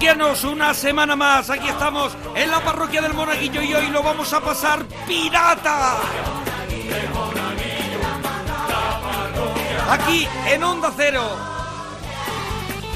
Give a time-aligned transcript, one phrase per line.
[0.00, 1.50] Parroquianos, una semana más.
[1.50, 5.98] Aquí estamos en la parroquia del Monaguillo y hoy lo vamos a pasar pirata.
[9.90, 11.28] Aquí en Onda Cero.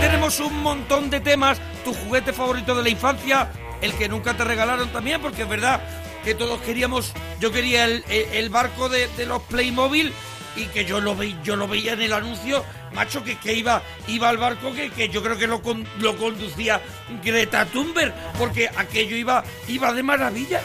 [0.00, 4.44] Tenemos un montón de temas, tu juguete favorito de la infancia, el que nunca te
[4.44, 5.80] regalaron también, porque es verdad
[6.24, 10.12] que todos queríamos, yo quería el, barco de, los Playmobil
[10.56, 15.08] y que yo lo, veía en el anuncio, macho, que, iba, iba al barco que,
[15.08, 16.80] yo creo que lo conducía
[17.24, 20.60] Greta Thunberg, porque aquello iba, iba de maravilla.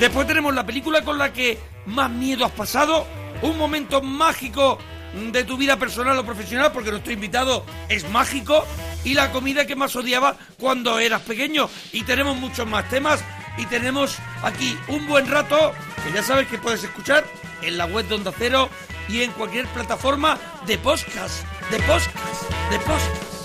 [0.00, 3.06] Después tenemos la película con la que más miedo has pasado,
[3.42, 4.78] un momento mágico
[5.14, 8.64] de tu vida personal o profesional, porque nuestro invitado es mágico,
[9.04, 11.68] y la comida que más odiaba cuando eras pequeño.
[11.92, 13.24] Y tenemos muchos más temas,
[13.56, 15.72] y tenemos aquí un buen rato,
[16.04, 17.24] que ya sabes que puedes escuchar
[17.62, 18.68] en la web de Onda Cero
[19.08, 23.38] y en cualquier plataforma de podcast, de podcast, de podcast.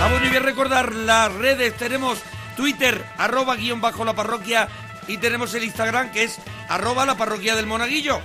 [0.00, 1.76] Ah, bueno, y voy a recordar las redes.
[1.76, 2.18] Tenemos
[2.56, 4.68] Twitter, arroba guion bajo la parroquia.
[5.08, 6.38] Y tenemos el Instagram, que es
[6.68, 8.20] arroba la parroquia del monaguillo.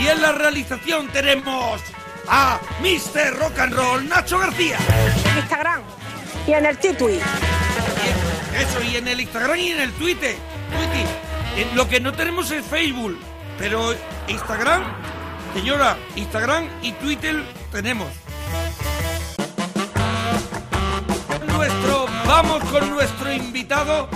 [0.00, 1.80] Y en la realización tenemos
[2.28, 3.36] a Mr.
[3.38, 4.78] Rock and Roll, Nacho García.
[5.32, 5.82] en Instagram
[6.46, 7.20] y en el en-
[8.56, 10.36] eso, y en el Instagram y en el Twitter.
[10.92, 11.66] Twitter.
[11.74, 13.18] Lo que no tenemos es Facebook,
[13.58, 13.94] pero
[14.28, 14.84] Instagram,
[15.54, 17.42] señora, Instagram y Twitter
[17.72, 18.08] tenemos.
[22.28, 24.08] Vamos con nuestro invitado,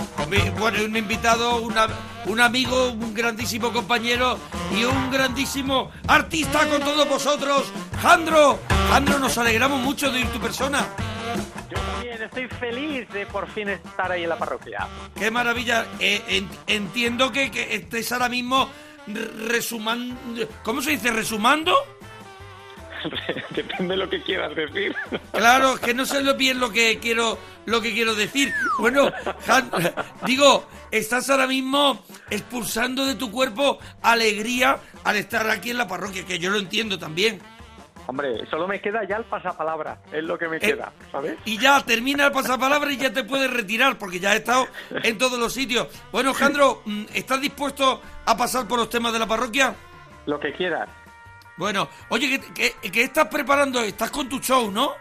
[0.59, 1.87] bueno, un invitado, una-
[2.25, 4.37] un amigo, un grandísimo compañero
[4.71, 7.63] y un grandísimo artista con todos vosotros,
[8.01, 8.59] Jandro.
[8.89, 10.85] Jandro, nos alegramos mucho de ir tu persona.
[11.69, 14.87] Yo también estoy feliz de por fin estar ahí en la parroquia.
[15.17, 15.85] Qué maravilla.
[15.99, 18.69] Eh, en- entiendo que, que estés ahora mismo
[19.47, 20.15] resumando.
[20.63, 21.11] ¿Cómo se dice?
[21.11, 21.75] ¿Resumando?
[23.51, 24.95] Depende de lo que quieras decir.
[25.31, 28.53] Claro, que no sé lo bien lo que quiero lo que quiero decir.
[28.79, 29.11] Bueno,
[29.47, 29.71] Han-
[30.25, 36.25] digo, estás ahora mismo expulsando de tu cuerpo alegría al estar aquí en la parroquia,
[36.25, 37.41] que yo lo entiendo también.
[38.05, 41.37] Hombre, solo me queda ya el pasapalabra, es lo que me Eh, queda, ¿sabes?
[41.45, 44.67] Y ya termina el pasapalabra y ya te puedes retirar porque ya has estado
[45.03, 45.87] en todos los sitios.
[46.11, 49.73] Bueno, Jandro, mm, ¿estás dispuesto a pasar por los temas de la parroquia?
[50.25, 50.89] Lo que quieras.
[51.63, 53.79] Bueno, oye, ¿qué, qué- qué estás preparando?
[53.79, 54.91] Estás con tu show, ¿no?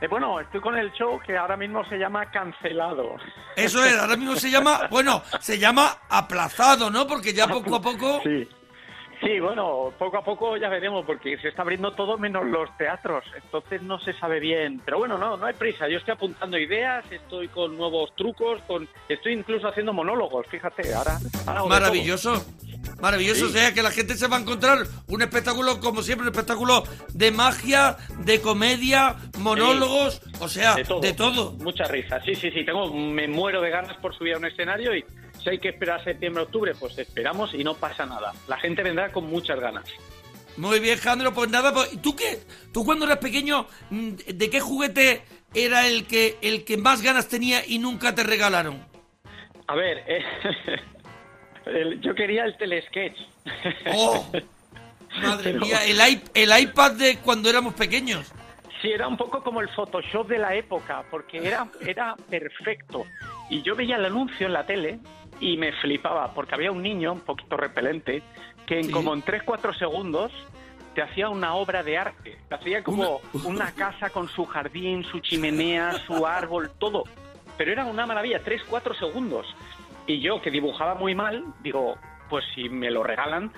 [0.00, 3.14] Eh, bueno, estoy con el show que ahora mismo se llama Cancelado.
[3.54, 7.06] Eso es, ahora mismo se llama, bueno, se llama aplazado, ¿no?
[7.06, 8.20] Porque ya poco a poco...
[8.24, 8.48] Sí.
[9.20, 13.24] Sí, bueno, poco a poco ya veremos, porque se está abriendo todo menos los teatros,
[13.34, 14.80] entonces no se sabe bien.
[14.84, 18.88] Pero bueno, no, no hay prisa, yo estoy apuntando ideas, estoy con nuevos trucos, con
[19.08, 21.18] estoy incluso haciendo monólogos, fíjate, ahora...
[21.46, 22.44] ahora de Maravilloso.
[23.00, 26.32] Maravilloso, o sea que la gente se va a encontrar un espectáculo, como siempre, un
[26.32, 31.00] espectáculo de magia, de comedia, monólogos, o sea, todo.
[31.00, 31.52] de todo.
[31.58, 32.64] Mucha risa, sí, sí, sí.
[32.64, 35.04] Tengo, me muero de ganas por subir a un escenario y
[35.48, 38.32] si hay que esperar septiembre, octubre, pues esperamos y no pasa nada.
[38.46, 39.84] La gente vendrá con muchas ganas.
[40.56, 42.40] Muy bien, Jandro, pues nada, pues, ¿tú qué?
[42.72, 45.22] ¿Tú cuando eras pequeño, mm, de qué juguete
[45.54, 48.84] era el que, el que más ganas tenía y nunca te regalaron?
[49.68, 50.22] A ver, eh,
[51.66, 53.16] el- yo quería el telesketch.
[53.94, 54.26] ¡Oh!
[55.22, 55.98] Madre Pero- mía, el,
[56.34, 58.32] el iPad de cuando éramos pequeños.
[58.82, 63.04] Sí, era un poco como el Photoshop de la época, porque era, era perfecto.
[63.50, 65.00] Y yo veía el anuncio en la tele
[65.40, 68.22] y me flipaba, porque había un niño un poquito repelente
[68.66, 68.90] que en Sí.
[68.92, 70.30] como en 3-4 segundos
[70.94, 72.38] te hacía una obra de arte.
[72.48, 77.04] Te hacía como una casa con su jardín, su chimenea, su árbol, todo.
[77.56, 79.46] Pero era una maravilla, 3-4 segundos.
[80.06, 81.96] Y yo, que dibujaba muy mal, digo,
[82.30, 83.52] pues si me lo regalan,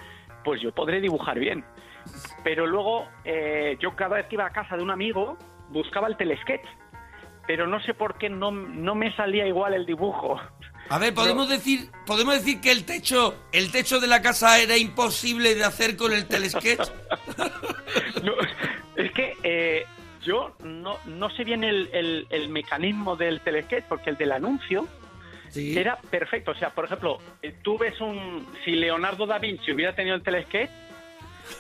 [0.45, 1.65] pues yo podré dibujar bien.
[2.45, 5.37] Pero luego, eh, yo cada vez que iba a casa de un amigo,
[5.71, 6.65] buscaba el telesketch.
[7.47, 10.41] Pero no sé por qué no, no me salía igual el dibujo.
[10.89, 14.77] A ver, podemos decir, podemos decir que el techo, el techo de la casa era
[14.77, 16.89] imposible de hacer con el telesketch.
[18.23, 18.33] No,
[18.97, 19.87] es que eh,
[20.23, 24.87] yo no, no sé bien el, el- el mecanismo del telesketch, porque el del anuncio
[25.49, 25.77] Sí.
[25.77, 26.53] era perfecto.
[26.53, 28.47] O sea, por ejemplo, eh, tú ves un...
[28.65, 30.71] Si Leonardo da Vinci hubiera tenido el telesketch,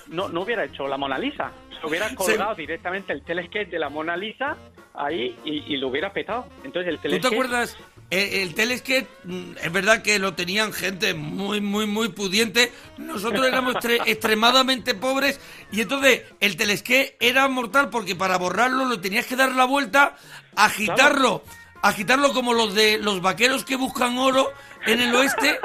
[0.09, 1.51] no, no hubiera hecho la Mona Lisa.
[1.81, 4.57] Se hubiera colgado directamente el telesketch de la Mona Lisa
[4.95, 6.47] ahí y, y lo hubiera petado.
[6.65, 7.77] Entonces el ¿Tú te acuerdas?
[8.11, 12.73] Eh, el telesketch, mm, es verdad que lo tenían gente muy, muy, muy pudiente.
[12.99, 15.41] Nosotros éramos tre- extremadamente pobres
[15.73, 20.17] y entonces el telesketch era mortal porque para borrarlo lo tenías que dar la vuelta,
[20.57, 21.43] agitarlo,
[21.83, 24.53] agitarlo como los de los vaqueros que buscan oro
[24.87, 25.59] en el oeste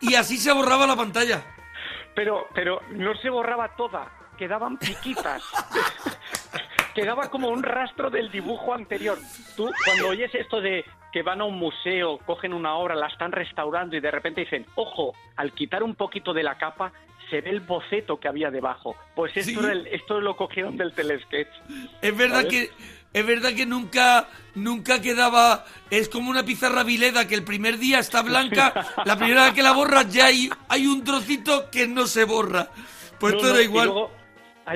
[0.00, 1.44] y así se borraba la pantalla.
[2.18, 5.40] Pero, pero no se borraba toda, quedaban piquitas.
[6.94, 9.18] Quedaba como un rastro del dibujo anterior.
[9.56, 13.30] Tú, cuando oyes esto de que van a un museo, cogen una obra, la están
[13.30, 16.92] restaurando y de repente dicen, ojo, al quitar un poquito de la capa,
[17.30, 18.96] se ve el boceto que había debajo.
[19.14, 19.64] Pues esto, Sí.
[19.64, 21.48] era el- esto lo cogieron del telesketch.
[22.02, 22.50] Es verdad ¿Sabes?
[22.50, 22.70] que
[23.20, 27.98] es verdad que nunca nunca quedaba es como una pizarra vileda que el primer día
[27.98, 28.72] está blanca,
[29.04, 32.68] la primera vez que la borras ya hay hay un trocito que no se borra.
[33.18, 33.86] Pues No, esto no, era y igual.
[33.86, 34.10] luego,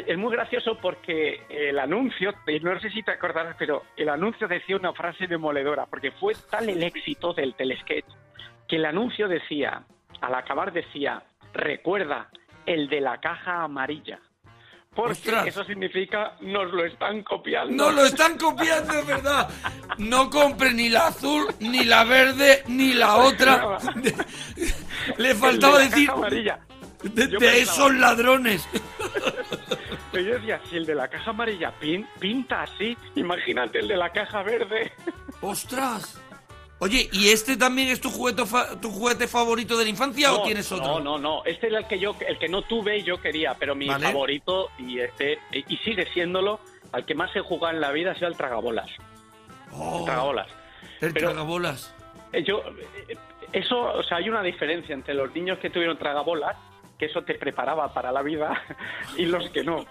[0.07, 4.77] es muy gracioso porque el anuncio, no sé si te acordarás, pero el anuncio decía
[4.77, 8.07] una frase demoledora, porque fue tal el éxito del telesketch
[8.73, 9.85] que el anuncio decía,
[10.23, 11.23] al acabar decía,
[11.53, 12.31] recuerda,
[12.65, 14.19] el de la caja amarilla.
[14.95, 15.47] Porque Ostras.
[15.47, 17.73] eso significa nos lo están copiando.
[17.85, 19.49] No lo están copiando, es verdad.
[19.97, 23.79] No compre ni la azul, ni la verde, ni la otra.
[25.17, 26.59] Le de faltaba decir amarilla.
[27.05, 28.69] de, de esos ladrones.
[30.13, 33.97] Pero yo decía, si el de la caja amarilla pin- pinta así, imagínate el de
[33.97, 34.93] la caja verde.
[35.41, 36.21] ¡Ostras!
[36.85, 40.43] Oye, ¿y este también es tu juguete, fa- tu juguete favorito de la infancia o
[40.43, 40.85] tienes otro?
[40.85, 41.45] No, no, no.
[41.45, 44.07] Este era el que yo, el que no tuve y yo quería, pero mi Vale.
[44.07, 46.59] favorito y este y sigue siéndolo,
[46.91, 48.91] al que más he jugado en la vida ha sido el tragabolas.
[49.71, 50.49] Oh, El tragabolas.
[51.01, 51.95] el pero- tragabolas.
[52.33, 52.63] Eh, Yo,
[53.09, 53.17] eh,
[53.53, 56.57] eso, o sea, hay una diferencia entre los niños que tuvieron tragabolas,
[56.99, 58.61] que eso te preparaba para la vida,
[59.17, 59.87] y los que no.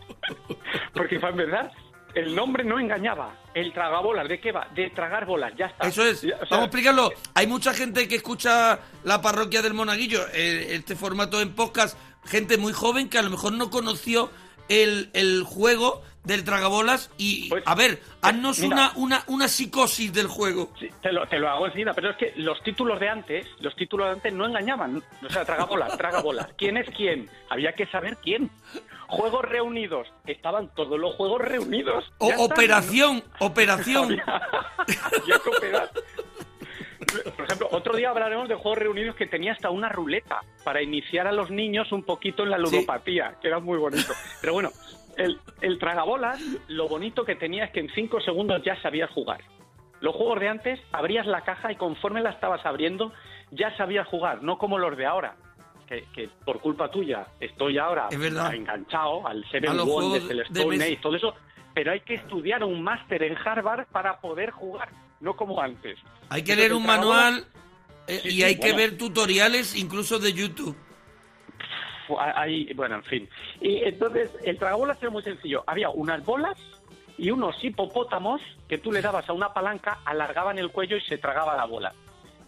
[0.92, 1.70] Porque, en verdad,
[2.16, 3.34] el nombre no engañaba.
[3.54, 4.66] El tragabolas, ¿de qué va?
[4.74, 5.86] De tragar bolas, ya está.
[5.86, 6.22] Eso es.
[6.22, 7.12] Ya, o sea, Vamos a explicarlo.
[7.34, 12.58] Hay mucha gente que escucha la parroquia del Monaguillo, eh, este formato en podcast, gente
[12.58, 14.30] muy joven que a lo mejor no conoció
[14.68, 18.74] el, el juego del tragabolas y, Pues, a ver, haznos mira.
[18.74, 20.72] una, una, una psicosis del juego.
[20.78, 23.76] Sí, te lo, te lo hago enseguida, pero es que los títulos de antes, los
[23.76, 25.00] títulos de antes no engañaban.
[25.24, 26.48] O sea, traga bolas, traga bolas.
[26.58, 27.30] ¿Quién es quién?
[27.48, 28.50] Había que saber quién.
[29.08, 30.08] Juegos reunidos.
[30.26, 32.12] Estaban todos los juegos reunidos.
[32.18, 32.42] O está.
[32.42, 34.04] operación, operación.
[34.04, 34.42] Había,
[35.04, 35.90] había que operar.
[37.36, 41.26] Por ejemplo, otro día hablaremos de juegos reunidos que tenía hasta una ruleta para iniciar
[41.26, 44.12] a los niños un poquito en la ludopatía, que era muy bonito.
[44.40, 44.70] Pero bueno,
[45.16, 49.40] el, el tragabolas, lo bonito que tenía es que en cinco segundos ya sabías jugar.
[50.00, 53.12] Los juegos de antes, abrías la caja y conforme la estabas abriendo,
[53.50, 55.36] ya sabías jugar, no como los de ahora.
[55.86, 60.84] Que, que por culpa tuya estoy ahora Es enganchado al los Wonders, juegos el Stone.
[60.84, 61.34] Age, todo eso,
[61.74, 64.88] pero hay que estudiar un máster en Harvard para poder jugar,
[65.20, 65.98] no como antes.
[66.28, 67.46] Hay que leer el un manual
[68.06, 70.76] eh, Sí, y sí, hay que ver tutoriales incluso de YouTube.
[72.18, 73.28] Hay, bueno, en fin.
[73.60, 75.64] Y entonces, el tragabolas era muy sencillo.
[75.66, 76.56] Había unas bolas
[77.18, 81.18] y unos hipopótamos que tú le dabas a una palanca, alargaban el cuello y se
[81.18, 81.92] tragaba la bola.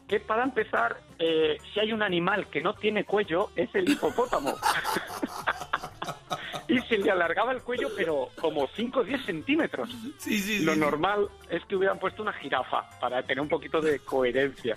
[0.09, 4.55] Que para empezar, eh, si hay un animal que no tiene cuello, es el hipopótamo.
[6.69, 9.91] y se le alargaba el cuello, pero como 5 o 10 centímetros.
[10.19, 10.65] Sí, sí.
[10.65, 10.81] Lo sí.
[10.81, 14.77] normal es que hubieran puesto una jirafa para tener un poquito de coherencia.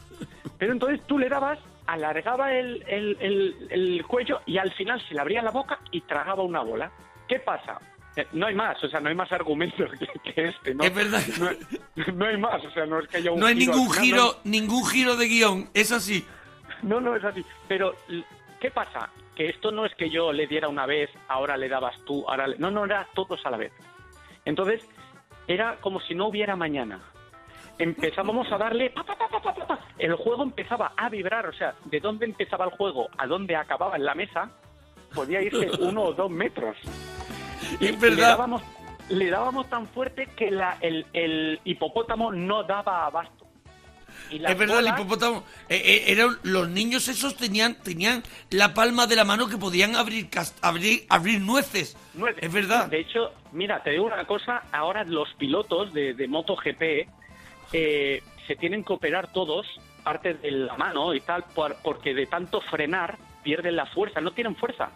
[0.58, 5.14] Pero entonces tú le dabas, alargaba el, el- el- el cuello y al final se
[5.14, 6.92] le abría la boca y tragaba una bola.
[7.28, 7.80] ¿Qué pasa?
[8.22, 10.84] Eh, No hay más, o sea, no hay más argumentos que, que este, ¿no?
[10.84, 11.22] Es verdad.
[11.40, 13.74] No, hay- no hay más, o sea, no es que haya un No hay giro
[13.74, 16.26] ningún final, giro, ningún giro de guion, es así.
[16.84, 17.44] no, no es así.
[17.68, 17.96] Pero,
[18.60, 19.10] ¿qué pasa?
[19.36, 22.48] Que esto no es que yo le diera una vez, ahora le dabas tú, ahora
[22.48, 22.58] le...
[22.58, 23.72] No, no, era todos a la vez.
[24.46, 24.82] Entonces,
[25.48, 27.00] era como si no hubiera mañana.
[27.80, 28.90] Empezábamos a darle...
[28.92, 29.80] pa, pa, pa, pa, pa, pa, pa.
[29.98, 33.96] El juego empezaba a vibrar, o sea, de dónde empezaba el juego a dónde acababa
[33.96, 34.50] en la mesa,
[35.16, 36.76] podía irse uno o dos metros.
[37.74, 38.30] Es Le verdad.
[38.30, 38.62] dábamos,
[39.10, 43.46] le dábamos tan fuerte que la- el, el hipopótamo no daba abasto.
[44.30, 45.44] Y es verdad, el hipopótamo.
[45.70, 49.96] eh, eh, eran, los niños esos tenían, tenían la palma de la mano que podían
[49.96, 50.30] abrir,
[50.62, 51.98] abrir, abrir nueces.
[52.40, 52.88] Es verdad.
[52.88, 56.82] De hecho, mira, te digo una cosa, ahora los pilotos de, de MotoGP
[57.74, 59.66] eh, se tienen que operar todos,
[60.04, 64.32] parte de la mano y tal, por- porque de tanto frenar pierden la fuerza, no
[64.32, 64.90] tienen fuerza.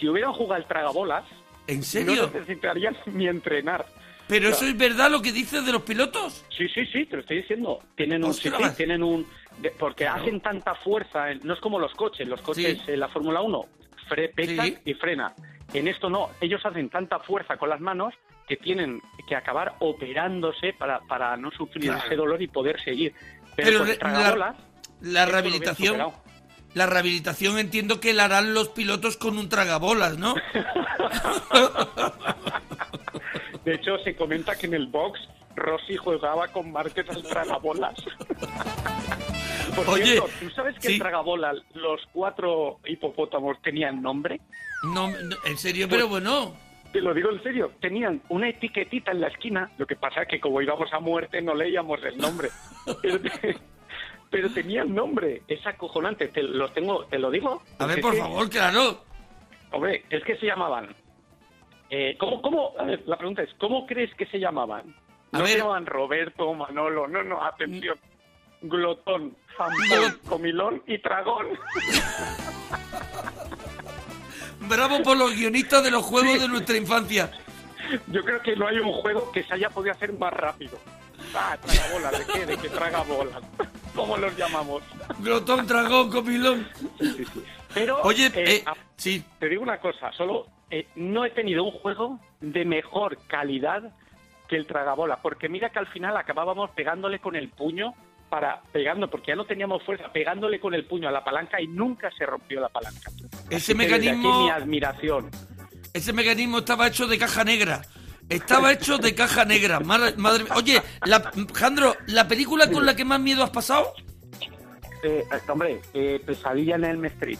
[0.00, 1.24] Si hubieran jugado al tragabolas,
[1.66, 2.30] ¿En no serio?
[2.32, 3.86] necesitarían ni entrenar.
[4.28, 6.44] ¿Pero eso es verdad lo que dices de los pilotos?
[6.56, 7.80] Sí, sí, sí, te lo estoy diciendo.
[7.96, 9.26] Tienen un, sí, tienen un,
[9.58, 10.22] de- porque Claro.
[10.22, 12.92] hacen tanta fuerza, en- no es como los coches, los coches Sí.
[12.92, 13.66] en la Fórmula 1
[14.08, 14.78] fre, Sí.
[14.84, 15.34] y frena.
[15.74, 18.14] En esto no, ellos hacen tanta fuerza con las manos
[18.48, 22.02] que tienen que acabar operándose para, para no sufrir Claro.
[22.06, 23.14] ese dolor y poder seguir.
[23.56, 24.12] Pero, Pero con
[25.02, 26.00] La rehabilitación.
[26.74, 30.34] La rehabilitación entiendo que la harán los pilotos con un tragabolas, ¿no?
[33.64, 35.20] De hecho, se comenta que en el box
[35.54, 37.94] Rossi jugaba con Márquez al tragabolas.
[39.76, 40.92] Por Oye, cierto, ¿tú sabes que sí.
[40.94, 44.40] el tragabolas, los cuatro hipopótamos tenían nombre?
[44.82, 46.54] No, no, en serio, pero bueno.
[46.92, 50.28] Te lo digo en serio, tenían una etiquetita en la esquina, lo que pasa es
[50.28, 52.50] que como íbamos a muerte no leíamos el nombre.
[54.32, 57.62] Pero, te- pero tenían nombre, es acojonante, te lo tengo, te lo digo.
[57.78, 59.04] A ver, por es que- favor, claro.
[59.70, 60.94] Hombre, es que se llamaban.
[61.90, 64.94] Eh, ¿cómo, cómo, a ver, la pregunta es, ¿cómo crees que se llamaban?
[65.32, 65.52] A No ver.
[65.52, 67.98] se llamaban Roberto, Manolo, no, no, atención.
[68.62, 71.46] Glotón, Zampón, Glot- Comilón y Tragón.
[74.68, 77.30] Bravo por los guionistas de los juegos de nuestra infancia.
[78.08, 80.78] Yo creo que no hay un juego que se haya podido hacer más rápido.
[81.34, 82.46] Ah, traga bolas, ¿de qué?
[82.46, 83.42] De que traga bolas.
[83.94, 84.82] ¿Cómo los llamamos?
[85.18, 86.66] Glotón, dragón, comilón.
[87.74, 88.64] Pero, Oye, eh, eh,
[88.96, 93.92] sí, te digo una cosa, solo eh, no he tenido un juego de mejor calidad
[94.48, 97.94] que el tragabola, porque mira que al final acabábamos pegándole con el puño
[98.28, 101.66] para pegando, porque ya no teníamos fuerza, pegándole con el puño a la palanca y
[101.66, 103.10] nunca se rompió la palanca.
[103.50, 105.30] ese Que desde aquí mecanismo, mi admiración.
[105.92, 107.82] ese mecanismo estaba hecho de caja negra.
[108.28, 109.80] Estaba hecho de caja negra.
[109.80, 110.52] Madre, madre mía.
[110.56, 113.92] Oye, la, Jandro, ¿la película con la que más miedo has pasado?
[115.02, 117.38] Eh, hombre, eh, pesadilla en Elm Street.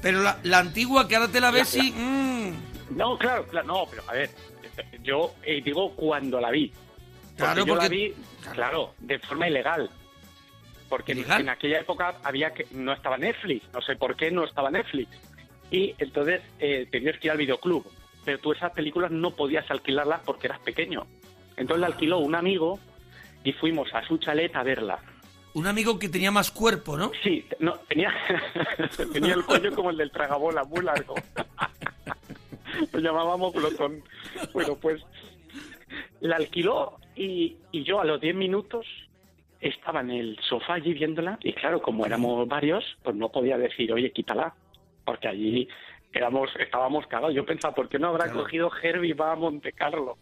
[0.00, 1.90] Pero la, la antigua, que ahora te la ves La- y...
[1.92, 4.30] mm, No, claro, claro, no, pero a ver,
[5.02, 6.68] yo eh, digo cuando la vi.
[6.70, 8.14] Porque Claro, yo la porque- vi,
[8.52, 9.90] claro, de forma ilegal.
[10.88, 14.70] Porque en aquella época había que no estaba Netflix, no sé por qué no estaba
[14.70, 15.08] Netflix.
[15.70, 17.86] Y entonces eh, tenías que ir al videoclub.
[18.24, 21.06] Pero tú esas películas no podías alquilarlas porque eras pequeño.
[21.56, 22.78] Entonces la alquiló un amigo
[23.44, 24.98] y fuimos a su chalet a verla.
[25.54, 27.10] un amigo que tenía más cuerpo, ¿no?
[27.22, 28.12] Sí, no, tenía,
[29.12, 31.14] tenía el cuello como el del tragabola, muy largo.
[32.92, 34.02] Lo llamábamos glotón.
[34.54, 35.02] Bueno, pues
[36.20, 38.86] la alquiló y, y yo a los 10 minutos
[39.60, 43.92] estaba en el sofá allí viéndola y claro, como éramos varios, pues no podía decir,
[43.92, 44.54] oye, quítala,
[45.04, 45.68] porque allí
[46.12, 47.34] éramos, estábamos cagados.
[47.34, 48.40] Yo pensaba, ¿por qué no habrá Claro.
[48.40, 50.18] cogido Herbie va a Monte Carlo?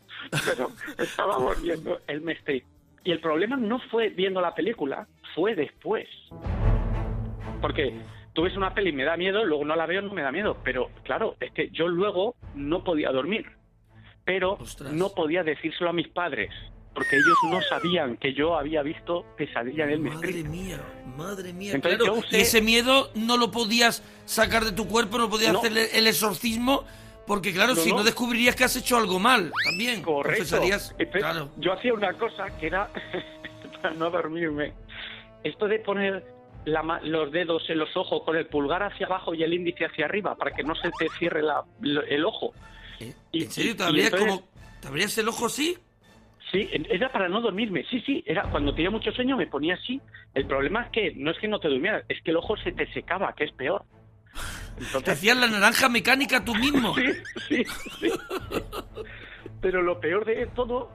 [0.47, 0.69] Pero
[0.99, 2.65] estábamos viendo el Street.
[3.05, 6.07] Y el problema no fue viendo la película, fue después.
[7.61, 7.95] Porque
[8.33, 10.33] tú ves una peli y me da miedo, luego no la veo, no me da
[10.33, 10.57] miedo.
[10.65, 13.47] Pero claro, es que yo luego no podía dormir.
[14.25, 14.93] Pero Ostras.
[14.93, 16.51] no podía decírselo a mis padres,
[16.95, 20.81] porque ellos no sabían que yo había visto Pesadilla en el Madre mía,
[21.17, 21.73] madre mía.
[21.75, 25.31] Entonces claro, yo usé- y ese miedo no lo podías sacar de tu cuerpo, no
[25.31, 25.61] podías No.
[25.61, 26.85] hacerle el exorcismo,
[27.27, 27.99] porque claro, No, si no.
[27.99, 28.05] no.
[28.05, 30.03] descubrirías que has hecho algo mal, también.
[30.03, 30.43] Correcto.
[30.45, 31.51] Confesarías- Entonces, claro.
[31.59, 32.91] Yo hacía una cosa que era,
[33.83, 34.73] para no dormirme,
[35.45, 36.25] esto de poner
[36.67, 40.05] la los dedos en los ojos con el pulgar hacia abajo y el índice hacia
[40.05, 42.53] arriba para que no se te cierre la- el ojo.
[42.99, 43.15] ¿Eh?
[43.33, 43.71] y- ¿En serio?
[43.73, 44.49] y- ¿Te y abrías entonces- como...
[44.81, 45.79] ¿Te abrías el ojo así?
[46.51, 47.85] Sí, era para no dormirme.
[47.91, 50.01] Sí, sí, era cuando tenía mucho sueño me ponía así.
[50.35, 52.73] El problema es que no es que no te durmieras, es que el ojo se
[52.73, 53.85] te secaba, que es peor.
[54.79, 56.95] Te Entonces, hacías la naranja mecánica tú mismo.
[56.95, 57.13] sí,
[57.49, 57.65] sí,
[58.01, 58.11] sí.
[59.61, 60.91] Pero lo peor de todo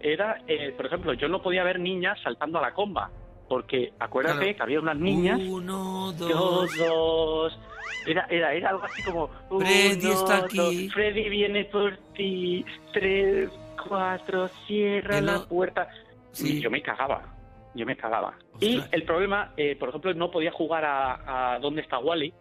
[0.00, 3.10] era, eh, por ejemplo, yo no podía ver niñas saltando a la comba,
[3.48, 4.56] porque acuérdate Claro.
[4.56, 6.28] que había unas niñas, Uno, dos...
[6.30, 7.58] dos, dos,
[8.06, 10.88] era, era, era algo así como, Freddy uno, está dos, aquí.
[10.90, 13.50] Freddy viene por ti, tres,
[13.88, 15.88] cuatro, cierra la puerta.
[16.32, 16.58] Sí.
[16.58, 17.34] Y yo me cagaba,
[17.74, 18.34] yo me cagaba.
[18.60, 22.32] Y el problema, eh, por ejemplo, no podía jugar a, a ¿Dónde está Wally?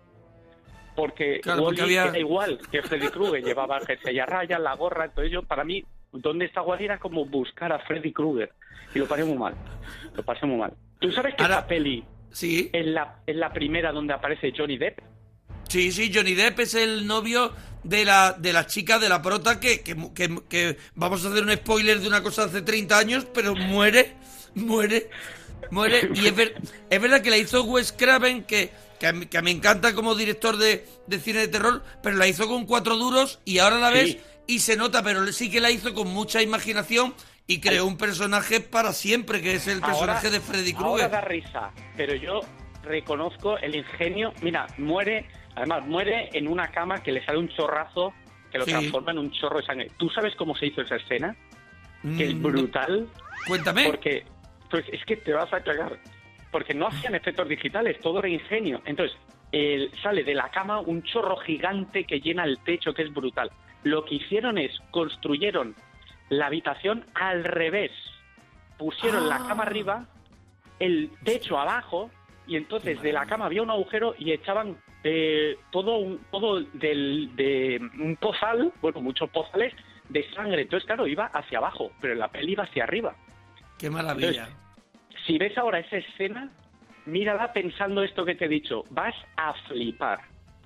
[0.95, 4.59] Porque Claro, Wally porque había- era igual que Freddy Krueger, llevaba el jersey a rayas,
[4.59, 6.85] la gorra, entonces yo, para mí, ¿Dónde está Wally?
[6.85, 8.51] Era como buscar a Freddy Krueger.
[8.93, 9.55] Y lo pasé muy mal,
[10.15, 10.73] lo pasé muy mal.
[10.99, 14.99] ¿Tú sabes que Ahora- peli Sí, es la, es la primera donde aparece Johnny Depp?
[15.73, 17.51] Sí, sí, Johnny Depp es el novio
[17.83, 21.43] de la, de la chica de la prota que, que, que- que- vamos a hacer
[21.43, 24.15] un spoiler de una cosa hace 30 años, pero muere,
[24.55, 25.09] muere.
[25.71, 26.55] Muere, y es, ver-
[26.89, 30.13] es verdad que la hizo Wes Craven, que, que, a mí- que me encanta como
[30.13, 33.89] director de, de cine de terror, pero la hizo con cuatro duros y ahora la
[33.89, 33.95] Sí.
[33.95, 37.15] ves y se nota, pero sí que la hizo con mucha imaginación
[37.47, 41.11] y creó un personaje para siempre, que es el personaje de Freddy Ahora Krueger.
[41.11, 42.41] da risa, pero yo
[42.83, 44.33] reconozco el ingenio.
[44.41, 48.13] Mira, muere, además muere en una cama que le sale un chorrazo
[48.51, 48.71] que lo Sí.
[48.71, 49.91] transforma en un chorro de sangre.
[49.97, 51.35] ¿Tú sabes cómo se hizo esa escena?
[52.17, 53.07] Que es Mm, brutal.
[53.47, 53.85] Cuéntame.
[53.85, 54.25] Porque,
[54.69, 55.97] pues es que te vas a cagar.
[56.51, 58.81] Porque no hacían efectos digitales, todo era ingenio.
[58.85, 59.17] Entonces,
[59.51, 63.49] el- sale de la cama un chorro gigante que llena el techo, que es brutal.
[63.83, 65.75] Lo que hicieron es, construyeron
[66.29, 67.91] la habitación al revés.
[68.77, 70.05] Pusieron la cama arriba,
[70.79, 72.09] el techo abajo,
[72.47, 77.35] y entonces de la cama había un agujero y echaban eh, todo un, todo del,
[77.35, 79.73] de un pozal, bueno, muchos pozales
[80.09, 80.61] de sangre.
[80.61, 83.15] Entonces, claro, iba hacia abajo, pero la peli iba hacia arriba.
[83.77, 84.49] Qué maravilla.
[85.25, 86.49] Si ves ahora esa escena,
[87.05, 88.83] mírala pensando esto que te he dicho.
[88.89, 90.19] Vas a flipar.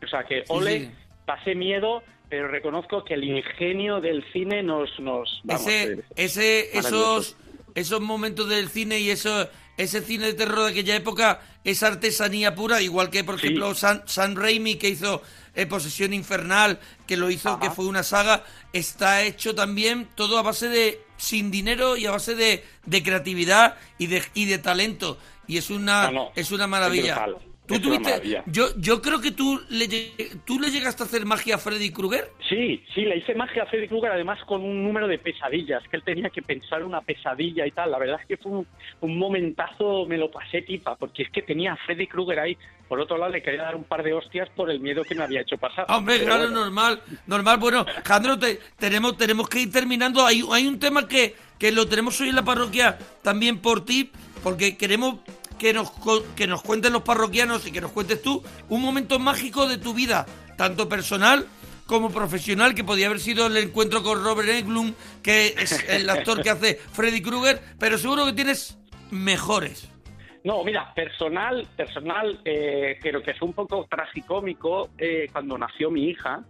[0.03, 0.91] O sea que, ole, sí.
[1.25, 4.99] pasé miedo, pero reconozco que el ingenio del cine nos...
[4.99, 7.37] nos vamos, ese, ese, esos,
[7.79, 12.55] esos momentos del cine y eso, ese cine de terror de aquella época, esa artesanía
[12.55, 13.45] pura, igual que, por Sí.
[13.47, 15.21] ejemplo, San, San Raimi, que hizo
[15.53, 17.59] eh, Posesión Infernal, que lo hizo, Ajá.
[17.59, 18.43] que fue una saga,
[18.73, 23.75] está hecho también todo a base de, sin dinero y a base de, de creatividad
[23.99, 25.17] y de, y de talento.
[25.47, 27.25] Y es una, No, no, es una es maravilla.
[27.67, 28.43] ¿Tú es una tuviste- maravilla.
[28.47, 29.87] yo, yo creo que tú le,
[30.45, 32.31] tú le llegaste a hacer magia a Freddy Krueger.
[32.47, 35.97] Sí, sí, le hice magia a Freddy Krueger, además con un número de pesadillas, que
[35.97, 37.91] él tenía que pensar una pesadilla y tal.
[37.91, 38.67] La verdad es que fue un,
[39.01, 42.57] un momentazo, me lo pasé pipa, porque es que tenía a Freddy Krueger ahí.
[42.87, 45.23] Por otro lado, le quería dar un par de hostias por el miedo que me
[45.23, 45.85] había hecho pasar.
[45.89, 46.59] Hombre, Pero claro, bueno.
[46.61, 47.57] normal, normal.
[47.57, 50.25] Bueno, Jandro, te- tenemos, tenemos que ir terminando.
[50.25, 54.09] Hay, hay un tema que, que lo tenemos hoy en la parroquia también por ti,
[54.41, 55.17] porque queremos
[55.57, 55.91] que nos,
[56.35, 59.93] que nos cuenten los parroquianos y que nos cuentes tú un momento mágico de tu
[59.93, 60.25] vida,
[60.57, 61.47] tanto personal
[61.85, 64.93] como profesional, que podía haber sido el encuentro con Robert Englund,
[65.23, 68.77] que es el actor que hace Freddy Krueger, pero seguro que tienes
[69.09, 69.89] mejores.
[70.43, 76.09] No, mira, personal, personal, eh, creo que fue un poco tragicómico eh, cuando nació mi
[76.09, 76.41] hija.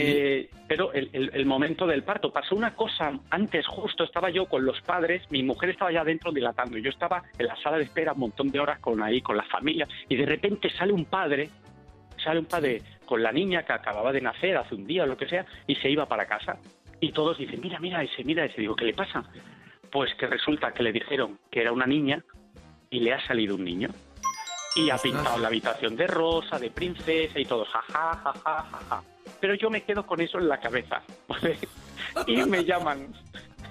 [0.00, 2.32] Eh, pero el, el- el momento del parto.
[2.32, 6.32] Pasó una cosa antes justo estaba yo con los padres mi mujer estaba ya dentro
[6.32, 6.78] dilatando.
[6.78, 9.44] Yo estaba en la sala de espera un montón de horas con ahí con la
[9.44, 11.48] familia y de repente sale un padre
[12.22, 15.16] sale un padre con la niña que acababa de nacer hace un día o lo
[15.16, 16.56] que sea y se iba para casa.
[17.00, 19.24] Y todos dicen mira mira ese mira ese digo qué le pasa
[19.90, 22.24] pues que resulta que le dijeron que era una niña
[22.90, 23.88] y le ha salido un niño.
[24.74, 29.02] Y ha pintado la habitación de rosa, de princesa y todo, jaja, jaja, jaja.
[29.40, 31.02] Pero yo me quedo con eso en la cabeza.
[31.28, 31.58] ¿vale?
[32.26, 33.06] Y me llaman,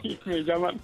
[0.01, 0.79] y me llaman.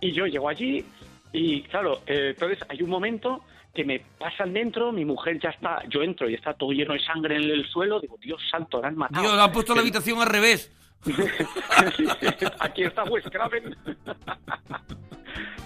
[0.00, 0.84] Y yo llego allí
[1.32, 5.82] y claro, eh, entonces hay un momento que me pasan dentro, mi mujer ya está,
[5.88, 8.88] yo entro y está todo lleno de sangre en el suelo, digo, Dios santo, la
[8.88, 9.22] han matado.
[9.22, 10.72] Dios, han puesto la Pero- habitación al revés.
[12.60, 13.76] Aquí está Wes Craven.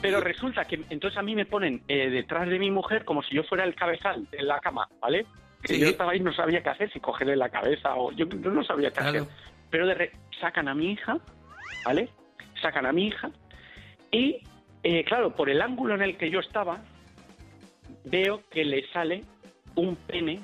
[0.03, 3.35] Pero resulta que entonces a mí me ponen eh, detrás de mi mujer como si
[3.35, 5.27] yo fuera el cabezal en la cama, ¿vale?
[5.63, 5.81] Que Sí.
[5.81, 8.51] yo estaba ahí y no sabía qué hacer, si cogerle la cabeza o yo, yo
[8.51, 9.23] no sabía qué Claro.
[9.23, 9.35] hacer.
[9.71, 11.19] Pero de re- sacan a mi hija,
[11.85, 12.09] ¿vale?
[12.63, 13.31] Sacan a mi hija
[14.11, 14.43] y,
[14.83, 16.81] eh, claro, por el ángulo en el que yo estaba,
[18.05, 19.25] veo que le sale
[19.77, 20.41] un pene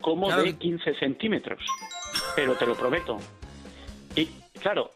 [0.00, 1.62] como Claro de que- 15 centímetros.
[2.36, 3.18] Pero te lo prometo.
[4.16, 4.26] Y
[4.60, 4.90] claro,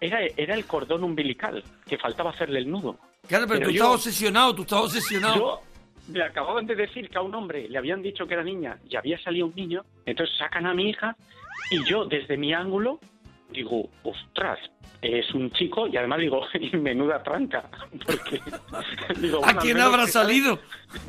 [0.00, 2.98] era, era el cordón umbilical, que faltaba hacerle el nudo.
[3.28, 5.34] Claro, pero, Pero tú yo- estabas obsesionado, tú estabas obsesionado.
[5.36, 5.62] Yo
[6.08, 8.96] me acababan de decir que a un hombre le habían dicho que era niña y
[8.96, 11.16] había salido un niño, entonces sacan a mi hija
[11.70, 13.00] y yo desde mi ángulo
[13.50, 14.58] digo, ostras,
[15.00, 17.64] es un chico y además digo, y menuda tranca,
[18.06, 18.40] porque
[19.20, 20.58] digo, ¿A quién habrá salido?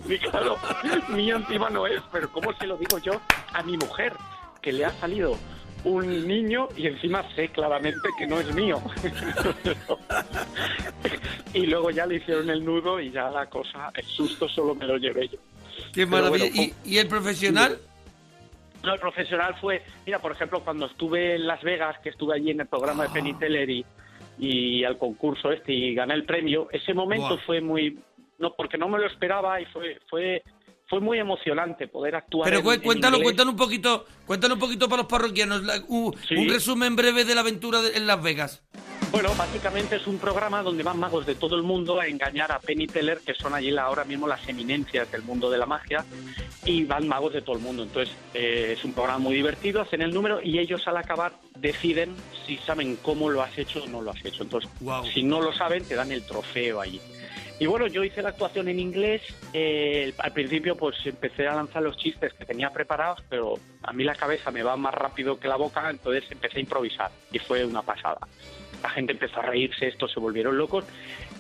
[0.08, 0.58] y claro,
[1.10, 3.22] mío encima no es, pero ¿cómo se lo digo yo
[3.54, 4.14] a mi mujer?
[4.62, 5.38] Que le ha salido
[5.86, 8.82] un niño y encima sé claramente que no es mío.
[11.54, 14.86] y luego ya le hicieron el nudo y ya la cosa, el susto solo me
[14.86, 15.38] lo llevé yo.
[15.94, 16.50] Qué maravilla.
[16.50, 17.78] bueno, ¿Y, y el profesional?
[18.84, 22.52] No, el profesional fue, mira, por ejemplo, cuando estuve en Las Vegas, que estuve allí
[22.52, 23.86] en el programa de Penny Teller y,
[24.38, 28.00] y al concurso este y gané el premio, ese momento fue muy,
[28.38, 30.44] no, porque no me lo esperaba y fue, fue,
[30.88, 32.46] fue muy emocionante poder actuar.
[32.46, 35.84] Pero en- cu- en cuéntalo, cuéntalo un poquito, cuéntalo un poquito para los parroquianos, la-
[35.88, 36.36] u- Sí.
[36.36, 38.62] un resumen breve de la aventura de- en Las Vegas.
[39.12, 42.60] Bueno, básicamente es un programa donde van magos de todo el mundo a engañar a
[42.60, 46.04] Penny Teller, que son allí ahora mismo las eminencias del mundo de la magia,
[46.66, 47.84] y van magos de todo el mundo.
[47.84, 52.14] Entonces, eh, es un programa muy divertido, hacen el número y ellos al acabar deciden
[52.46, 54.44] si saben cómo lo has hecho o no lo has hecho.
[54.44, 54.70] Entonces,
[55.14, 57.00] si no lo saben, te dan el trofeo allí.
[57.60, 59.22] Y bueno, yo hice la actuación en inglés.
[59.54, 64.04] eh, al principio, pues empecé a lanzar los chistes que tenía preparados, pero a mí
[64.04, 67.64] la cabeza me va más rápido que la boca, entonces empecé a improvisar y fue
[67.64, 68.20] una pasada.
[68.84, 70.86] La gente empezó a reírse, estos se volvieron locos.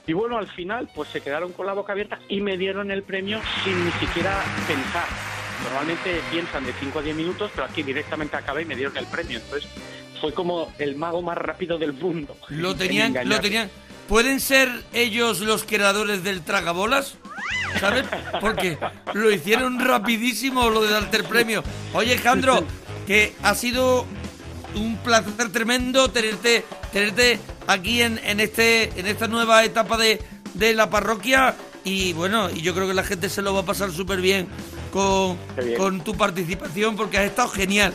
[0.08, 3.04] Y bueno, al final, pues se quedaron con la boca abierta y me dieron el
[3.04, 5.06] premio sin ni siquiera pensar.
[5.64, 9.06] Normalmente piensan de 5 a 10 minutos, pero aquí directamente acabé y me dieron el
[9.08, 9.40] premio.
[9.40, 9.70] Entonces
[10.22, 12.38] fue como el mago más rápido del mundo.
[12.50, 13.70] Lo en tenían, lo tenían.
[14.08, 17.16] ¿Pueden ser ellos los creadores del tragabolas?
[17.80, 18.06] ¿Sabes?
[18.40, 18.78] Porque
[19.14, 21.64] lo hicieron rapidísimo lo de darte el premio.
[21.94, 22.64] Oye, Alejandro,
[23.08, 24.06] que ha sido
[24.76, 26.64] un placer tremendo tenerte,
[26.94, 30.22] tenerte aquí en, en este, en esta nueva etapa de,
[30.54, 31.56] de la parroquia.
[31.84, 34.48] Y bueno, y yo creo que la gente se lo va a pasar súper bien
[34.92, 35.78] con, bien.
[35.78, 37.94] con tu participación porque has estado genial.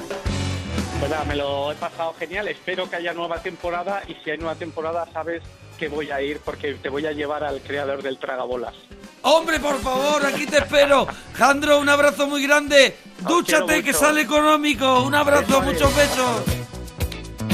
[0.98, 2.46] Pues nada, me lo he pasado genial.
[2.48, 5.42] Espero que haya nueva temporada y si hay nueva temporada sabes
[5.80, 8.74] que voy a ir porque te voy a llevar al creador del tragabolas.
[9.22, 11.06] Hombre, por favor, aquí te espero.
[11.32, 12.94] Jandro, un abrazo muy grande.
[13.20, 15.02] Os Dúchate, que sale económico.
[15.02, 15.66] Un abrazo, Eso es.
[15.72, 16.42] muchos besos.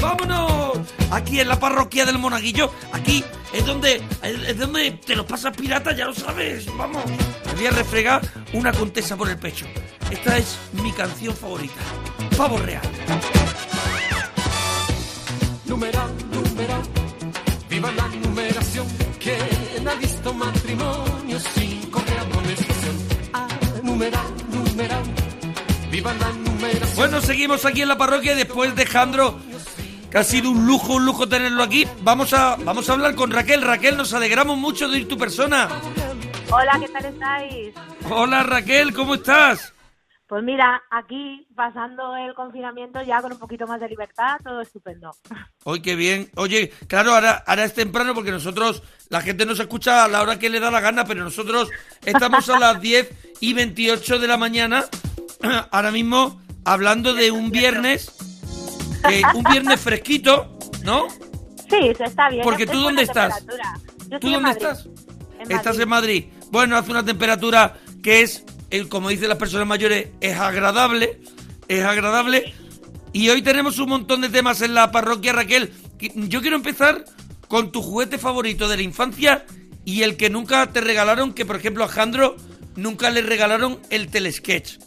[0.00, 0.78] ¡Vámonos!
[1.12, 2.72] Aquí en la parroquia del Monaguillo.
[2.92, 6.66] Aquí es donde, es donde te los pasas pirata, ya lo sabes.
[6.76, 7.04] Vamos.
[7.46, 8.22] Me voy a refregar
[8.54, 9.66] una contesa por el pecho.
[10.10, 11.74] Esta es mi canción favorita.
[12.36, 12.82] Pavo real.
[15.64, 16.82] Numeral, numeral,
[17.68, 18.86] viva la numeración,
[19.18, 19.36] que
[19.88, 22.96] ha visto matrimonio sin correr amonestación.
[23.32, 23.48] Ah,
[23.82, 25.02] numeral, numeral,
[25.90, 26.96] viva la numeración.
[26.96, 29.38] Bueno, seguimos aquí en la parroquia después de Jandro,
[30.10, 31.86] que ha sido un lujo, un lujo tenerlo aquí.
[32.02, 33.62] Vamos a, vamos a hablar con Raquel.
[33.62, 35.68] Raquel, nos alegramos mucho de ir tu persona.
[36.50, 37.74] Hola, ¿qué tal estáis?
[38.08, 39.72] Hola Raquel, ¿cómo estás?
[40.28, 45.12] Pues mira, aquí pasando el confinamiento ya con un poquito más de libertad, todo estupendo.
[45.62, 46.28] Hoy qué bien.
[46.34, 50.38] Oye, claro, ahora, ahora es temprano porque nosotros, la gente nos escucha a la hora
[50.38, 51.70] que le da la gana, pero nosotros
[52.04, 54.84] estamos a las 10 y 28 de la mañana,
[55.70, 58.12] ahora mismo hablando de un viernes,
[59.34, 61.06] un viernes fresquito, ¿no?
[61.70, 62.42] Sí, se está bien.
[62.42, 63.44] Porque es tú dónde estás?
[64.08, 64.62] Yo ¿Tú dónde Madrid.
[64.62, 64.88] estás?
[65.38, 66.24] En Estás en Madrid.
[66.50, 71.20] Bueno, hace una temperatura que es, el, como dicen las personas mayores, es agradable.
[71.68, 72.54] Es agradable.
[73.12, 75.72] Y hoy tenemos un montón de temas en la parroquia, Raquel.
[75.98, 77.04] Que- Yo quiero empezar
[77.48, 79.44] con tu juguete favorito de la infancia
[79.84, 82.36] y el que nunca te regalaron, que por ejemplo a Jandro
[82.74, 84.78] nunca le regalaron el telesketch.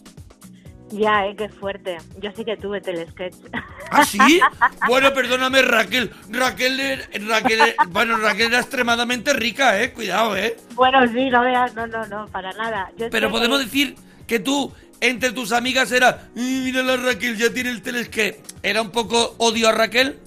[0.91, 1.97] Ya, eh, qué fuerte.
[2.19, 3.36] Yo sí que tuve telesketch.
[3.91, 4.17] ¿Ah, sí?
[4.88, 6.12] Bueno, perdóname, Raquel.
[6.30, 9.93] Raquel, Raquel, bueno, Raquel era extremadamente rica, eh.
[9.93, 10.58] Cuidado, eh.
[10.73, 12.91] bueno, sí, no veas, no, no, no, para nada.
[12.97, 17.54] Yo Pero podemos decir que tú, entre tus amigas, era, "Mm, mira la Raquel, ya
[17.54, 18.41] tiene el telesque.
[18.63, 20.19] ¿Era un poco odio a Raquel?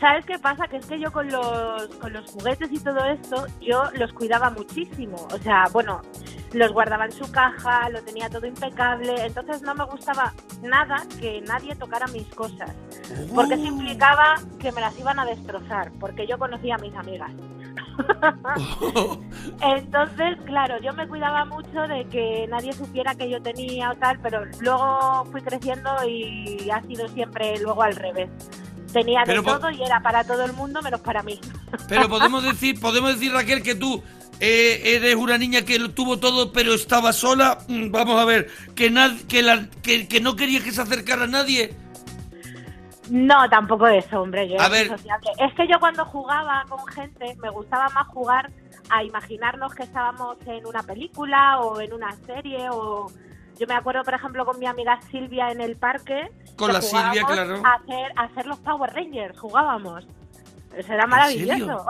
[0.00, 0.66] ¿Sabes qué pasa?
[0.66, 4.48] Que es que yo con los, con los juguetes y todo esto, yo los cuidaba
[4.48, 5.28] muchísimo.
[5.30, 6.00] O sea, bueno,
[6.52, 9.14] los guardaba en su caja, lo tenía todo impecable.
[9.24, 10.32] Entonces no me gustaba
[10.62, 12.70] nada que nadie tocara mis cosas.
[13.34, 15.92] Porque eso implicaba que me las iban a destrozar.
[16.00, 17.30] Porque yo conocía a mis amigas.
[19.60, 24.18] Entonces, claro, yo me cuidaba mucho de que nadie supiera que yo tenía o tal,
[24.20, 28.28] pero luego fui creciendo y ha sido siempre luego al revés.
[28.92, 31.38] Tenía de Pero todo y era para todo el mundo menos para mí.
[31.88, 34.02] Pero podemos decir, podemos decir, Raquel, que tú
[34.40, 37.58] eh, eres una niña que lo tuvo todo, pero estaba sola.
[37.68, 41.24] Mm, Vamos a ver, que, nad- que, la- que, que no quería que se acercara
[41.24, 41.74] a nadie.
[43.10, 44.48] No, tampoco eso, hombre.
[44.48, 44.88] Yo A ver.
[44.88, 45.30] sociable.
[45.38, 48.50] Es que yo cuando jugaba con gente me gustaba más jugar
[48.88, 53.10] a imaginarnos que estábamos en una película o en una serie o...
[53.58, 56.30] Yo me acuerdo, por ejemplo, con mi amiga Silvia en el parque.
[56.56, 57.60] Con la Silvia, claro.
[57.64, 60.06] A hacer, a hacer los Power Rangers, jugábamos.
[60.74, 61.84] Eso era maravilloso.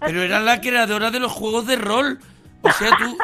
[0.00, 2.18] Pero era la creadora de los juegos de rol.
[2.62, 3.18] O sea, tú,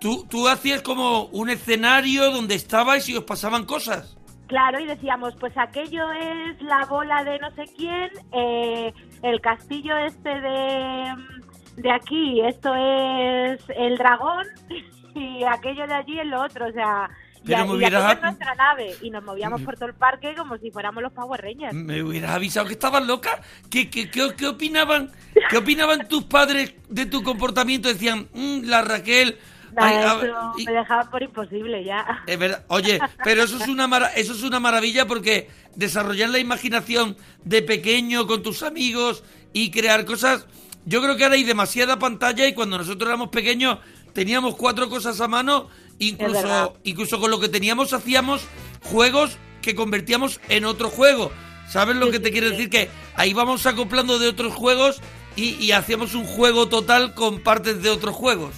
[0.00, 4.18] tú, tú hacías como un escenario donde estabais y os pasaban cosas.
[4.48, 9.94] Claro, y decíamos, pues aquello es la bola de no sé quién, eh, el castillo
[9.98, 11.14] este de,
[11.76, 14.46] de aquí, esto es el dragón,
[15.14, 17.10] y aquello de allí es lo otro, o sea,
[17.44, 21.02] Pero me hubieras- nuestra nave, y nos movíamos por todo el parque como si fuéramos
[21.02, 21.72] los Power Rangers.
[21.74, 23.40] Me hubieras avisado que estabas loca.
[23.70, 25.10] ¿Qué, qué, qué, qué opinaban?
[25.50, 27.88] ¿Qué opinaban tus padres de tu comportamiento?
[27.88, 29.38] Decían, "Mm, la Raquel.
[29.76, 32.22] ay, Nada, a ver", eso y- me dejaban por imposible ya.
[32.26, 32.64] es verdad.
[32.68, 37.62] Oye, pero eso es una mara- eso es una maravilla porque desarrollar la imaginación de
[37.62, 39.22] pequeño con tus amigos
[39.52, 40.46] y crear cosas.
[40.86, 43.78] Yo creo que ahora hay demasiada pantalla y cuando nosotros éramos pequeños
[44.14, 45.68] teníamos cuatro cosas a mano,
[45.98, 48.46] incluso incluso con lo que teníamos hacíamos
[48.82, 51.32] juegos que convertíamos en otro juego.
[51.68, 52.52] ¿Sabes lo Sí, que te sí, quiero sí.
[52.52, 52.70] decir?
[52.70, 55.00] Que ahí vamos acoplando de otros juegos
[55.36, 58.54] y, y hacíamos un juego total con partes de otros juegos.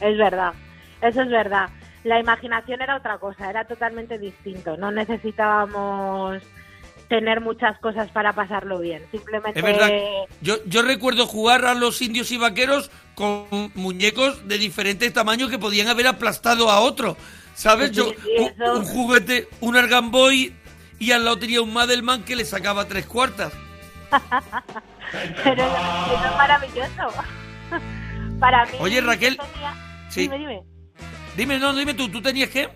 [0.00, 0.54] Es verdad,
[1.02, 1.68] eso es verdad.
[2.04, 4.76] La imaginación era otra cosa, era totalmente distinto.
[4.76, 6.42] No necesitábamos
[7.08, 9.04] tener muchas cosas para pasarlo bien.
[9.10, 9.90] Simplemente Es verdad.
[10.40, 15.58] Yo, yo recuerdo jugar a los indios y vaqueros con muñecos de diferentes tamaños que
[15.58, 17.16] podían haber aplastado a otro.
[17.54, 17.92] ¿Sabes?
[17.92, 18.12] Yo,
[18.74, 20.54] un, juguete, un Argan Boy
[20.98, 23.52] y al lado tenía un Madelman que le sacaba tres cuartas.
[25.44, 27.24] Pero eso es maravilloso.
[28.40, 28.72] Para mí.
[28.80, 30.22] Oye, Raquel, tenía- sí.
[30.22, 30.62] Dime, dime.
[31.36, 32.68] Dime, no, dime tú, ¿tú tenías qué?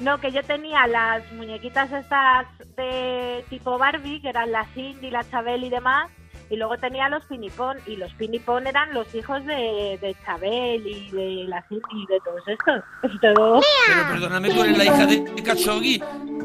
[0.00, 5.28] No, que yo tenía las muñequitas estas de tipo Barbie, que eran la Cindy, la
[5.28, 6.08] Chabel y demás,
[6.50, 11.10] y luego tenía los Pinipón, y los Pinipón eran los hijos de, de Chabel y
[11.10, 12.82] de la y de todos estos.
[13.20, 16.02] Todo- Pero perdóname, tú eres la hija de Khashoggi.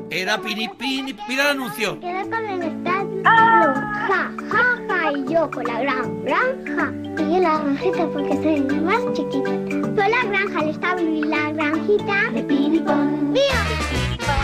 [0.09, 1.15] Era Pini Pini.
[1.27, 1.99] Mira el anuncio.
[1.99, 3.23] Quedé con el estadio.
[3.23, 6.91] Ja, ja, ja, y yo con la gran granja.
[7.23, 9.49] Y yo la granjita porque soy más chiquitita.
[9.95, 13.31] Soy la granja, el establo y la granjita de Pinipón.
[13.31, 14.02] ¡Mira!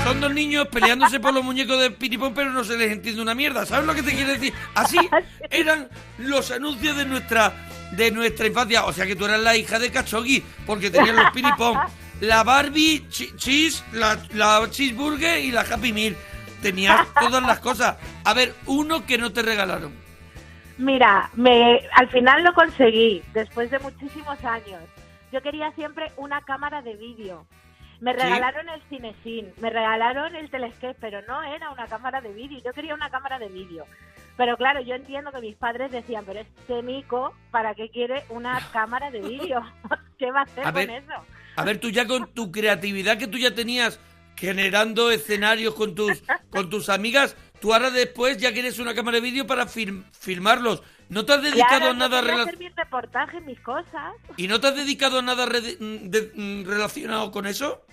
[0.10, 3.36] Son dos niños peleándose por los muñecos de Pinipón, pero no se les entiende una
[3.36, 3.64] mierda.
[3.68, 4.52] ¿Sabes lo que te quiero decir?
[4.74, 4.98] Así
[5.52, 7.54] eran los anuncios de nuestra
[7.92, 8.86] de nuestra infancia.
[8.86, 11.78] O sea que tú eras la hija de Khashoggi, porque tenías los Pinipón.
[12.22, 16.18] La Barbie, chi- Cheese, la, la Cheeseburger y la Happy Meal.
[16.62, 17.96] Tenías todas las cosas.
[18.26, 19.94] A ver, uno que no te regalaron.
[20.80, 24.82] Mira, me, al final lo conseguí, después de muchísimos años.
[25.32, 27.46] Yo quería siempre una cámara de vídeo.
[28.02, 28.20] Me ¿Sí?
[28.20, 32.60] regalaron el Cinesin, me regalaron el Telescape, pero no era una cámara de vídeo.
[32.64, 33.86] Yo quería una cámara de vídeo.
[34.38, 38.60] Pero claro, yo entiendo que mis padres decían, pero este mico, ¿para qué quiere una
[38.74, 39.62] cámara de vídeo?
[40.18, 41.26] ¿Qué va a hacer A ver, con eso?
[41.58, 44.00] A ver, tú ya con tu creatividad que tú ya tenías
[44.38, 49.22] generando escenarios con tus con tus amigas, tú ahora después ya quieres una cámara de
[49.22, 50.82] vídeo para film- filmarlos.
[51.10, 54.14] ¿No te has dedicado Claro, a nada rela- hacer mis reportajes, mis cosas.
[54.38, 57.84] y no te has dedicado a nada re- de- mm, relacionado con eso?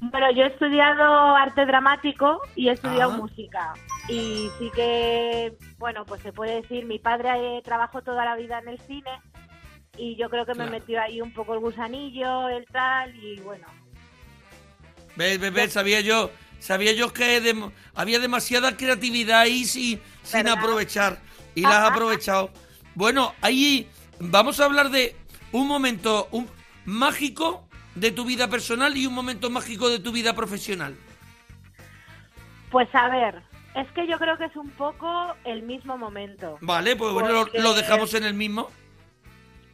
[0.00, 3.16] Bueno, yo he estudiado arte dramático y he estudiado Ah.
[3.16, 3.72] música.
[4.08, 8.58] Y sí que, bueno, pues se puede decir, mi padre eh, trabajó toda la vida
[8.58, 9.10] en el cine
[9.98, 10.70] y yo creo que me Claro.
[10.72, 13.66] metió ahí un poco el gusanillo, el tal, y bueno.
[15.16, 15.72] ¿Ves, ves, ves?
[15.72, 16.30] Sabía yo,
[16.66, 17.40] sabía yo que
[17.94, 20.00] había demasiada creatividad ahí sin
[20.32, 20.54] ¿Verdad?
[20.58, 21.18] aprovechar.
[21.54, 22.50] Y la has aprovechado.
[22.96, 25.14] Bueno, ahí vamos a hablar de
[25.52, 26.48] un momento un,
[26.84, 30.96] mágico de tu vida personal y un momento mágico de tu vida profesional.
[32.72, 33.42] Pues a ver,
[33.76, 36.58] es que yo creo que es un poco el mismo momento.
[36.62, 38.70] Vale, pues bueno, lo dejamos en el mismo.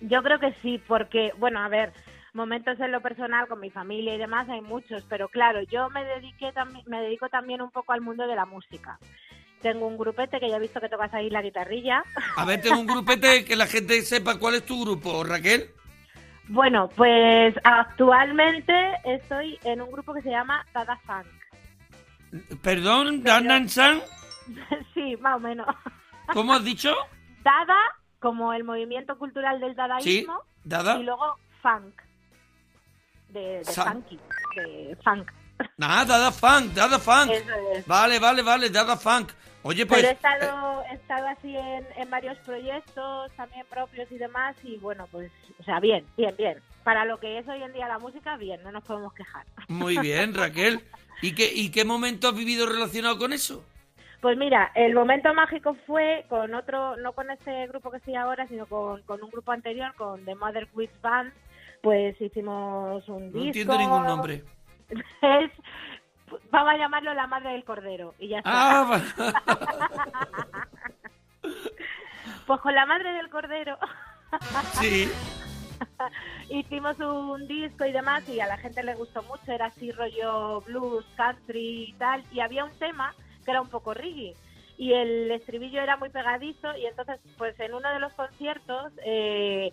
[0.02, 1.92] Yo creo que sí, porque, bueno, a ver,
[2.34, 6.04] momentos en lo personal con mi familia y demás hay muchos, pero claro, yo me
[6.04, 8.98] dediqué también, me dedico también un poco al mundo de la música.
[9.60, 12.02] Tengo un grupete que ya he visto que tocas ahí la guitarrilla.
[12.36, 15.70] A ver, tengo un grupete que la gente sepa cuál es tu grupo, Raquel.
[16.48, 21.26] Bueno, pues actualmente estoy en un grupo que se llama Dada Funk.
[22.62, 24.00] Perdón, Dan San,
[24.94, 25.66] sí, más o menos.
[26.32, 26.94] ¿cómo has dicho?
[27.44, 27.76] Dada,
[28.18, 30.98] como el movimiento cultural del Sí, dadaísmo, Dada.
[30.98, 31.94] y luego funk.
[33.32, 34.20] De, de funky,
[34.56, 35.30] de funk.
[35.76, 37.30] Nada, Dada Funk, Dada Funk.
[37.30, 37.86] Es.
[37.86, 39.30] Vale, vale, vale, Dada Funk.
[39.62, 40.00] Oye, pues...
[40.00, 44.56] Pero he eh, estado, he estado así en, en varios proyectos también propios y demás
[44.64, 46.58] y bueno, pues, o sea, bien, bien, bien.
[46.82, 49.46] Para lo que es hoy en día la música, bien, no nos podemos quejar.
[49.68, 50.80] Muy bien, Raquel.
[51.20, 53.64] ¿Y qué, ¿Y qué momento has vivido relacionado con eso?
[54.20, 58.46] Pues mira, el momento mágico fue con otro, no con este grupo que estoy ahora,
[58.48, 61.32] sino con, con un grupo anterior, con The Mother Witch Band,
[61.82, 63.46] pues hicimos un No disco.
[63.46, 64.44] entiendo ningún nombre.
[65.22, 65.50] Es,
[66.50, 68.50] vamos a llamarlo La Madre del Cordero y ya está.
[68.52, 69.02] Ah,
[72.46, 73.78] Pues con La Madre del Cordero
[74.80, 75.08] sí.
[76.50, 80.60] hicimos un disco y demás y a la gente le gustó mucho, era así rollo
[80.62, 83.14] blues, country y tal, y había un tema
[83.44, 84.34] que era un poco reggae
[84.76, 89.72] y el estribillo era muy pegadizo y entonces pues en uno de los conciertos eh,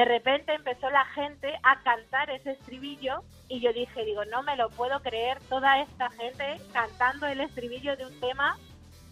[0.00, 4.56] de repente empezó la gente a cantar ese estribillo y yo dije, digo, no me
[4.56, 8.56] lo puedo creer, toda esta gente cantando el estribillo de un tema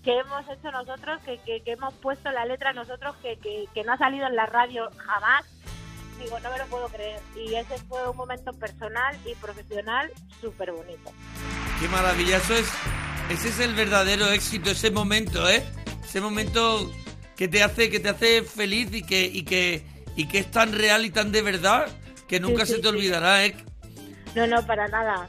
[0.03, 3.99] que hemos hecho nosotros, que, que, hemos puesto la letra nosotros, que, que, no ha
[3.99, 5.45] salido en la radio jamás.
[6.19, 7.21] Digo, no me lo puedo creer.
[7.37, 11.13] Y ese fue un momento personal y profesional súper bonito.
[11.81, 12.39] Qué maravilla.
[12.39, 12.73] Eso es,
[13.29, 15.63] ese es el verdadero éxito, ese momento, ¿eh?
[16.03, 16.91] Ese momento
[17.37, 19.85] que te hace, que te hace feliz y que,
[20.19, 21.87] y que es tan real y tan de verdad
[22.27, 23.57] que nunca Sí, se sí, te olvidará, ¿eh?
[24.35, 25.29] No, no, para nada.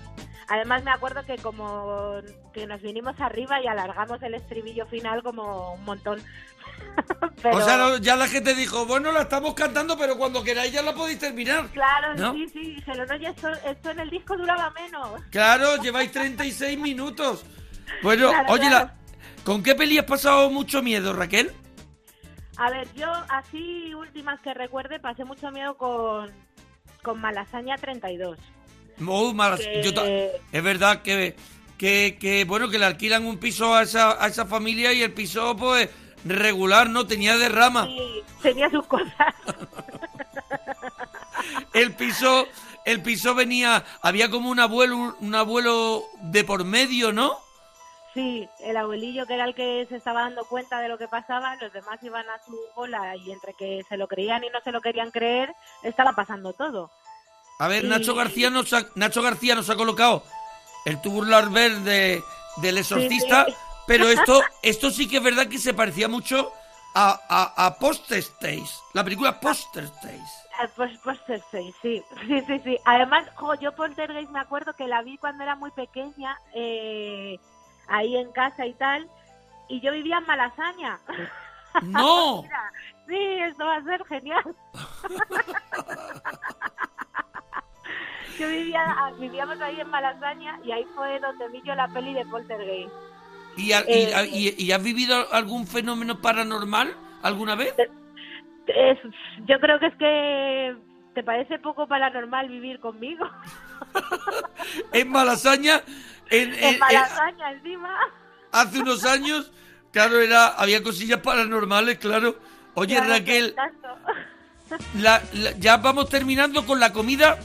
[0.50, 2.16] Además me acuerdo que como
[2.54, 6.20] que nos vinimos arriba y alargamos el estribillo final como un montón.
[7.42, 10.72] Pero, O sea, no- ya la gente dijo, bueno, la estamos cantando, pero cuando queráis
[10.74, 11.68] ya la podéis terminar.
[11.70, 12.34] Claro, ¿No?
[12.34, 15.22] sí, sí, dijeron, oye, esto, esto en el disco duraba menos.
[15.30, 17.46] Claro, lleváis 36 minutos.
[18.02, 18.86] Bueno, Claro, oye, claro.
[18.88, 21.52] la- ¿con qué peli has pasado mucho miedo, Raquel?
[22.60, 26.30] A ver, yo así últimas que recuerde pasé mucho miedo con,
[27.02, 28.38] con Malasaña 32.
[29.08, 29.94] Oh, malas- Que- yo
[30.52, 31.38] es verdad que,
[31.78, 35.14] que, que, bueno, que le alquilan un piso a esa, a esa familia y el
[35.14, 35.90] piso, pues,
[36.26, 37.08] regular, ¿no?
[37.08, 37.88] Tenía derrama.
[37.88, 39.14] Y tenía sus cosas.
[41.74, 42.48] El piso,
[42.86, 47.38] el piso venía, había como un abuelo, un abuelo de por medio, ¿no?
[48.20, 51.56] Sí, el abuelillo que era el que se estaba dando cuenta de lo que pasaba,
[51.56, 54.74] los demás iban a su bola y entre que se lo creían y no se
[54.74, 55.54] lo querían creer,
[55.84, 56.92] estaba pasando todo.
[57.60, 60.22] A ver, Y- Nacho García nos ha, Nacho García nos ha colocado
[60.84, 62.22] el tubular verde
[62.58, 63.58] del exorcista, Sí, sí.
[63.88, 66.52] pero esto, esto sí que es verdad que se parecía mucho
[66.96, 70.20] a, a, a Poster Stage, la película Poster Stage.
[70.60, 70.92] Ah, Pues,
[71.26, 72.78] sí, sí, sí, sí, sí.
[72.84, 77.40] Además, jo, yo Poltergeist me acuerdo que la vi cuando era muy pequeña, eh,
[77.90, 79.08] ahí en casa y tal,
[79.68, 81.00] y yo vivía en Malasaña.
[81.84, 82.44] ¡No!
[82.48, 82.72] Mira,
[83.08, 84.44] sí, esto va a ser genial.
[88.40, 92.14] yo vivía, ah, vivíamos ahí en Malasaña y ahí fue donde vi yo la peli
[92.14, 92.92] de Poltergeist.
[93.58, 97.76] ¿Y, ha- y- Eh, y- y has vivido algún fenómeno paranormal alguna vez?
[98.68, 99.00] Es-
[99.46, 100.76] yo creo que es que
[101.16, 103.28] te parece poco paranormal vivir conmigo.
[104.94, 105.82] En Malasaña,
[106.30, 107.98] en, en- en en- Malasaña encima.
[108.52, 109.52] hace unos años,
[109.92, 112.38] claro, era, había cosillas paranormales, claro.
[112.76, 113.56] Oye, Claro, Raquel,
[114.96, 117.38] la- la- ya vamos terminando con la comida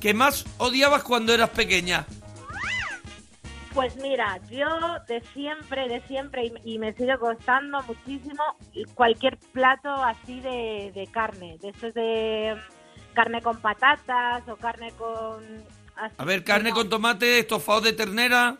[0.00, 2.06] que más odiabas cuando eras pequeña.
[3.74, 4.66] Pues mira, yo
[5.06, 8.42] de siempre, de siempre, y, y me sigue costando muchísimo
[8.94, 14.90] cualquier plato así de, de carne, de estos de mm, carne con patatas o carne
[14.98, 15.44] con...
[16.04, 16.74] así, A ver, carne no.
[16.76, 18.56] con tomate, estofado de ternera.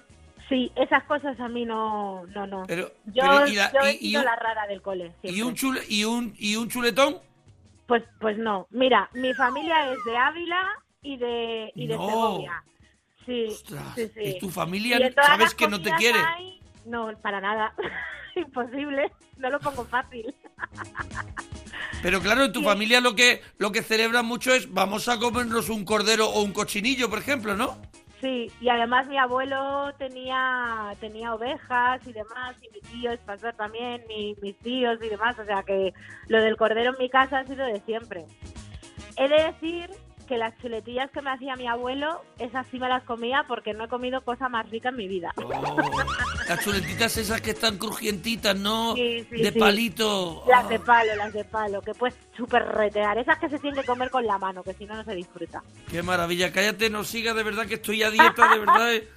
[0.49, 2.65] Sí, esas cosas a mí no, no, no.
[2.67, 5.13] Pero- yo pero y la- yo he y- y sido un- la rara del cole.
[5.23, 7.19] Y un, chule, y, un, y un chuletón.
[7.87, 8.67] Pues, pues no.
[8.71, 10.69] Mira, mi familia es de Ávila
[11.03, 12.07] y de, y de No.
[12.09, 12.65] Segovia.
[13.27, 14.21] Sí, Ostras, sí, sí.
[14.25, 16.19] y tu familia Y sabes que no te quiere.
[16.19, 17.75] hay- No, para nada.
[18.35, 19.13] Imposible.
[19.37, 20.35] No lo pongo fácil.
[22.03, 25.69] Pero claro, en tu familia lo que, lo que celebran mucho es vamos a comernos
[25.69, 27.77] un cordero o un cochinillo, por ejemplo, ¿no?
[28.21, 33.55] Sí, y además mi abuelo tenía tenía ovejas y demás, y mi tío es pastor
[33.55, 35.95] también, y mis tíos y demás, o sea que
[36.29, 38.27] lo del cordero en mi casa ha sido de siempre.
[39.17, 39.91] He de decir
[40.31, 43.85] que las chuletillas que me hacía mi abuelo, esas sí me las comía porque no
[43.85, 45.33] he comido cosa más rica en mi vida.
[45.37, 45.77] Oh,
[46.49, 48.95] las chuletitas esas que están crujientitas, ¿no?
[48.95, 49.59] Sí, sí, de sí.
[49.59, 50.45] palito.
[50.49, 53.19] Las de Ah, palo, las de palo, que puedes súper retear.
[53.19, 55.63] Esas que se tienen que comer con la mano, que si no, no se disfruta.
[55.91, 56.53] qué maravilla.
[56.53, 58.95] Cállate, no siga, de verdad que estoy a dieta, de verdad.
[58.95, 59.09] eh.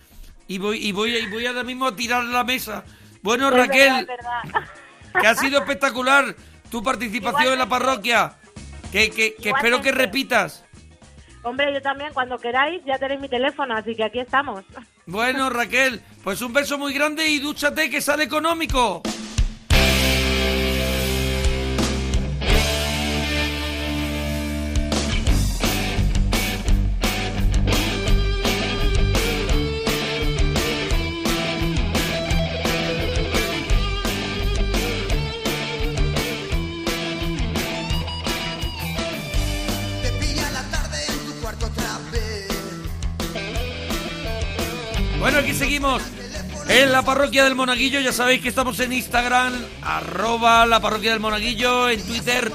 [0.47, 2.83] Y voy, y voy, y voy ahora mismo a tirar la mesa.
[3.21, 4.69] Bueno, Es verdad, Raquel, es verdad.
[5.21, 6.35] que ha sido espectacular
[6.71, 8.33] tu participación en la parroquia.
[8.91, 10.65] Que, que, que espero que repitas.
[11.43, 14.63] Hombre, yo también, cuando queráis, ya tenéis mi teléfono, así que aquí estamos.
[15.05, 19.03] Bueno, Raquel, pues un beso muy grande y dúchate que sale económico.
[46.69, 47.99] En la parroquia del Monaguillo.
[47.99, 52.51] Ya sabéis que estamos en Instagram, arroba la parroquia del Monaguillo, en Twitter,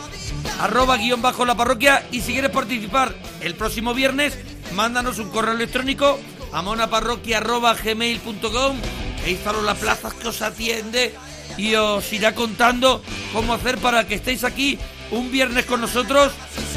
[0.60, 2.06] arroba guion bajo la parroquia.
[2.10, 4.38] Y si quieres participar el próximo viernes,
[4.74, 6.18] mándanos un correo electrónico
[6.52, 8.76] a monaparroquia arroba gmail.com.
[9.24, 11.14] Ahí están las plazas que os atiende
[11.56, 14.78] y os irá contando cómo hacer para que estéis aquí
[15.10, 16.32] un viernes con nosotros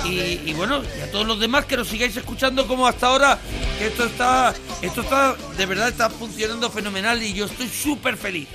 [0.05, 3.38] y, y bueno, y a todos los demás que nos sigáis escuchando como hasta ahora,
[3.77, 8.47] que esto está, esto está, de verdad está funcionando fenomenal y yo estoy súper feliz.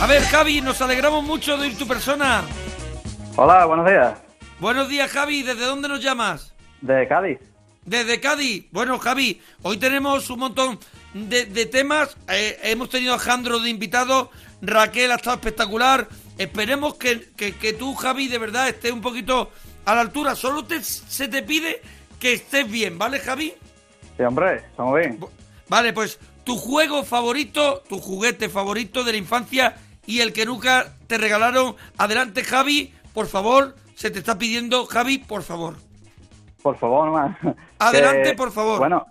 [0.00, 2.42] A ver, Javi, nos alegramos mucho de oír tu persona.
[3.36, 4.14] Hola, buenos días.
[4.58, 6.54] Buenos días, Javi, ¿desde dónde nos llamas?
[6.80, 7.38] De Cádiz.
[7.84, 8.66] Desde Cádiz.
[8.70, 10.78] Bueno, Javi, hoy tenemos un montón.
[11.14, 12.16] de, de temas.
[12.28, 14.30] Eh, hemos tenido a Jandro de invitado.
[14.62, 16.08] Raquel ha estado espectacular.
[16.38, 19.50] Esperemos que, que- que tú, Javi, de verdad estés un poquito
[19.86, 20.36] a la altura.
[20.36, 21.82] Solo te- se te pide
[22.20, 23.54] que estés bien, ¿vale, Javi?
[24.16, 25.18] Sí, hombre, estamos bien.
[25.68, 29.76] Vale, pues tu juego favorito, tu juguete favorito de la infancia
[30.06, 31.74] y el que nunca te regalaron.
[31.96, 33.74] Adelante, Javi, por favor.
[33.96, 35.76] Se te está pidiendo, Javi, por favor.
[36.62, 37.36] Por favor, nomás.
[37.78, 38.78] Adelante, Que- por favor.
[38.78, 39.06] Bueno,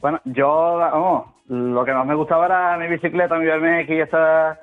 [0.00, 4.58] bueno, yo, vamos, lo que más me gustaba era mi bicicleta, mi BMX esta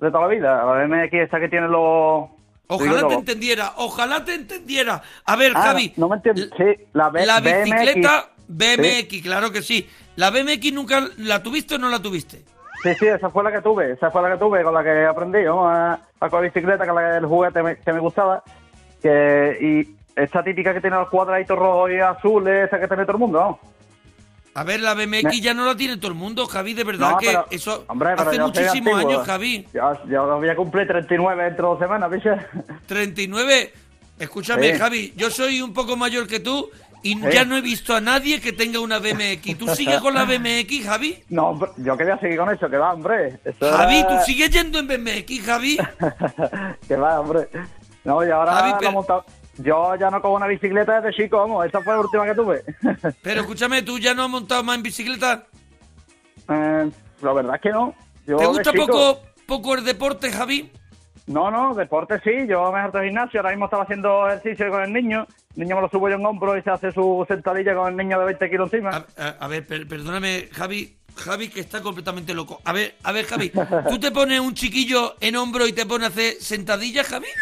[0.00, 0.64] de toda la vida.
[0.64, 2.28] La BMX esta que tiene los...
[2.68, 5.00] Ojalá te entendiera, ojalá te entendiera.
[5.24, 5.92] A ver, Ah, Javi.
[5.96, 6.50] No me entiendes.
[6.56, 6.64] Sí,
[6.94, 7.64] la, B- la BMX.
[7.64, 8.42] bicicleta Sí.
[8.48, 9.88] BMX, claro que sí.
[10.16, 12.38] ¿La BMX nunca la tuviste o no la tuviste?
[12.82, 15.04] Sí, sí, esa fue la que tuve, esa fue la que tuve, con la que
[15.06, 15.66] aprendí, ¿no?
[15.68, 18.42] A, a con la bicicleta, que era el juguete me- que me gustaba.
[19.02, 23.12] Que, y esta típica que tiene los cuadraditos rojos y azules, esa que tiene todo
[23.12, 23.76] el mundo, ¿no?
[24.54, 27.10] A ver, la BMX Me- ya no la tiene todo el mundo, Javi, de verdad
[27.10, 29.12] No, que pero, eso hombre, hace muchísimos antiguo.
[29.12, 29.66] años, Javi.
[29.74, 32.30] Ya, ya voy a cumplir 39 dentro de dos semanas, ¿viste?
[32.86, 33.72] 39.
[34.18, 34.78] Escúchame, Sí.
[34.78, 36.70] Javi, yo soy un poco mayor que tú
[37.02, 37.20] y Sí.
[37.30, 39.58] ya no he visto a nadie que tenga una BMX.
[39.58, 41.22] ¿Tú sigues con la BMX, Javi?
[41.28, 43.38] No, yo quería seguir con eso, que va, hombre.
[43.44, 45.76] Eso Javi, era- ¿tú sigues yendo en BMX, Javi?
[46.88, 47.46] que va, hombre.
[48.04, 49.24] No, y ahora Javi, la pero-
[49.58, 51.64] Yo ya no cojo una bicicleta desde chico, vamos.
[51.64, 52.62] Esta fue la última que tuve.
[53.22, 55.44] Pero escúchame, ¿tú ya no has montado más en bicicleta?
[56.48, 56.90] Eh,
[57.22, 57.94] la verdad es que no.
[58.26, 60.70] Yo ¿Te gusta chico- poco, poco el deporte, Javi?
[61.26, 62.46] No, no, deporte sí.
[62.48, 63.40] Yo me harto gimnasio.
[63.40, 65.26] Ahora mismo estaba haciendo ejercicio con el niño.
[65.56, 67.96] El niño me lo subo yo en hombro y se hace su sentadilla con el
[67.96, 69.04] niño de 20 kilos encima.
[69.16, 70.96] A, a ver, per- perdóname, Javi.
[71.16, 72.60] Javi, que está completamente loco.
[72.64, 73.50] A ver, a ver, Javi.
[73.88, 77.26] ¿Tú te pones un chiquillo en hombro y te pones a hacer sentadillas, Javi?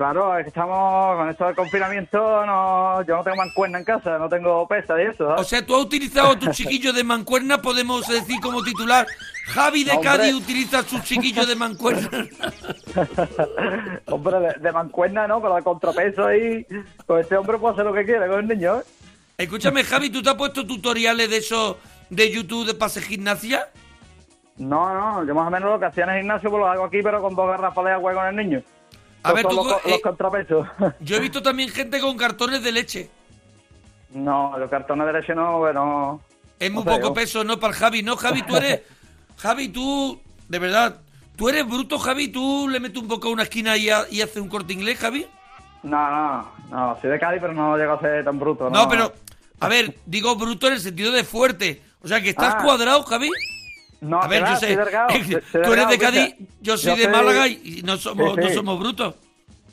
[0.00, 2.46] Claro, es que estamos con esto del confinamiento.
[2.46, 5.26] No, yo no tengo mancuerna en casa, no tengo pesa y eso.
[5.26, 5.48] O ¿sabes?
[5.48, 9.06] sea, tú has utilizado tu chiquillo de mancuerna, podemos decir como titular.
[9.48, 10.08] Javi de Hombre.
[10.08, 12.08] Cádiz utiliza su chiquillo de mancuerna.
[14.06, 15.38] hombre, de, de mancuerna, ¿no?
[15.42, 16.66] Con el contrapeso ahí.
[17.04, 18.82] Con este hombre puede hacer lo que quiera con el niño, ¿eh?
[19.36, 21.76] Escúchame, Javi, ¿tú te has puesto tutoriales de eso
[22.08, 23.68] de YouTube de pase gimnasia?
[24.56, 26.84] No, no, yo más o menos lo que hacía en el gimnasio pues lo hago
[26.84, 28.62] aquí, pero con dos garrafas de agua con el niño.
[29.22, 30.66] A ver, tú los, eh, contrapesos.
[31.00, 33.10] Yo he visto también gente con cartones de leche.
[34.14, 36.20] no, los cartones de leche no, bueno...
[36.58, 37.58] Es muy no poco peso, ¿no?
[37.58, 38.02] Para el Javi.
[38.02, 38.80] No, Javi, tú eres...
[39.38, 40.20] Javi, tú...
[40.48, 40.96] De verdad.
[41.36, 42.28] ¿Tú eres bruto, Javi?
[42.28, 44.98] ¿Tú le metes un poco a una esquina y, ha- y haces un corte inglés,
[44.98, 45.26] Javi?
[45.82, 48.68] No, no, no, soy de Cádiz, pero no llego a ser tan bruto.
[48.68, 49.12] No, pero...
[49.60, 51.82] A ver, digo bruto en el sentido de fuerte.
[52.02, 52.62] O sea, que estás Ah.
[52.62, 53.30] cuadrado, Javi.
[54.00, 54.76] No, A ver, va, yo sé,
[55.52, 58.48] tú eres de Cádiz, yo soy de Málaga y no somos, Sí, sí.
[58.48, 59.14] no somos brutos.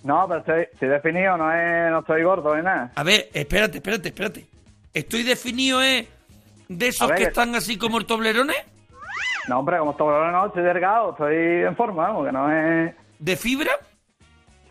[0.04, 2.92] No, pero estoy, estoy definido, no, es, no estoy gordo ni nada.
[2.96, 4.46] A ver, espérate, espérate, espérate.
[4.94, 6.08] Estoy definido, ¿eh?
[6.68, 8.58] De esos ver, que están así como el toblerones,
[9.48, 12.94] No, hombre, como estoy no, estoy delgado, estoy en forma, vamos, que no es...
[13.20, 13.72] de fibra.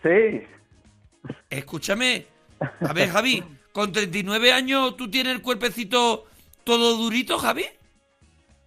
[0.03, 0.43] Sí,
[1.51, 2.27] Escúchame.
[2.61, 3.43] A ver, Javi,
[3.73, 6.27] con 39 años tú tienes el cuerpecito
[6.65, 7.65] todo durito, Javi.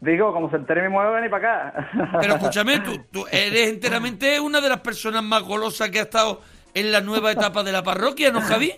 [0.01, 1.89] Digo, como se entere mi mueve, ni para acá.
[2.21, 6.41] Pero escúchame, tú, tú eres enteramente una de las personas más golosas que ha estado
[6.73, 8.73] en la nueva etapa de la parroquia, ¿no, Javi?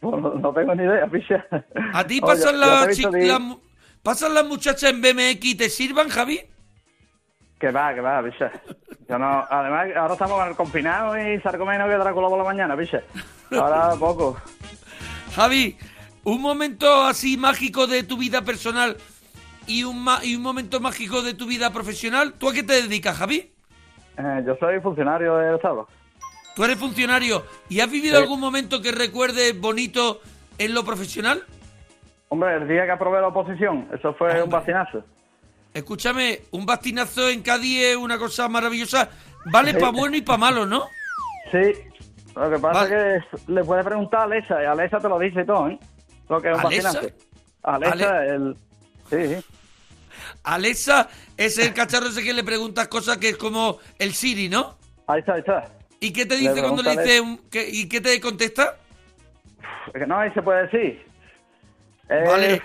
[0.00, 1.46] Pues no, tengo ni idea, picha.
[1.92, 3.10] ¿A ti pasan, las, visto
[4.02, 6.40] pasan las muchachas en BMX y te sirvan, Javi?
[7.58, 8.50] Que va, que va, picha.
[9.08, 12.44] Yo no, además, ahora estamos con el confinado y salgo menos que Drácula por la
[12.44, 13.02] mañana, picha.
[13.52, 14.38] Ahora poco.
[15.34, 15.76] Javi,
[16.24, 18.96] un momento así mágico de tu vida personal
[19.70, 22.32] y un, ma- y un momento mágico de tu vida profesional.
[22.34, 23.52] ¿Tú a qué te dedicas, Javi?
[24.18, 25.86] Eh, yo soy funcionario del Estado.
[26.56, 28.22] ¿Tú eres funcionario y has vivido Sí.
[28.22, 30.20] algún momento que recuerdes bonito
[30.58, 31.44] en lo profesional?
[32.28, 34.56] Hombre, el día que aprobé la oposición, eso fue un Hombre.
[34.58, 35.04] bastinazo.
[35.72, 39.08] Escúchame, un bastinazo en Cádiz es una cosa maravillosa.
[39.46, 40.84] Vale para bueno y para malo, ¿no?
[41.52, 41.72] Sí,
[42.34, 43.16] lo que pasa Vale.
[43.16, 45.78] es que le puedes preguntar a Alexa, y Alexa te lo dice todo, ¿eh?
[46.28, 46.92] Lo que es un ¿Alexa?
[46.92, 47.16] bastinazo.
[47.62, 48.56] Alexa, Ale- el...
[49.08, 49.44] Sí, sí.
[50.42, 54.76] Alexa es el cacharro ese que le preguntas cosas que es como el Siri, ¿no?
[55.06, 55.64] Ahí está, ahí está.
[56.00, 58.76] ¿Y qué te Le dice cuando le preguntas dice un- que- ¿Y qué te contesta?
[60.06, 61.04] No, ahí se puede decir.
[62.08, 62.62] Eh, Vale.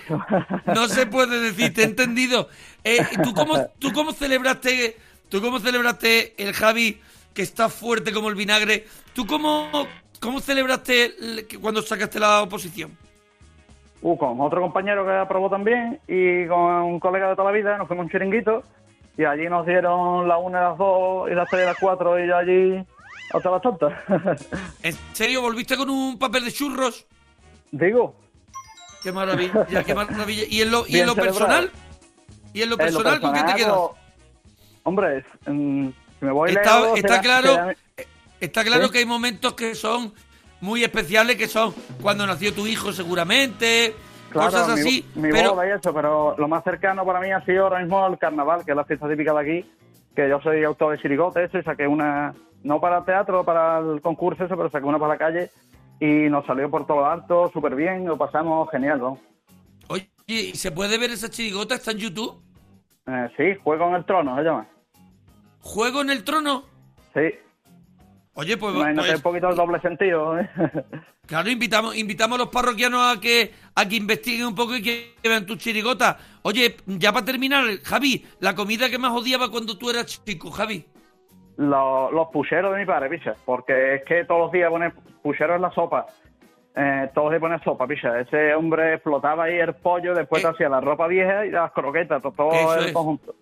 [0.73, 2.49] No se puede decir, te he entendido.
[2.83, 4.97] Eh, ¿tú, cómo, ¿Tú cómo celebraste
[5.29, 6.99] tú cómo celebraste el Javi
[7.33, 8.87] que está fuerte como el vinagre?
[9.13, 9.87] ¿Tú cómo,
[10.19, 12.97] cómo celebraste el- cuando sacaste la oposición?
[14.01, 17.77] Uh, con otro compañero que aprobó también y con un colega de toda la vida
[17.77, 18.63] nos fuimos a un chiringuito
[19.17, 22.27] y allí nos dieron las una, las dos y las tres y las cuatro y
[22.27, 22.85] yo allí
[23.33, 23.93] hasta las tantas.
[24.83, 27.07] ¿En serio volviste con un papel de churros?
[27.71, 28.15] Digo,
[29.01, 30.43] Qué maravilla, qué maravilla.
[30.49, 31.39] ¿Y en lo, y Bien en lo celebrado.
[31.39, 31.71] personal?
[32.53, 33.77] ¿Y en lo En lo personal con qué te quedas?
[34.83, 35.87] Hombre, mm,
[36.19, 38.07] si me voy Está, lejos, está será- claro, será- eh,
[38.39, 38.91] está claro ¿Sí?
[38.91, 40.13] que hay momentos que son
[40.61, 43.95] muy especiales, que son cuando nació tu hijo seguramente,
[44.29, 45.05] Claro, cosas mi- así.
[45.15, 48.05] Mi, pero boda y eso, pero lo más cercano para mí ha sido ahora mismo
[48.07, 49.71] el carnaval, que es la fiesta típica de aquí,
[50.15, 52.33] que yo soy autor de chirigote, eso, y saqué una,
[52.63, 55.49] no para el teatro, para el concurso, eso, pero saqué una para la calle
[55.99, 59.17] y nos salió por todo lo alto, súper bien, lo pasamos genial, ¿no?
[59.87, 61.75] oye, ¿y se puede ver esa chirigota?
[61.75, 62.41] ¿Está en YouTube?
[63.07, 64.67] Eh, sí, Juego en el Trono, se llama.
[65.61, 66.63] ¿Juego en el trono?
[67.13, 67.21] Sí,
[68.37, 70.37] Oye, pues, imagínate pues, un poquito el doble sentido.
[70.37, 70.49] ¿eh?
[71.25, 75.13] claro, invitamos, invitamos a los parroquianos a que, a que investiguen un poco y que
[75.23, 76.17] vean tu chirigota.
[76.41, 80.85] Oye, ya para terminar, Javi, la comida que más odiaba cuando tú eras chico, Javi.
[81.57, 84.91] los, los pucheros de mi padre, picha, porque es que todos los días pone
[85.23, 86.05] pucheros en la sopa.
[86.75, 88.19] Eh, todos los días pone sopa, picha.
[88.19, 90.51] Ese hombre explotaba ahí el pollo, después te Eh.
[90.53, 92.91] hacía la ropa vieja y las croquetas, todo, todo el es.
[92.91, 93.33] conjunto.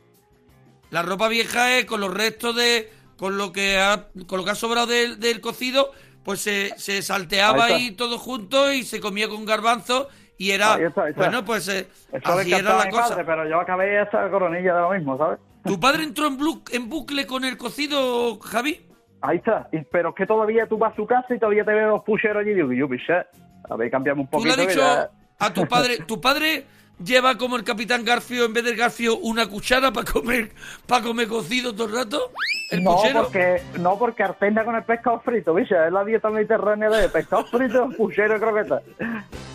[0.91, 2.91] La ropa vieja es con los restos de.
[3.17, 5.91] Con lo que ha, con lo que ha sobrado del, del cocido,
[6.23, 10.07] pues se, se salteaba Ahí todo junto y se comía con garbanzo
[10.37, 10.75] y era.
[10.75, 11.21] Ahí está, ahí está.
[11.23, 11.87] Bueno, pues eh,
[12.23, 13.09] así era la cosa.
[13.09, 15.39] padre, pero yo acabé esa coronilla de lo mismo, ¿sabes?
[15.65, 18.85] ¿Tu padre entró en, blu- en bucle con el cocido, Javi?
[19.21, 19.67] Ahí está.
[19.71, 22.03] Y- pero es que todavía tú vas a su casa y todavía te veo los
[22.03, 23.25] pucheros allí y digo, yo, picha,
[23.69, 24.61] a ver, cambiamos un ¿Tú le poquito.
[24.61, 25.09] has dicho ya-
[25.45, 26.65] a tu padre, tu padre
[27.03, 30.51] lleva como el capitán Garfio, en vez del Garfio, una cuchara para comer,
[30.87, 32.31] para comer cocido todo el rato?
[32.71, 33.23] ¿El no, puchero?
[33.23, 35.75] porque, no, porque alterna con el pescado frito, ¿viste?
[35.85, 38.81] Es la dieta mediterránea de pescado frito, puchero y croqueta.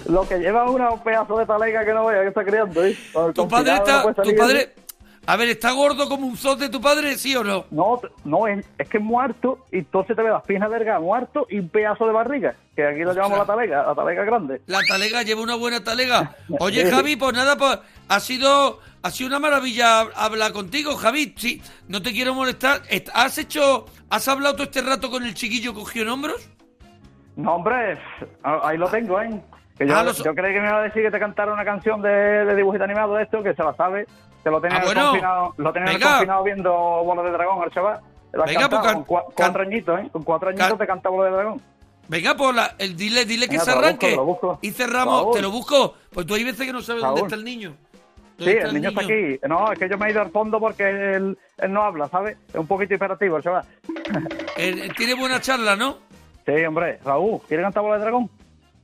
[0.09, 3.19] Lo que lleva una un pedazo de talega que no vea que está criando, ¿viste?
[3.19, 4.75] El Tu padre está, tu padre,
[5.31, 7.67] a ver, ¿está gordo como un zote tu padre, sí o no?
[7.71, 11.47] No, no, es, es que es muerto y entonces te ve las piernas delgadas, muerto
[11.51, 14.63] y un pedazo de barriga, que aquí lo llamamos la talega, la talega grande.
[14.67, 16.35] La talega lleva una buena talega.
[16.61, 21.35] Oye, Javi, pues nada, pues ha sido, ha sido una maravilla hablar contigo, Javi.
[21.37, 22.81] Sí, no te quiero molestar.
[22.89, 26.49] Est- ¿Has hecho, has hablado todo este rato con el chiquillo cogido en hombros?
[27.37, 27.99] No, hombre,
[28.43, 29.29] ah, ahí lo tengo, ¿eh?
[29.79, 32.03] Que yo, Ah, yo creí que me iba a decir que te cantara una canción
[32.03, 34.07] de, de dibujito animado de esto, que se la sabe,
[34.49, 35.05] que lo tenía, Ah, bueno.
[35.07, 38.01] confinado, lo tenía confinado viendo Bola de Dragón, el chaval.
[38.33, 40.09] Lo Venga, pues, con cua- cuatro añitos, ¿eh?
[40.13, 41.63] Con cuatro añitos te canta Bola de Dragón.
[42.09, 44.17] Venga, pues la- el, dile, dile que Venga, se te lo busco, arranque.
[44.17, 44.59] lo busco.
[44.63, 45.23] Y cerramos.
[45.23, 45.35] Raúl.
[45.35, 45.95] Te lo busco.
[46.13, 47.75] Pues tú hay veces que no sabes dónde está el niño.
[48.39, 49.41] Sí, ¿Dónde el niño está aquí.
[49.49, 52.37] No, es que yo me he ido al fondo porque él, él no habla, ¿sabes?
[52.49, 53.65] Es un poquito hiperactivo el chaval.
[54.57, 55.99] Eh, tiene buena charla, ¿no?
[56.47, 56.99] Sí, hombre.
[57.05, 58.31] Raúl, ¿quiere cantar Bola de Dragón?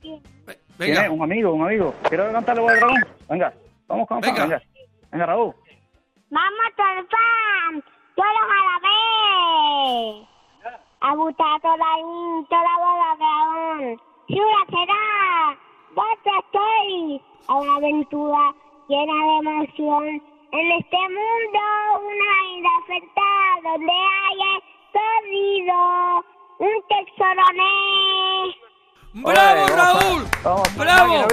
[0.03, 0.99] Ve- ¿Quién es?
[0.99, 1.11] Venga.
[1.11, 1.95] Un amigo, un amigo.
[2.07, 3.05] ¿Quiere cantarle Bola de Dragón?
[3.29, 3.53] Venga,
[3.87, 4.41] vamos con Venga.
[4.43, 4.61] venga.
[5.15, 5.55] Venga, Raúl.
[6.29, 7.81] Mamma fan,
[8.17, 10.27] yo los alabé.
[10.99, 11.95] Ha gustado toda la
[12.83, 14.01] bola dragón.
[14.27, 15.57] Chula será,
[15.95, 18.53] vos estoy a una aventura
[18.89, 20.21] llena de emoción.
[20.51, 21.61] En este mundo
[22.03, 23.27] una oferta
[23.63, 25.77] donde hay escondido
[26.59, 28.64] un tesoroné.
[29.17, 30.27] ¡Bravo, Oye, vamos a- Raúl!
[30.43, 31.27] vamos ¡Bravo!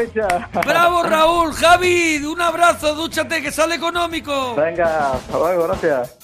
[0.64, 1.52] ¡Bravo, Raúl!
[1.52, 2.24] ¡Javi!
[2.24, 2.94] ¡Un abrazo!
[2.94, 4.54] ¡Dúchate, que sale económico!
[4.54, 6.16] Venga, hasta luego, gracias.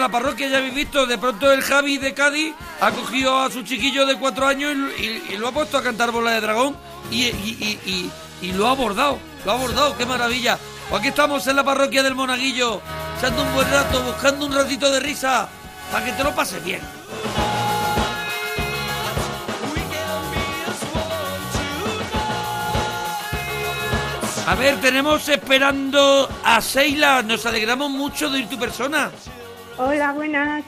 [0.00, 1.06] La parroquia, ya habéis visto.
[1.06, 5.36] De pronto el Javi de Cádiz ha cogido a su chiquillo de cuatro años y,
[5.36, 6.76] lo ha puesto a cantar bola de dragón
[7.10, 9.18] y lo ha abordado.
[9.44, 10.58] Lo ha abordado, qué maravilla.
[10.90, 12.82] Pues aquí estamos en la parroquia del Monaguillo,
[13.16, 15.48] echando un buen rato, buscando un ratito de risa,
[15.92, 16.80] para que te lo pases bien.
[24.46, 27.22] A ver, tenemos esperando a Seila.
[27.22, 29.12] Nos alegramos mucho de ir tu persona.
[29.82, 30.62] Hola, buenas.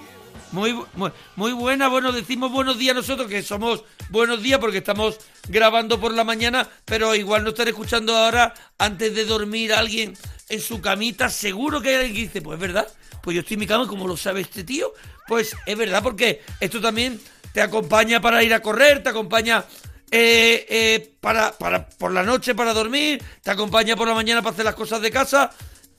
[0.52, 5.18] Muy, muy, muy buena, bueno, decimos buenos días nosotros, que somos buenos días porque estamos
[5.48, 10.16] grabando por la mañana, pero igual no estaré escuchando ahora antes de dormir a alguien
[10.48, 11.28] en su camita.
[11.28, 12.88] Seguro que hay alguien que dice, pues es verdad,
[13.22, 14.94] pues yo estoy en mi cama, como lo sabe este tío.
[15.28, 17.20] Pues es verdad, porque esto también
[17.52, 19.62] te acompaña para ir a correr, te acompaña
[20.10, 24.54] eh, eh, para, para por la noche para dormir, te acompaña por la mañana para
[24.54, 25.50] hacer las cosas de casa.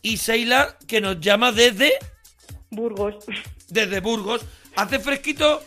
[0.02, 1.94] Y Seila, que nos llama desde
[2.76, 3.16] Burgos.
[3.70, 4.42] desde Burgos.
[4.76, 5.64] ¿Hace fresquito?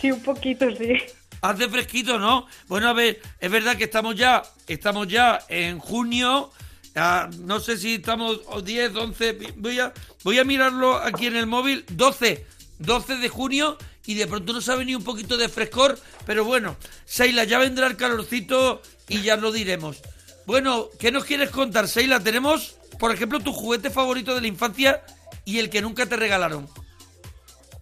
[0.00, 0.94] Sí, un poquito, sí.
[1.40, 2.46] Hace fresquito, ¿no?
[2.66, 6.50] Bueno, a ver, es verdad que estamos ya, estamos ya en junio.
[6.96, 9.38] ah, no sé si estamos o 10, 11.
[9.56, 9.92] Voy a,
[10.24, 11.84] voy a mirarlo aquí en el móvil.
[11.90, 12.44] 12,
[12.80, 13.78] 12 de junio.
[14.06, 17.86] y de pronto no sabe ni un poquito de frescor, pero bueno, Seila, ya vendrá
[17.86, 19.98] el calorcito y ya lo diremos.
[20.46, 22.18] Bueno, ¿qué nos quieres contar, Seila?
[22.18, 25.02] Tenemos, por ejemplo, tu juguete favorito de la infancia
[25.44, 26.66] y el que nunca te regalaron.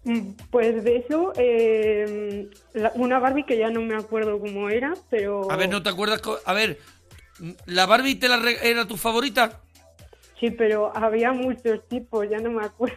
[0.03, 4.93] Mm, Pues de eso, eh, la- una Barbie que ya no me acuerdo cómo era,
[5.09, 5.51] pero...
[5.51, 6.21] A ver, ¿no te acuerdas?
[6.45, 6.79] A ver,
[7.65, 9.59] ¿la Barbie te la era tu favorita?
[10.39, 12.95] Sí, pero había muchos tipos, ya no me acuerdo.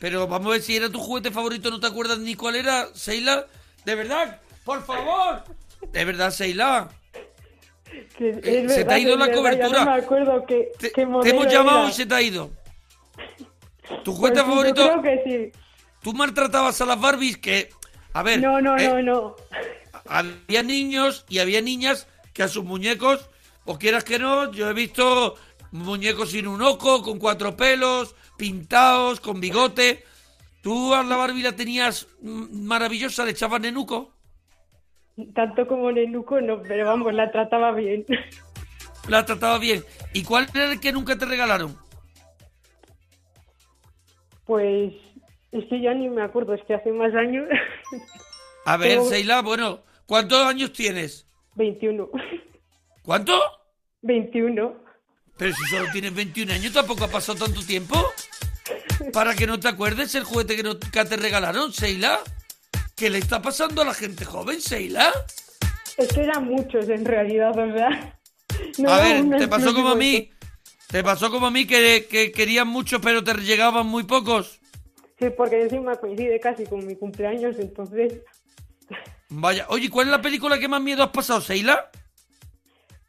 [0.00, 2.88] Pero vamos a ver si era tu juguete favorito, ¿no te acuerdas ni cuál era,
[2.94, 3.46] Seila?
[3.84, 4.40] ¿De verdad?
[4.64, 5.44] ¡Por favor!
[5.92, 6.88] ¿De verdad, Seila?
[8.18, 9.84] Que Eh, se te ha ido la verdad, cobertura.
[9.84, 11.88] No me acuerdo qué, Te, hemos llamado era.
[11.90, 12.50] y se te ha ido.
[14.04, 14.82] ¿Tu Pues juguete yo favorito?
[15.00, 15.22] creo que
[15.52, 15.60] sí.
[16.02, 17.70] Tú maltratabas a las Barbies que...
[18.14, 19.36] A ver, No, no, eh, no, no.
[20.06, 23.28] había niños y había niñas que a sus muñecos,
[23.64, 25.36] o quieras que no, yo he visto
[25.70, 30.04] muñecos sin un ojo, con cuatro pelos, pintados, con bigote.
[30.62, 34.12] Tú a la Barbie la tenías mm, maravillosa, le echabas nenuco.
[35.34, 38.04] Tanto como Nenuco no, pero vamos, la trataba bien.
[39.08, 39.84] La trataba bien.
[40.14, 41.76] ¿Y cuál era el que nunca te regalaron?
[44.46, 44.92] Pues
[45.52, 47.46] es que ya ni me acuerdo, es que hace más años.
[48.64, 51.26] A ver, Seila, bueno, ¿cuántos años tienes?
[51.56, 52.08] 21.
[53.02, 53.40] ¿Cuánto?
[54.02, 54.74] 21.
[55.36, 57.96] Pero si solo tienes 21 años, tampoco ha pasado tanto tiempo.
[59.12, 62.20] Para que no te acuerdes el juguete que nunca te regalaron, Seila.
[62.96, 65.10] ¿Qué le está pasando a la gente joven, Seila?
[65.96, 68.18] Es que eran muchos en realidad, o sea.
[68.78, 70.30] no a ver, te pasó como a mí.
[70.92, 74.60] Te pasó como a mí que, que querían muchos, pero te llegaban muy pocos.
[75.18, 78.20] Sí, porque encima coincide casi con mi cumpleaños, entonces.
[79.30, 81.90] Vaya, oye, ¿cuál es la película que más miedo has pasado, Seila?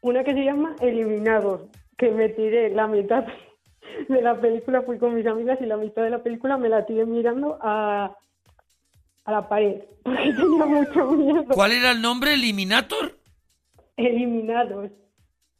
[0.00, 1.60] Una que se llama Eliminados,
[1.98, 3.26] que me tiré la mitad
[4.08, 6.86] de la película, fui con mis amigas y la mitad de la película me la
[6.86, 8.16] tiré mirando a,
[9.26, 11.44] a la pared, porque tenía mucho miedo.
[11.50, 12.32] ¿Cuál era el nombre?
[12.32, 13.18] ¿Eliminator?
[13.98, 14.90] Eliminados.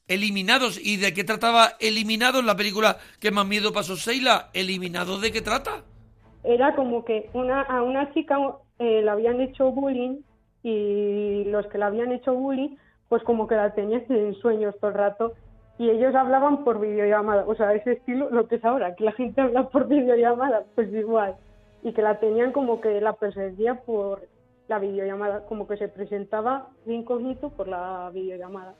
[0.08, 0.78] Eliminados.
[0.82, 4.50] ¿Y de qué trataba Eliminados la película que más miedo pasó, Seila?
[4.52, 5.82] ¿Eliminados de qué trata?
[6.42, 8.36] Era como que una, a una chica
[8.78, 10.18] eh, le habían hecho bullying
[10.62, 12.76] y los que la habían hecho bullying,
[13.08, 15.34] pues como que la tenían en sueños todo el rato
[15.78, 19.12] y ellos hablaban por videollamada, o sea, ese estilo, lo que es ahora, que la
[19.12, 21.34] gente habla por videollamada, pues igual,
[21.82, 24.28] y que la tenían como que la perseguía por
[24.68, 28.74] la videollamada, como que se presentaba incógnito por la videollamada.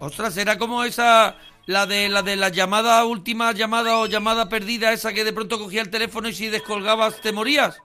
[0.00, 1.36] Ostras, era como esa,
[1.66, 5.58] la de la de la llamada, última llamada o llamada perdida, esa que de pronto
[5.58, 7.78] cogía el teléfono y si descolgabas te morías.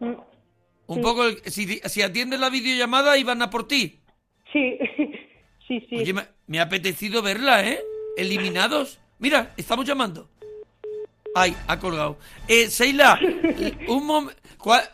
[0.00, 0.14] Mm,
[0.86, 1.02] Un Sí.
[1.02, 4.00] poco, el- si, si atiendes la videollamada iban a por ti.
[4.52, 4.76] Sí,
[5.68, 5.96] sí, sí.
[5.98, 7.80] Oye, me, me ha apetecido verla, ¿eh?
[8.16, 8.98] Eliminados.
[9.20, 10.28] Mira, estamos llamando.
[11.32, 12.18] Ay, ha colgado.
[12.48, 13.20] Eh, Seila,
[13.86, 14.32] un mom-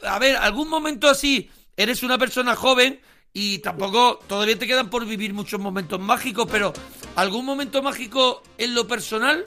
[0.06, 3.00] a ver, algún momento así, eres una persona joven
[3.38, 6.72] y tampoco, todavía te quedan por vivir muchos momentos mágicos, pero
[7.16, 9.44] ¿algún momento mágico en lo personal?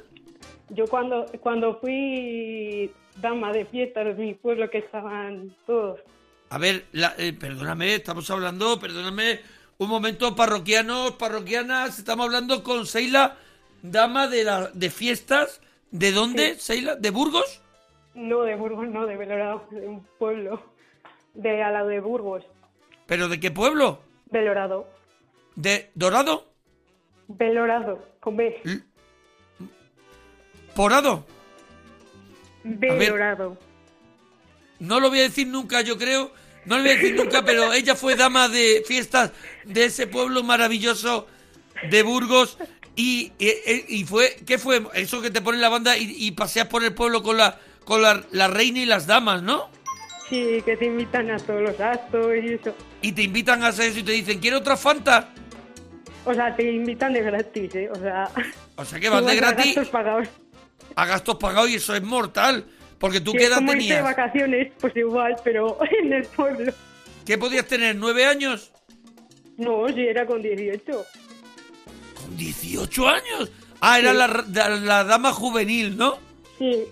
[0.69, 5.99] Yo cuando, cuando fui dama de fiesta en mi pueblo que estaban todos.
[6.51, 9.39] A ver, la- eh, perdóname, estamos hablando, perdóname,
[9.79, 13.37] un momento, parroquianos, parroquianas, estamos hablando con Seila,
[13.81, 16.95] dama de, la, de fiestas, ¿de dónde, Seila?
[16.95, 17.59] ¿De Burgos?
[18.13, 20.61] No de Burgos, no, de Belorado, de un pueblo.
[21.33, 22.43] De al lado de Burgos.
[23.09, 24.01] ¿Pero de qué pueblo?
[24.31, 24.87] Belorado.
[25.55, 26.45] ¿De Dorado?
[27.27, 28.61] Belorado, con B.
[30.75, 31.25] ¿Porado?
[32.63, 33.57] Belorado.
[34.79, 36.31] No lo voy a decir nunca, yo creo.
[36.65, 39.31] No lo voy a decir nunca, pero ella fue dama de fiestas
[39.65, 41.27] de ese pueblo maravilloso
[41.89, 42.57] de Burgos.
[42.95, 44.83] Y, y- y fue, ¿qué fue?
[44.93, 48.03] Eso que te pone la banda y, y paseas por el pueblo con la con
[48.03, 49.69] la, la reina y las damas, ¿no?
[50.29, 52.75] Sí, que te invitan a todos los actos y eso.
[53.01, 55.29] Y te invitan a hacer eso y te dicen, ¿quiere otra Fanta?
[56.25, 57.89] O sea, te invitan de gratis, ¿eh?
[57.91, 58.29] O sea...
[58.75, 60.27] O sea que vas de a gratis gastos pagados.
[60.95, 62.65] a gastos pagados y eso es mortal.
[62.97, 64.03] Porque tú Sí, edad como irte de tenías.
[64.03, 66.73] vacaciones, pues igual, pero en el pueblo.
[67.25, 67.95] ¿Qué podías tener?
[67.95, 68.71] ¿Nueve años?
[69.57, 71.05] No, si era con 18.
[72.15, 73.51] ¿Con 18 años?
[73.81, 74.17] Ah, era Sí.
[74.17, 76.17] la, la- la dama juvenil, ¿no?
[76.57, 76.83] Sí,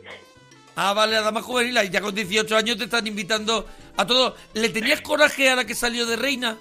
[0.80, 3.66] Ah, vale, la dama juvenil, y ya con 18 años te están invitando
[3.98, 4.36] a todo.
[4.54, 6.58] ¿Le tenías coraje a la que salió de reina?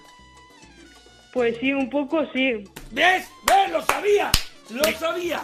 [1.36, 2.64] pues sí, un poco sí.
[2.92, 3.28] ¿Ves?
[3.46, 3.70] ¿Ves?
[3.70, 4.32] ¡Lo sabía!
[4.70, 5.42] ¡Lo sabía!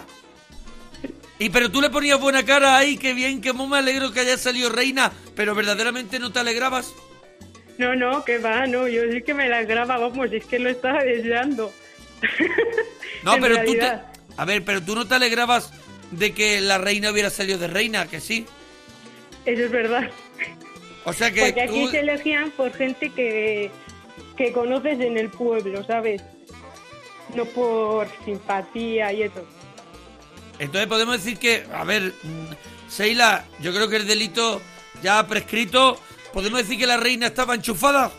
[1.38, 4.38] Y pero tú le ponías buena cara ahí, qué bien, que me alegro que haya
[4.38, 6.94] salido reina, pero verdaderamente no te alegrabas.
[7.76, 10.70] No, no, que va, no, yo sí que me la graba, vamos, es que lo
[10.70, 11.70] estaba deseando.
[13.22, 13.86] No, pero tú te...
[14.36, 15.72] A ver, pero tú no te alegrabas
[16.10, 18.46] de que la reina hubiera salido de reina, que sí.
[19.44, 20.10] Eso es verdad.
[21.04, 23.70] O sea que Porque aquí tú- se elegían por gente que,
[24.36, 26.22] que conoces en el pueblo, ¿sabes?
[27.34, 29.44] No por simpatía y eso.
[30.58, 34.60] Entonces podemos decir que, a ver, mm, Seila, yo creo que el delito
[35.02, 35.98] ya ha prescrito.
[36.32, 38.10] ¿Podemos decir que la reina estaba enchufada?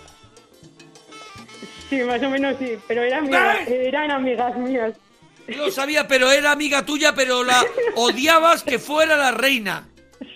[1.89, 4.93] Sí, más o menos sí, pero era amiga- eran amigas mías.
[5.47, 7.63] Lo sabía, pero era amiga tuya, pero la
[7.95, 9.87] odiabas que fuera la reina.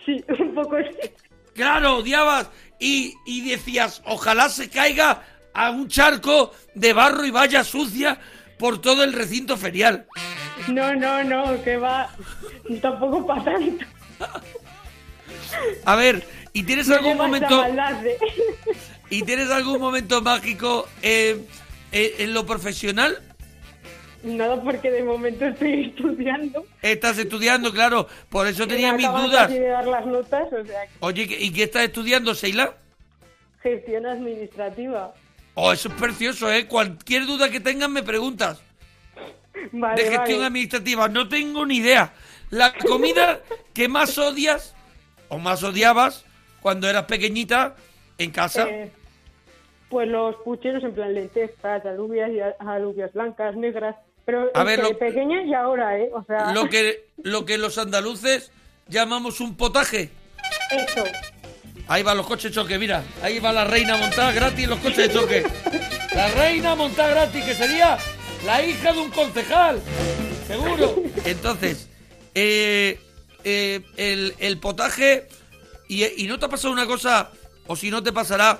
[0.06, 1.10] Sí, un poco sí.
[1.58, 2.48] Claro, odiabas
[2.80, 8.20] y, y decías, ojalá se caiga a un charco de barro y vaya sucia
[8.60, 10.06] por todo el recinto ferial.
[10.68, 12.10] No, no, no, que va.
[12.80, 13.86] Tampoco para tanto.
[15.86, 18.18] A ver, ¿y tienes No algún momento de-
[19.10, 21.44] y tienes algún momento mágico eh,
[21.92, 23.18] eh, en lo profesional?
[24.24, 26.66] Nada, porque de momento estoy estudiando.
[26.82, 29.48] Estás estudiando, claro, por eso tenía mis dudas.
[29.48, 32.74] casi de dar las notas, o sea, Oye, ¿y qué estás estudiando, Seila?
[33.62, 35.14] gestión administrativa.
[35.56, 36.68] Oh, eso es precioso, ¿eh?
[36.68, 38.62] Cualquier duda que tengas me preguntas.
[39.72, 40.46] Vale, de gestión vale.
[40.48, 42.14] administrativa, no tengo ni idea.
[42.50, 43.42] La comida
[43.74, 44.76] que más odias
[45.30, 46.26] o más odiabas
[46.62, 47.76] cuando eras pequeñita
[48.18, 48.70] en casa.
[48.70, 48.92] Eh,
[49.90, 53.96] pues los pucheros en plan lentejas, alubias, y alubias blancas, negras.
[54.28, 56.10] Pero A ver, lo- pequeñas y ahora, ¿eh?
[56.14, 58.52] O sea, Lo que, lo que los andaluces
[58.90, 60.12] llamamos un potaje.
[60.70, 61.04] eso.
[61.88, 63.04] Ahí van los coches de choque, mira.
[63.24, 65.46] Ahí va la reina montada gratis los coches de choque.
[66.14, 67.98] La reina montada gratis, que sería
[68.46, 69.82] la hija de un concejal.
[70.46, 71.02] Seguro.
[71.24, 71.88] Entonces,
[72.36, 73.00] eh,
[73.46, 75.30] eh, el, el potaje.
[75.88, 77.32] Y, y no te ha pasado una cosa,
[77.68, 78.60] o si no te pasará,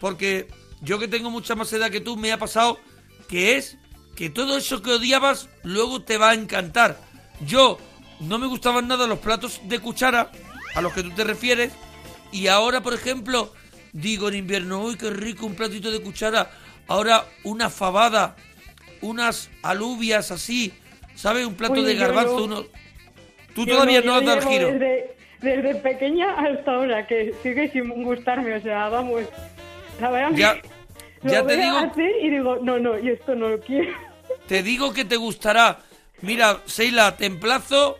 [0.00, 0.48] porque
[0.80, 2.80] yo que tengo mucha más edad que tú, me ha pasado
[3.28, 3.78] que es
[4.18, 6.96] que todo eso que odiabas luego te va a encantar.
[7.46, 7.78] Yo
[8.18, 10.32] no me gustaban nada los platos de cuchara,
[10.74, 11.72] a los que tú te refieres,
[12.32, 13.52] y ahora, por ejemplo,
[13.92, 16.50] digo en invierno, uy, qué rico un platito de cuchara.
[16.88, 18.34] Ahora una fabada,
[19.02, 20.72] unas alubias así,
[21.14, 21.46] ¿sabes?
[21.46, 22.44] Un plato Uy, de garbanzo, no.
[22.44, 22.64] uno...
[23.54, 24.72] Tú todavía no, has dado el giro.
[24.72, 29.22] Desde, desde pequeña hasta ahora, que sigue sin gustarme, o sea, vamos.
[30.00, 30.56] La verdad Ya,
[31.22, 34.07] ya te digo, hacer y digo, no, no, y esto no lo quiero.
[34.46, 35.80] Te digo que te gustará.
[36.20, 37.98] Mira, Seila, te emplazo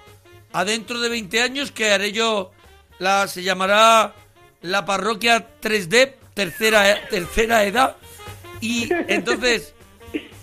[0.53, 2.53] a dentro de 20 años que haré yo
[2.99, 4.15] la se llamará
[4.63, 7.97] la parroquia 3D tercera e- tercera edad
[8.61, 9.75] y entonces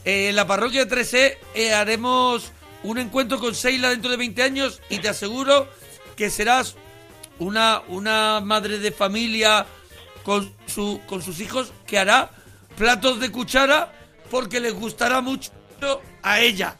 [0.06, 2.52] eh, en la parroquia 3E eh, haremos
[2.84, 5.68] un encuentro con Seila dentro de 20 años y te aseguro
[6.16, 6.76] que serás
[7.40, 9.66] una, una madre de familia
[10.24, 12.30] con, su, con sus hijos que hará
[12.78, 13.92] platos de cuchara
[14.30, 15.52] porque les gustará mucho
[16.24, 16.76] a ella.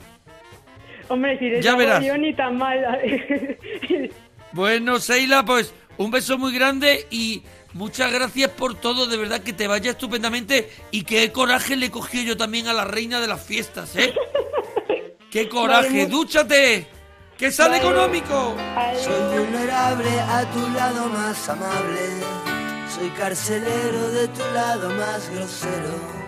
[1.08, 2.04] Hombre, si Ya verás.
[2.04, 2.80] yo ni tan mal.
[4.52, 7.44] Bueno, Seila, pues un beso muy grande y
[7.74, 12.22] muchas gracias por todo, de verdad que te vaya estupendamente y qué coraje le cogió
[12.22, 14.14] yo también a la reina de las fiestas, ¿eh?
[15.30, 16.06] ¡Qué coraje!
[16.08, 16.88] ¡Dúchate!
[17.38, 17.90] ¡Que sale Vale.
[17.90, 18.56] económico!
[19.04, 22.00] Soy vulnerable a tu lado más amable.
[22.98, 26.25] Soy carcelero de tu lado más grosero.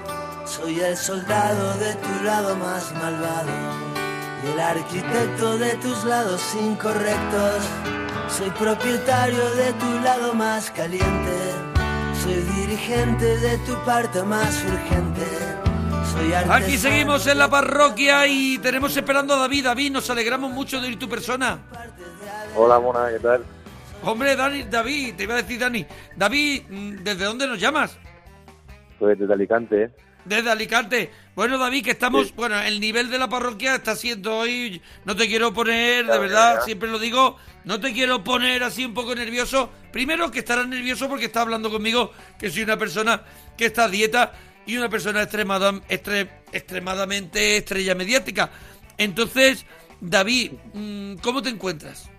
[0.48, 3.52] Soy el soldado de tu lado más malvado.
[4.46, 7.64] Y el arquitecto de tus lados incorrectos.
[8.30, 11.52] Soy propietario de tu lado más caliente.
[12.24, 15.28] Soy dirigente de tu parte más urgente.
[16.14, 19.66] Soy Aquí seguimos en la parroquia y tenemos esperando a David.
[19.66, 21.60] David, nos alegramos mucho de ir tu persona.
[22.56, 23.44] Hola, Mona, ¿qué tal?
[24.02, 25.86] Hombre, Dani, David, te iba a decir Dani.
[26.16, 27.98] David, mm, ¿desde dónde nos llamas?
[28.98, 29.92] Pues desde Alicante, ¿eh?
[30.28, 31.12] Desde Alicante.
[31.36, 35.28] Bueno, David, que estamos, bueno, el nivel de la parroquia está siendo hoy, no te
[35.28, 39.72] quiero poner, de verdad, siempre lo digo, no te quiero poner así un poco nervioso.
[39.92, 43.24] Primero que estarás nervioso porque está hablando conmigo, que soy una persona
[43.58, 44.34] que está a dieta
[44.66, 48.50] y una persona extremada, extre- extremadamente estrella mediática.
[48.98, 49.66] Entonces,
[50.02, 52.10] David, mm, ¿cómo te encuentras?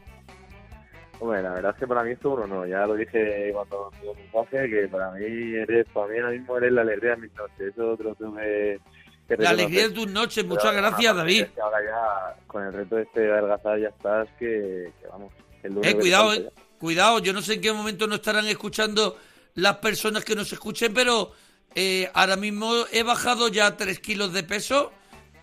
[1.20, 2.66] Hombre, la verdad es que para mí esto uno no.
[2.66, 6.56] Ya lo dije cuando dio un mensaje, que para mí eres, para mí ahora mismo
[6.56, 7.60] eres la alegría de mis noches.
[7.60, 8.80] Eso te lo tengo que,
[9.26, 11.42] que La alegría de tus noches, muchas gracias, David.
[11.42, 15.32] es que ahora ya, con el reto este de adelgazar, ya estás, que, que vamos.
[15.64, 16.48] único Eh, cuidado, eh,
[16.78, 19.16] cuidado, yo no sé en qué momento nos estarán escuchando
[19.54, 21.32] las personas que nos escuchen, pero
[21.74, 24.92] eh, ahora mismo he bajado ya 3 kilos de peso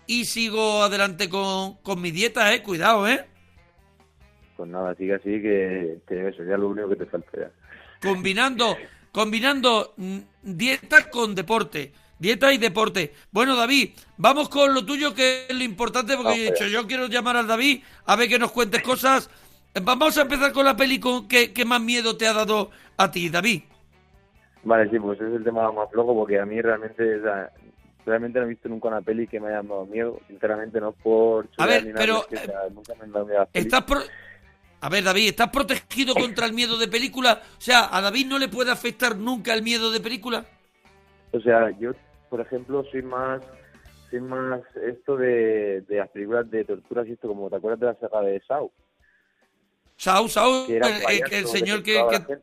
[0.06, 3.26] y sigo adelante con, con mi dieta, eh, cuidado, eh.
[4.56, 7.50] Pues nada, sigue así, que, que eso ya lo único que te falta ya.
[8.00, 8.76] Combinando,
[9.12, 11.92] combinando mm, dieta con deporte.
[12.18, 13.12] Dieta y deporte.
[13.30, 17.08] Bueno, David, vamos con lo tuyo, que es lo importante, porque he dicho, yo quiero
[17.08, 19.28] llamar al David a ver que nos cuentes cosas.
[19.74, 22.70] Eh, Vamos a empezar con la peli con que, que más miedo te ha dado
[22.96, 23.64] a ti, David.
[24.64, 27.50] Vale, sí, pues es el tema más flojo porque a mí realmente, o sea,
[28.06, 30.18] realmente no he visto nunca una peli que me haya dado miedo.
[30.26, 31.46] Sinceramente, no por...
[31.58, 33.66] A ver, nada, pero, es que, o sea, nunca me han dado miedo pelis.
[33.66, 34.02] ¿Estás pro-
[34.86, 37.42] A ver, David, ¿estás protegido contra el miedo de película?
[37.58, 40.44] O sea, ¿a David no le puede afectar nunca el miedo de película?
[41.32, 41.90] O sea, yo,
[42.30, 43.42] por ejemplo, soy más
[44.08, 47.86] soy más esto de, de las películas de torturas y esto, como te acuerdas de
[47.86, 48.70] la saga de Saw,
[50.68, 52.00] que era el, el- el señor que...
[52.08, 52.38] que-.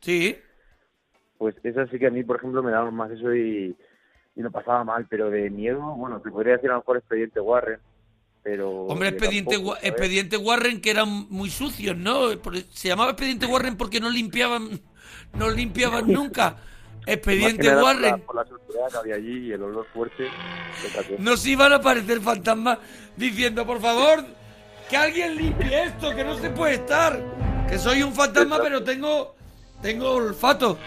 [0.00, 0.38] Sí.
[1.36, 3.76] Pues eso sí que a mí, por ejemplo, me daba más eso y,
[4.34, 7.38] y no pasaba mal, pero de miedo, bueno, te podría decir a lo mejor Expediente
[7.38, 7.80] Warren,
[8.44, 8.70] pero...
[8.82, 12.28] Hombre, expediente, expediente Warren que eran muy sucios, ¿no?
[12.72, 14.80] Se llamaba expediente Warren porque no limpiaban,
[15.32, 16.56] no limpiaban nunca.
[17.06, 18.20] Expediente nada por la- Warren.
[18.26, 20.28] Por la suciedad que había allí y el olor fuerte.
[20.88, 21.14] otra cosa.
[21.22, 22.78] Nos iban a aparecer fantasmas
[23.16, 24.24] diciendo, por favor,
[24.88, 27.18] que alguien limpie esto, que no se puede estar.
[27.68, 29.34] Que soy un fantasma, pero tengo,
[29.82, 30.78] tengo olfato.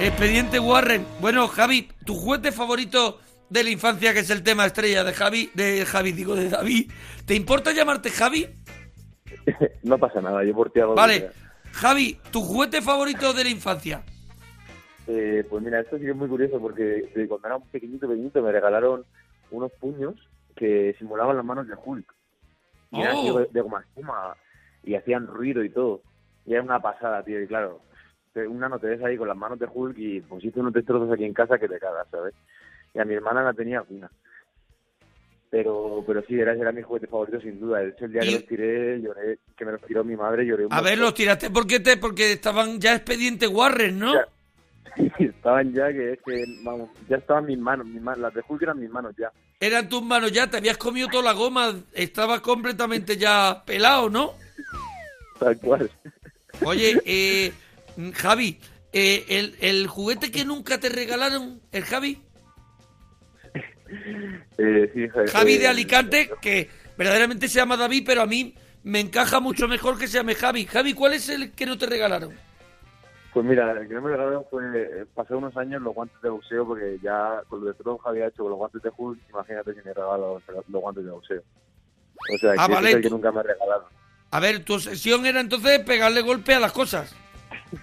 [0.00, 1.06] Expediente Warren.
[1.20, 5.50] Bueno, Javi, tu juguete favorito de la infancia, que es el tema estrella de Javi,
[5.54, 6.90] de Javi, digo, de David.
[7.26, 8.46] ¿Te importa llamarte Javi?
[9.82, 11.30] no pasa nada, yo por ti hago Vale.
[11.72, 14.02] Javi, tu juguete favorito de la infancia.
[15.06, 18.42] Eh, pues mira, esto sí que es muy curioso porque cuando era un pequeñito, pequeñito,
[18.42, 19.04] me regalaron
[19.50, 20.14] unos puños
[20.56, 22.12] que simulaban las manos de Hulk.
[22.92, 23.38] Y eran Oh.
[23.40, 24.36] de, de goma espuma
[24.82, 26.02] y hacían ruido y todo.
[26.46, 27.40] Y era una pasada, tío.
[27.42, 27.82] Y claro,
[28.48, 31.10] una no te ves ahí con las manos de Hulk y pues hice unos destrozos
[31.12, 32.34] aquí en casa que te cagas, ¿sabes?
[32.96, 34.10] Y a mi hermana la tenía fina.
[35.50, 37.80] Pero, pero sí, era, era mi juguete favorito sin duda.
[37.80, 40.46] De hecho, el día que Y- los tiré, lloré, que me los tiró mi madre,
[40.46, 44.14] lloré un A ver, los tiraste porque te, porque estaban ya expediente Warren, ¿no?
[44.14, 44.26] Ya.
[45.18, 48.62] estaban ya que es que vamos ya estaban mis manos, mis manos las de Hulk
[48.62, 49.30] eran mis manos ya
[49.60, 54.32] Eran tus manos ya, te habías comido toda la goma, estabas completamente ya pelado, ¿no?
[55.38, 55.90] tal cual
[56.64, 57.52] Oye, eh,
[58.14, 58.58] Javi,
[58.94, 62.22] eh, el, el juguete que nunca te regalaron, el Javi,
[64.58, 68.54] eh, sí, eh, Javi de eh, Alicante, que verdaderamente se llama David, pero a mí
[68.84, 70.66] me encaja mucho mejor que se llame Javi.
[70.66, 72.46] Javi, ¿cuál es el que no te regalaron?
[73.36, 76.66] pues mira el que no me regalaron fue pasé unos años los guantes de boxeo
[76.66, 79.80] porque ya con lo de todo había hecho con los guantes de Hulk imagínate si
[79.84, 81.42] me regalo los, guantes de boxeo
[82.32, 83.88] o sea Ah, que vale, es el que nunca me regalaron
[84.30, 87.14] A ver, tu obsesión era entonces pegarle golpe a las cosas.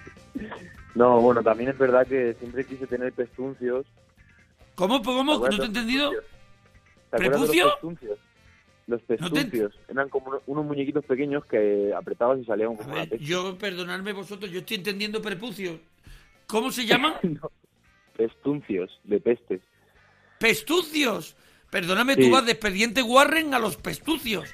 [0.96, 3.86] no bueno también es verdad que siempre quise tener pestuncios
[4.74, 5.02] ¿Cómo?
[5.02, 5.34] ¿Cómo?
[5.34, 6.10] ¿No te he entendido?
[6.10, 6.16] ¿Te
[7.16, 7.64] acuerdas de ¿Prepucio?
[8.86, 9.72] los pestuncios?
[9.86, 13.24] Te- eran como unos- muñequitos pequeños que apretabas y salían como ver, peste.
[13.24, 15.78] yo, perdonadme vosotros, yo estoy entendiendo prepucios.
[16.46, 17.14] ¿Cómo se llaman?
[18.16, 19.60] Pestuncios de pestes.
[20.38, 21.36] Pestucios.
[21.70, 22.22] Perdóname, Sí.
[22.22, 24.52] tú vas de expediente Warren a los pestucios.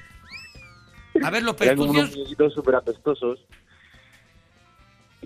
[1.21, 2.17] A ver, los Eran unos pestucios.
[2.17, 3.39] muñequitos súper apestosos.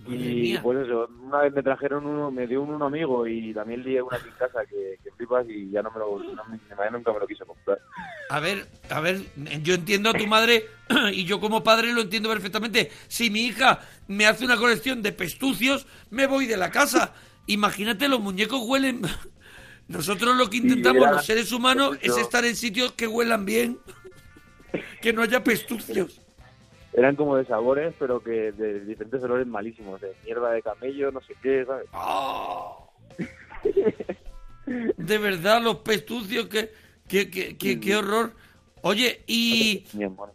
[0.07, 3.83] Y pues eso, una vez me trajeron uno, me dio uno un amigo y también
[3.83, 6.57] lié una aquí en casa que, que flipas y ya no me lo, no, mi
[6.57, 7.79] mi madre nunca me lo quiso comprar.
[8.29, 9.21] A ver, a ver,
[9.63, 10.65] yo entiendo a tu madre
[11.11, 12.91] y yo como padre lo entiendo perfectamente.
[13.07, 17.13] Si mi hija me hace una colección de pestucios, me voy de la casa.
[17.47, 19.01] Imagínate, los muñecos huelen.
[19.87, 23.45] Nosotros lo que intentamos, era- los seres humanos, es yo- estar en sitios que huelan
[23.45, 23.79] bien,
[25.01, 26.21] que no haya pestucios.
[26.97, 31.19] Eran como de sabores, pero que de diferentes olores malísimos, de mierda de camello, no
[31.21, 31.87] sé qué, ¿sabes?
[31.93, 32.89] ¡Oh!
[34.65, 36.71] De verdad, los pestucios, qué,
[37.07, 38.31] qué, qué, qué- qué horror.
[38.81, 40.33] Oye, ¿y Mi amor.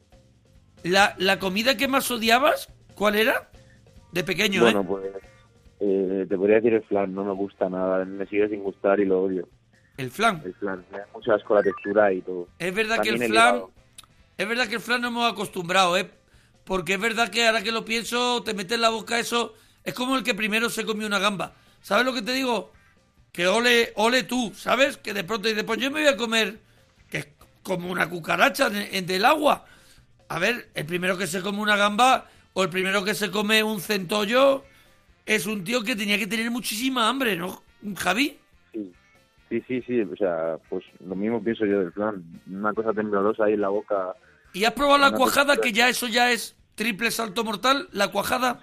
[0.85, 2.69] la, la comida que más odiabas?
[2.95, 3.51] ¿Cuál era?
[4.13, 4.85] De pequeño, Bueno, ¿eh?
[4.87, 5.05] pues
[5.81, 9.07] eh, te podría decir el flan, no me gusta nada, me sigue sin gustar y
[9.07, 9.49] lo odio.
[9.97, 10.43] El flan.
[10.45, 12.49] El flan, me da mucho asco la textura y todo.
[12.59, 13.71] Es verdad que el flan, helado.
[14.37, 16.11] es verdad que el flan no hemos acostumbrado, ¿eh?
[16.71, 19.93] Porque es verdad que ahora que lo pienso, te metes en la boca eso, es
[19.93, 21.53] como el que primero se comió una gamba.
[21.81, 22.71] ¿Sabes lo que te digo?
[23.33, 24.97] Que ole, ole tú, ¿sabes?
[24.97, 26.61] Que de pronto dices, pues yo me voy a comer,
[27.11, 27.29] que es
[27.65, 29.67] como una cucaracha en, en del agua.
[30.29, 33.65] A ver, el primero que se come una gamba o el primero que se come
[33.65, 34.63] un centollo
[35.27, 37.65] es un tío que tenía que tener muchísima hambre, ¿no,
[37.97, 38.39] Javi?
[38.73, 38.93] Sí,
[39.49, 42.23] sí, sí, sí, o sea, pues lo mismo pienso yo del flan.
[42.49, 44.15] Una cosa temblorosa ahí en la boca.
[44.53, 47.89] ¿Y has probado la cuajada, que ya eso ya es triple salto mortal?
[47.93, 48.61] La cuajada.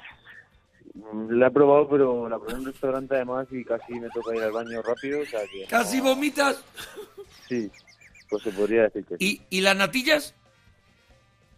[1.30, 4.41] La he probado, pero la probé en un restaurante además y casi me toca ir
[4.41, 5.66] al baño rápido, o sea que...
[5.66, 6.64] Casi vomitas.
[7.47, 7.70] Sí,
[8.30, 9.41] pues se podría decir que sí.
[9.49, 10.34] ¿Y, y las natillas?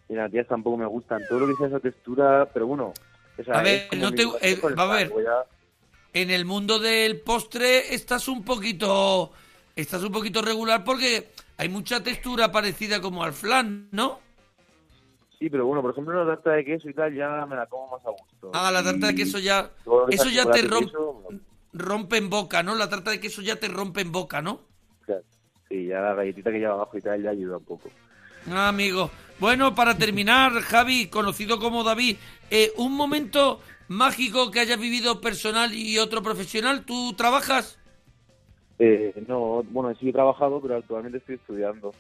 [0.10, 1.22] Y las tías tampoco me gustan.
[1.30, 2.94] Todo lo que sea esa textura, pero bueno...
[3.38, 5.12] o sea, A ver, no te- eh, a ver.
[5.30, 5.46] a-
[6.14, 9.32] En el mundo del postre estás un poquito...
[9.76, 14.20] Estás un poquito regular porque hay mucha textura parecida como al flan, ¿no?
[15.40, 17.88] Sí, pero bueno, por ejemplo, la tarta de queso y tal ya me la como
[17.96, 18.52] más a gusto.
[18.54, 19.72] Ah, la tarta de queso ya...
[20.10, 20.86] Eso ya te rompe...
[20.88, 21.24] queso,
[21.74, 22.76] rompe en boca, ¿no?
[22.76, 24.60] La tarta de queso ya te rompe en boca, ¿no?
[25.06, 25.24] Claro.
[25.70, 27.90] Sí, ya la galletita que lleva abajo y tal ya ayuda un poco.
[28.52, 29.10] Ah, amigo.
[29.40, 32.18] Bueno, para terminar, Javi, conocido como David,
[32.52, 36.84] eh, un momento mágico que hayas vivido personal y otro profesional.
[36.84, 37.80] ¿Tú trabajas?
[38.78, 41.94] Eh, no, bueno, sí he trabajado, pero actualmente estoy estudiando.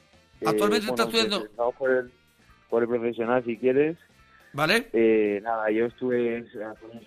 [0.46, 1.46] ¿Actualmente Eh, estás bueno, estudiando?
[1.46, 2.12] empezamos por el,
[2.70, 3.97] por el profesional, si quieres.
[4.53, 4.89] ¿Vale?
[4.93, 6.43] Eh, nada, yo estuve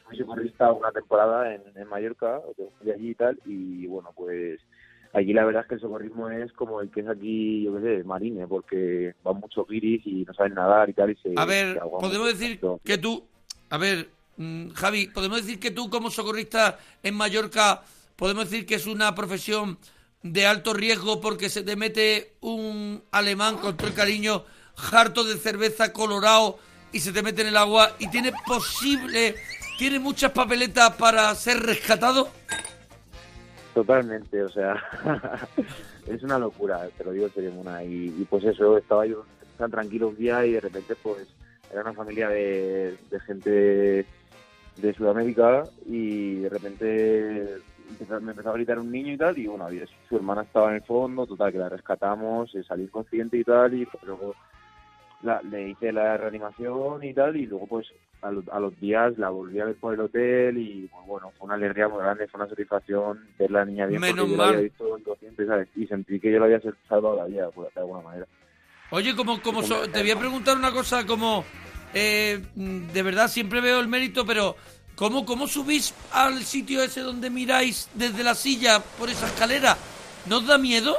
[0.07, 2.41] fui socorrista una temporada en, en Mallorca,
[2.83, 4.61] de allí y tal, y bueno, pues
[5.13, 7.81] allí la verdad es que el socorrismo es como el que es aquí, yo qué
[7.81, 11.35] sé, marine, porque van muchos guiris y no saben nadar y tal, y se...
[11.37, 13.25] A ver, podemos decir que tú,
[13.71, 17.83] a ver, mm, Javi, podemos decir que tú como socorrista en Mallorca,
[18.17, 19.79] podemos decir que es una profesión
[20.23, 24.45] de alto riesgo porque se te mete un alemán con todo el cariño,
[24.93, 26.59] harto de cerveza colorado
[26.93, 29.35] y se te mete en el agua y tiene posible,
[29.79, 32.29] tiene muchas papeletas para ser rescatado.
[33.75, 34.77] Totalmente, o sea,
[36.07, 37.83] es una locura, te lo digo serio, Muna.
[37.83, 39.25] Y, pues eso, estaba yo
[39.57, 41.27] tan tranquilo un día y de repente pues
[41.71, 44.07] era una familia de, gente
[44.77, 47.59] de Sudamérica y de repente
[48.21, 49.67] me empezó a gritar un niño y tal y bueno,
[50.09, 53.75] su hermana estaba en el fondo, total, que la rescatamos, eh, salí consciente y tal
[53.75, 54.35] y pues, luego
[55.23, 57.87] la- le hice la reanimación y tal y luego pues
[58.23, 61.33] a, lo- a los días la volví a ver por el hotel y pues, bueno,
[61.39, 64.37] fue una alegría muy grande, fue una satisfacción ver la niña bien Menos porque yo
[64.37, 64.47] mal.
[64.47, 65.69] la había visto inconsciente, ¿sabes?
[65.77, 68.27] Y sentí que yo le había salvado la vida, pues, de alguna manera.
[68.91, 71.45] Oye, como, como so- te voy a preguntar una cosa, como
[71.95, 74.55] eh, de verdad siempre veo el mérito, pero
[74.97, 79.77] ¿cómo, ¿cómo subís al sitio ese donde miráis desde la silla por esa escalera?
[80.27, 80.95] ¿No os da miedo?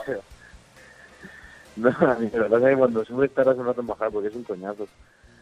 [1.76, 4.36] No, lo que pasa es que cuando subes tardas un rato en bajar porque es
[4.36, 4.88] un coñazo.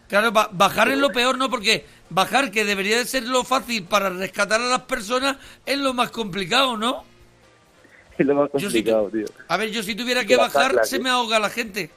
[0.08, 1.50] Claro, ba- bajar es lo peor, ¿no?
[1.50, 5.94] Porque bajar, que debería de ser lo fácil para rescatar a las personas, es lo
[5.94, 7.04] más complicado, ¿no?
[8.18, 9.26] Es lo más complicado, tío.
[9.48, 11.00] A ver, yo si tuviera que las bajar, chanclas, se ¿eh?
[11.00, 11.90] me ahoga la gente.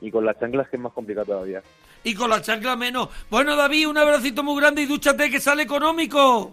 [0.00, 1.62] Y con las chanclas que es más complicado todavía.
[2.02, 3.08] Y con la chancla menos.
[3.28, 6.52] Bueno, David, un abracito muy grande y dúchate, que sale económico.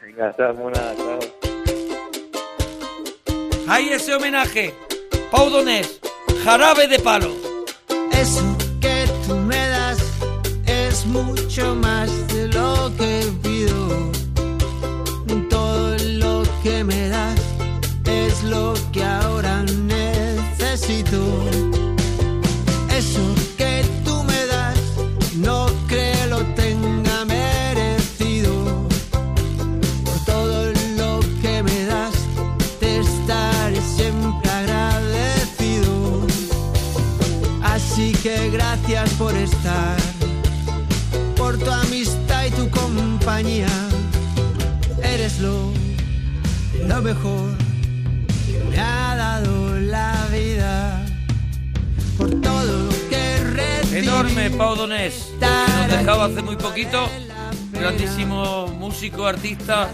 [0.00, 1.18] Venga, chao, mona, chao.
[3.68, 4.72] Hay ese homenaje.
[5.30, 6.00] Pau Donés,
[6.46, 7.34] jarabe de palo.
[8.12, 9.98] Eso que tú me das
[10.66, 12.08] es mucho más
[46.96, 47.50] lo mejor
[48.46, 51.04] que me ha dado la vida.
[52.16, 53.98] Por todo lo que recibí.
[53.98, 55.28] Enorme, Pau Donés.
[55.38, 57.06] que Nos dejaba hace muy poquito.
[57.72, 59.90] Grandísimo músico, artista,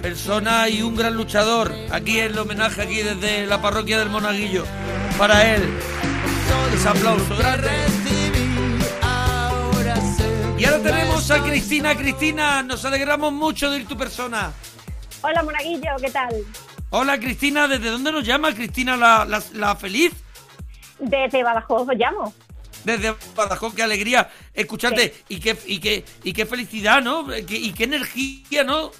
[0.00, 1.74] persona y un gran luchador.
[1.90, 4.64] Aquí el homenaje aquí desde la parroquia del Monaguillo.
[5.18, 5.62] Para él.
[6.74, 7.68] Ese aplauso grande.
[10.56, 11.94] Y ahora tenemos a Cristina.
[11.94, 14.52] Cristina, nos alegramos mucho de ir tu persona.
[15.24, 16.34] Hola, Monaguillo, ¿qué tal?
[16.90, 20.12] Hola Cristina, ¿desde dónde nos llama Cristina la, la, la feliz?
[20.98, 22.32] Desde Badajoz os llamo.
[22.84, 27.26] Desde Badajoz, qué alegría escucharte y qué, y qué, y qué felicidad, ¿no?
[27.26, 28.90] Qué- y qué energía, ¿no?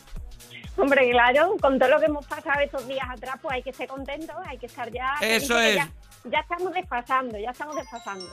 [0.79, 3.87] Hombre, claro, con todo lo que hemos pasado estos días atrás, pues hay que estar
[3.87, 5.15] contentos, hay que estar ya...
[5.21, 5.77] Eso es.
[5.77, 5.91] Ya,
[6.25, 8.25] ya estamos desfasando, ya estamos desfasando.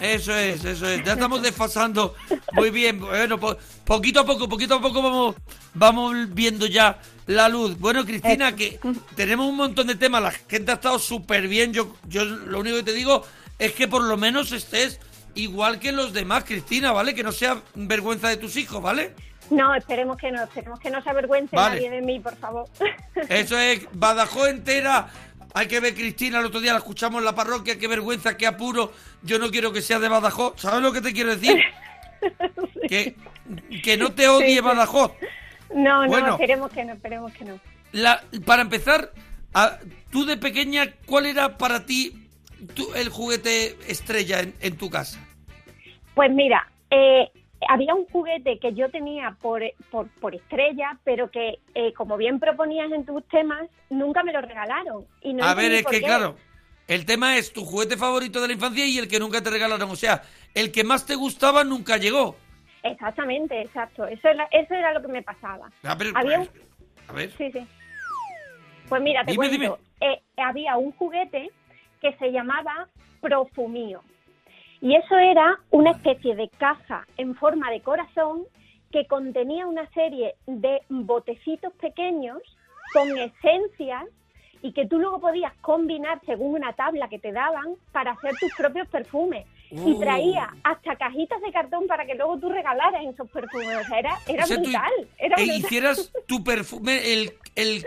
[0.00, 1.02] Eso es, eso es.
[1.04, 2.14] Ya estamos desfasando.
[2.52, 3.00] Muy bien.
[3.00, 5.36] Bueno, po- poquito a poco, poquito a poco vamos,
[5.74, 7.78] vamos viendo ya la luz.
[7.78, 8.78] Bueno, Cristina, que
[9.14, 10.22] tenemos un montón de temas.
[10.22, 11.72] La gente ha estado súper bien.
[11.72, 13.24] Yo, yo lo único que te digo
[13.58, 15.00] es que por lo menos estés
[15.34, 17.14] igual que los demás, Cristina, ¿vale?
[17.14, 19.14] Que no sea vergüenza de tus hijos, ¿vale?
[19.48, 21.76] No, esperemos que no, esperemos que no se avergüence Vale.
[21.76, 22.68] nadie de mí, por favor.
[23.28, 25.08] Eso es, Badajoz entera.
[25.56, 28.46] Hay que ver Cristina, el otro día la escuchamos en la parroquia, qué vergüenza, qué
[28.46, 28.92] apuro.
[29.22, 30.60] Yo no quiero que sea de Badajoz.
[30.60, 31.56] ¿Sabes lo que te quiero decir?
[32.88, 33.16] que,
[33.82, 34.60] que no te odie Sí, sí.
[34.60, 35.12] Badajoz.
[35.74, 37.58] No, no, esperemos que no, esperemos que no.
[37.92, 39.12] La, para empezar,
[39.54, 39.78] a-
[40.10, 42.28] tú de pequeña, ¿cuál era para ti
[42.94, 45.18] el juguete estrella en, en tu casa?
[46.14, 47.30] Pues mira, eh,
[47.68, 52.38] había un juguete que yo tenía por, por, por estrella, pero que, eh, como bien
[52.38, 55.06] proponías en tus temas, nunca me lo regalaron.
[55.22, 56.06] Y no a ver, es que qué.
[56.06, 56.36] claro,
[56.86, 59.90] el tema es tu juguete favorito de la infancia y el que nunca te regalaron.
[59.90, 60.22] O sea,
[60.54, 62.36] el que más te gustaba nunca llegó.
[62.82, 64.06] Exactamente, exacto.
[64.06, 65.68] Eso era, eso era lo que me pasaba.
[65.82, 66.48] A ver, Había un,
[67.08, 67.32] A ver.
[67.36, 67.66] Sí, sí.
[68.88, 69.78] Pues mira, te Dime, cuento.
[70.00, 71.50] Eh, había un juguete
[72.00, 72.88] que se llamaba
[73.20, 74.02] Profumío.
[74.80, 78.44] Y eso era una especie de caja en forma de corazón
[78.92, 82.38] que contenía una serie de botecitos pequeños
[82.92, 84.04] con esencias
[84.62, 88.52] y que tú luego podías combinar según una tabla que te daban para hacer tus
[88.56, 89.46] propios perfumes.
[89.70, 89.98] Y Oh.
[89.98, 93.76] traía hasta cajitas de cartón para que luego tú regalaras esos perfumes.
[93.80, 94.92] O sea, era, era O sea, tú brutal.
[95.18, 95.58] Era e brutal.
[95.58, 97.84] hicieras tu perfume, el, el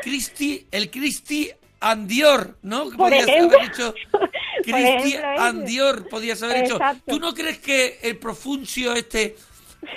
[0.72, 1.50] el Christy
[1.82, 2.86] and Dior, ¿no?
[2.86, 3.58] Por Podías ejemplo.
[3.58, 3.94] haber hecho
[4.64, 5.42] Christy ejemplo, ese.
[5.42, 6.80] and Dior, podías haber hecho.
[7.08, 9.36] ¿Tú no crees que el profuncio este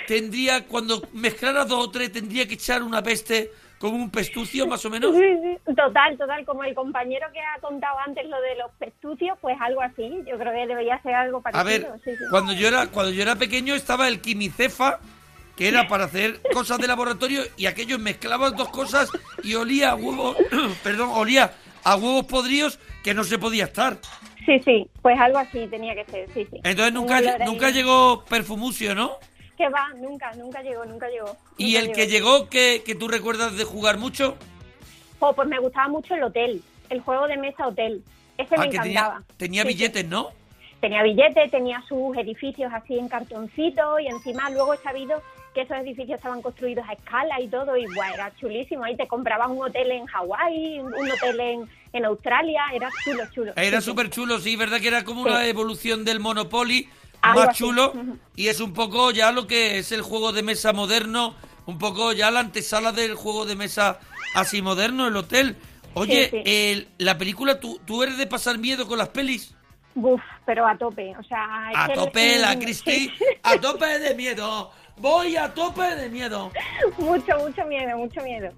[0.07, 4.85] tendría, cuando mezclara dos o tres, tendría que echar una peste como un pestucio, más
[4.85, 5.13] o menos?
[5.13, 9.37] Sí, sí, total, total, como el compañero que ha contado antes lo de los pestucios,
[9.41, 11.91] pues algo así, yo creo que debería ser algo A parecido.
[11.91, 12.23] ver, sí, sí.
[12.29, 14.99] cuando yo era cuando yo era pequeño estaba el quimicefa
[15.57, 19.09] que era para hacer cosas de laboratorio y aquellos mezclaban dos cosas
[19.43, 20.35] y olía a huevos,
[20.83, 21.51] perdón, olía
[21.83, 23.97] a huevos podridos que no se podía estar.
[24.45, 26.57] Sí, sí, pues algo así tenía que ser, sí, sí.
[26.63, 27.27] Entonces Un nunca ahí.
[27.45, 29.17] nunca llegó Perfumucio, ¿no?
[29.57, 31.37] Que va, nunca, nunca llegó, nunca llegó.
[31.57, 34.35] Y el que llegó que, que tú recuerdas de jugar mucho,
[35.19, 38.03] Oh, pues me gustaba mucho el hotel, el juego de mesa hotel.
[38.37, 39.23] Ese me ah, que encantaba.
[39.37, 39.73] tenía, tenía Sí, sí.
[39.75, 40.29] billetes, ¿no?
[40.81, 45.21] Tenía billetes, tenía sus edificios así en cartoncito y encima luego he sabido
[45.53, 48.83] que esos edificios estaban construidos a escala y todo y guau, era chulísimo.
[48.83, 53.53] Ahí te comprabas un hotel en Hawái, un hotel en, en Australia, era chulo, chulo.
[53.55, 55.29] Era súper chulo, sí, verdad que era como Sí.
[55.29, 56.89] una evolución del Monopoly,
[57.21, 57.93] Algo más chulo,
[58.35, 61.35] y es un poco ya lo que es el juego de mesa moderno,
[61.65, 63.99] un poco ya la antesala del juego de mesa
[64.35, 65.55] así moderno, el hotel.
[65.93, 66.43] Oye, Sí, sí.
[66.45, 69.55] el- la película, ¿tú, ¿tú eres de pasar miedo con las pelis?
[69.95, 71.69] Buf, pero a tope, o sea...
[71.75, 76.51] A tope, la Cristi, a tope de miedo, voy a tope de miedo.
[76.97, 78.49] mucho, mucho miedo, mucho miedo.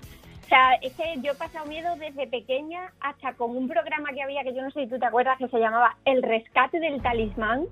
[0.43, 4.21] O sea, es que yo he pasado miedo desde pequeña hasta con un programa que
[4.21, 7.01] había, que yo no sé si tú te acuerdas, que se llamaba El Rescate del
[7.01, 7.65] Talismán,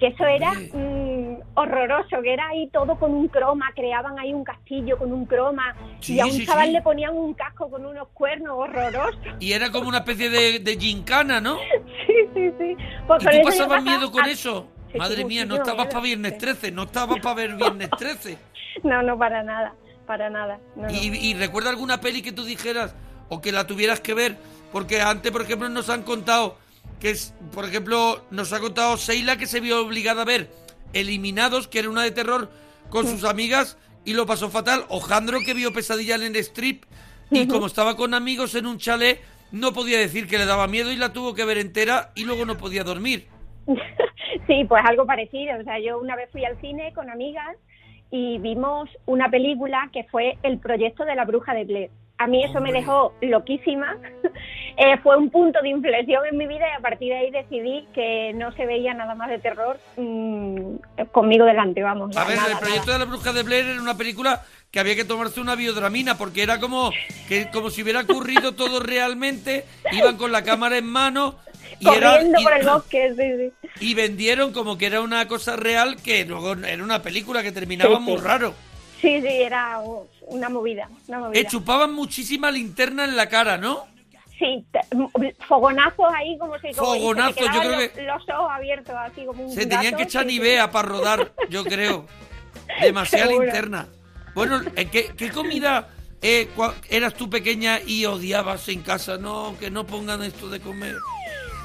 [0.00, 4.42] que eso era mm, horroroso, que era ahí todo con un croma, creaban ahí un
[4.42, 7.86] castillo con un croma, Sí, y a un sí, chaval le ponían un casco con
[7.86, 9.20] unos cuernos horrorosos.
[9.38, 11.58] Y era como una especie de, de gincana, ¿no?
[12.06, 12.76] Sí, sí, sí.
[13.06, 14.66] Pues ¿Y tú pasabas pasaba miedo con a- eso?
[14.96, 16.38] Madre mía, no estabas para Viernes sí.
[16.38, 18.38] 13, no estabas para ver Viernes 13.
[18.82, 19.74] No, no, para nada,
[20.06, 20.60] para nada.
[20.76, 20.90] no, no.
[20.90, 22.94] ¿Y, y recuerda alguna peli que tú dijeras
[23.30, 24.36] o que la tuvieras que ver?
[24.70, 26.58] Porque antes, por ejemplo, nos han contado
[27.00, 30.50] que es, por ejemplo, nos ha contado Seila que se vio obligada a ver
[30.92, 32.50] Eliminados, que era una de terror,
[32.90, 34.84] con sus amigas y lo pasó fatal.
[34.88, 36.84] O Jandro que vio Pesadilla en el strip
[37.30, 39.20] y como estaba con amigos en un chalet,
[39.52, 42.46] no podía decir que le daba miedo y la tuvo que ver entera y luego
[42.46, 43.26] no podía dormir.
[44.46, 45.58] Sí, pues algo parecido.
[45.58, 47.56] O sea, yo una vez fui al cine con amigas
[48.10, 51.90] y vimos una película que fue El proyecto de la bruja de Blair.
[52.18, 53.96] A mí eso me dejó loquísima.
[54.78, 57.88] Eh, fue un punto de inflexión en mi vida y a partir de ahí decidí
[57.94, 60.76] que no se veía nada más de terror mm,
[61.12, 62.14] conmigo delante, vamos.
[62.14, 62.98] A ver, nada, el proyecto nada.
[62.98, 66.42] de la bruja de Blair era una película que había que tomarse una biodramina porque
[66.42, 66.90] era como
[67.26, 71.36] que como si hubiera ocurrido todo realmente, iban con la cámara en mano
[71.80, 73.68] y era Corriendo y- por el bosque, sí, sí.
[73.86, 77.96] y vendieron como que era una cosa real que luego era una película que terminaba
[77.96, 78.54] Sí, muy raro.
[79.00, 79.78] Sí, sí, era
[80.22, 81.40] una movida, una movida.
[81.40, 83.86] Eh, chupaban muchísima linterna en la cara, ¿no?
[84.38, 88.50] Sí, te- m- fogonazos ahí como si como- Fogonazos, yo creo los, que- los ojos
[88.52, 90.26] abiertos así como un Se tenían gato, que echar.
[90.26, 92.06] Nivea para rodar, yo creo.
[92.82, 93.44] Demasiada Seguro.
[93.44, 93.86] linterna.
[94.34, 95.88] Bueno, eh, ¿qué, qué comida
[96.20, 96.48] eh,
[96.90, 99.16] eras tú pequeña y odiabas en casa?
[99.16, 100.96] No, que no pongan esto de comer.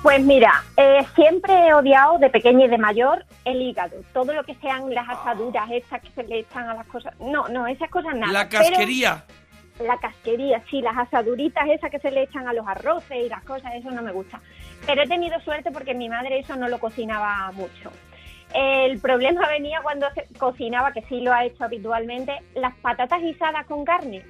[0.01, 3.97] Pues mira, eh, siempre he odiado de pequeña y de mayor el hígado.
[4.13, 7.13] Todo lo que sean las asaduras estas que se le echan a las cosas.
[7.19, 8.33] No, no, esas cosas nada.
[8.33, 9.23] La Pero casquería.
[9.79, 13.43] la casquería, sí, las asaduritas esas que se le echan a los arroces y las
[13.43, 14.41] cosas, eso no me gusta.
[14.87, 17.91] Pero he tenido suerte porque mi madre eso no lo cocinaba mucho.
[18.55, 23.67] El problema venía cuando se cocinaba, que sí lo ha hecho habitualmente, las patatas guisadas
[23.67, 24.23] con carne,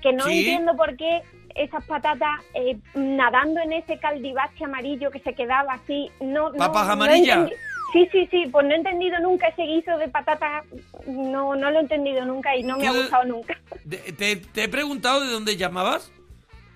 [0.00, 0.38] que no Sí.
[0.38, 1.22] entiendo por qué
[1.56, 6.50] esas patatas eh, nadando en ese caldivache amarillo que se quedaba así, no...
[6.50, 7.50] no- Papas no amarillas.
[7.92, 10.64] Sí, sí, sí, pues no he entendido nunca ese guiso de patatas,
[11.06, 13.58] no, no lo he entendido nunca y no me ha gustado nunca.
[13.88, 16.10] Te, te he preguntado de dónde llamabas.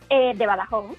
[0.09, 0.97] Eh, de Badajoz.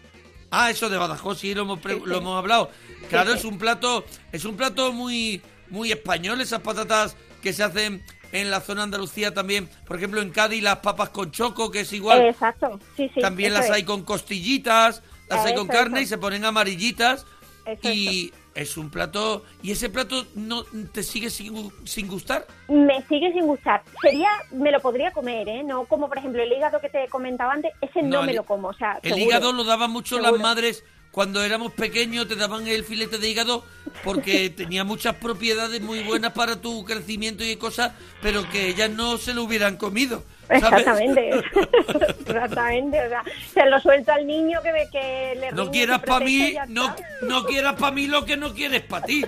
[0.52, 2.06] Ah, eso de Badajoz, sí, lo hemos, pre- Sí, sí.
[2.10, 2.70] lo hemos hablado.
[3.10, 4.04] Claro, Sí, es un plato,
[4.34, 8.86] es un plato muy, muy español, esas patatas que se hacen en la zona de
[8.86, 9.70] Andalucía también.
[9.86, 12.22] Por ejemplo, en Cádiz las papas con choco, que es igual.
[12.26, 13.22] Exacto, sí, sí.
[13.22, 13.72] también las es.
[13.72, 16.04] hay con costillitas, las hay con eso, carne eso.
[16.04, 17.26] y se ponen amarillitas.
[17.66, 19.44] Eso, y Es un plato...
[19.62, 22.48] ¿Y ese plato no te sigue sin, sin gustar?
[22.68, 23.84] Me sigue sin gustar.
[24.02, 25.64] Sería, me lo podría comer, ¿eh?
[25.64, 28.44] No como, por ejemplo, el hígado que te comentaba antes, ese no, No, me lo
[28.44, 29.26] como, o sea, El seguro.
[29.26, 33.66] hígado lo daban mucho las madres cuando éramos pequeños, te daban el filete de hígado
[34.04, 39.18] porque tenía muchas propiedades muy buenas para tu crecimiento y cosas, pero que ellas no
[39.18, 40.24] se lo hubieran comido.
[40.48, 40.80] ¿sabes?
[40.80, 41.30] Exactamente,
[42.20, 43.24] exactamente, o sea,
[43.54, 47.76] se lo suelto al niño que, que le No quieras para mí, no, no quieras
[47.76, 49.26] para mí lo que no quieres para ti.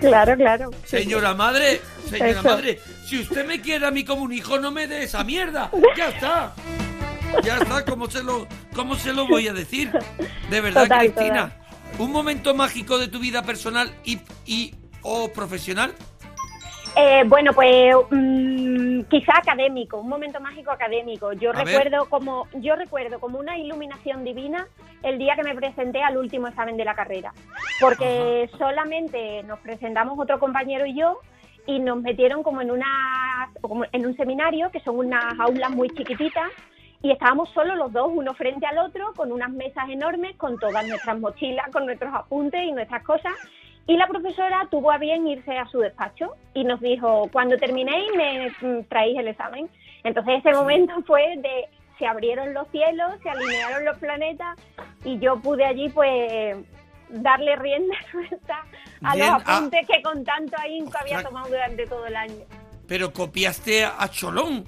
[0.00, 0.70] Claro, claro.
[0.84, 2.42] Señora madre, señora Eso.
[2.42, 5.70] madre, si usted me quiere a mí como un hijo, no me dé esa mierda.
[5.96, 6.54] Ya está.
[7.42, 9.90] Ya está, ¿cómo se lo, cómo se lo voy a decir?
[10.50, 11.52] De verdad, Total, Cristina.
[11.98, 15.92] Un momento mágico de tu vida personal y, y o profesional.
[16.96, 21.32] Eh, bueno, pues mm, quizá académico, un momento mágico académico.
[21.32, 21.66] Yo A ver.
[21.66, 24.66] recuerdo como yo recuerdo como una iluminación divina
[25.02, 27.32] el día que me presenté al último examen de la carrera,
[27.80, 31.20] porque solamente nos presentamos otro compañero y yo
[31.66, 35.90] y nos metieron como en una como en un seminario que son unas aulas muy
[35.90, 36.50] chiquititas
[37.02, 40.86] y estábamos solo los dos, uno frente al otro, con unas mesas enormes, con todas
[40.86, 43.32] nuestras mochilas, con nuestros apuntes y nuestras cosas.
[43.86, 48.10] Y la profesora tuvo a bien irse a su despacho y nos dijo, cuando terminéis
[48.16, 49.68] me mm, traéis el examen.
[50.04, 51.68] Entonces ese momento fue de,
[51.98, 54.58] se abrieron los cielos, se alinearon los planetas
[55.04, 56.56] y yo pude allí pues
[57.10, 58.64] darle rienda suelta
[59.02, 59.56] a Bien, los ah.
[59.56, 62.44] apuntes que con tanto ahínco había tomado durante todo el año.
[62.88, 64.64] Pero copiaste a Cholón.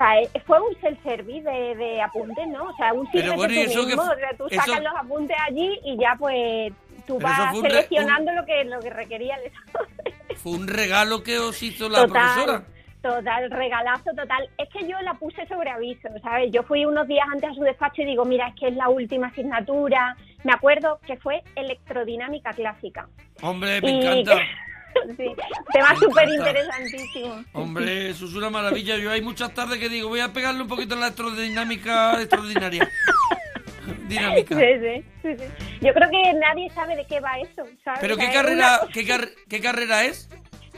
[0.00, 2.64] O sea, eh, fue un self-service de, de apuntes, ¿no?
[2.70, 4.02] O sea, un sirve bueno, ¿y tú mismo.
[4.04, 6.72] sea, tú eso- sacas los apuntes allí y ya pues
[7.06, 9.52] tú Pero vas un seleccionando lo que lo que requería el.
[10.38, 12.62] Fue un regalo que os hizo la profesora.
[13.02, 14.48] Total, regalazo total.
[14.56, 16.50] Es que yo la puse sobre aviso, ¿sabes?
[16.50, 18.88] Yo fui unos días antes a su despacho y digo, mira, es que es la
[18.88, 20.16] última asignatura.
[20.44, 23.06] Me acuerdo que fue electrodinámica clásica.
[23.42, 24.40] Hombre, me Y- encanta.
[25.16, 25.26] sí,
[25.72, 27.44] tema súper interesantísimo.
[27.52, 28.96] Hombre, eso es una maravilla.
[28.96, 32.88] Yo hay muchas tardes que digo, voy a pegarle un poquito a la electrodinámica extraordinaria.
[34.08, 34.56] Dinámica.
[34.58, 35.44] Sí, sí, sí, sí.
[35.80, 38.00] Yo creo que nadie sabe de qué va eso, ¿sabes?
[38.00, 40.28] ¿Pero qué carrera, qué, car- qué carrera es?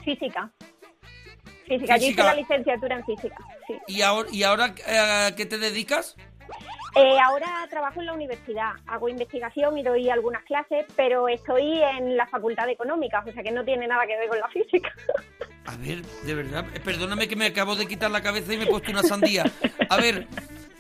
[0.05, 0.51] Física.
[1.67, 1.97] Física.
[1.97, 2.25] Yo hice Física.
[2.25, 3.37] la licenciatura en física,
[3.67, 3.75] sí.
[3.87, 6.17] ¿Y ahora, y ahora eh, a qué te dedicas?
[6.95, 12.19] Eh, ahora trabajo en la universidad, hago investigación y doy algunas clases, pero estoy en
[12.19, 14.93] la Facultad de Económicas, o sea que no tiene nada que ver con la física.
[15.65, 18.65] A ver, de verdad, eh, perdóname que me acabo de quitar la cabeza y me
[18.65, 19.45] he puesto una sandía.
[19.89, 20.27] A ver,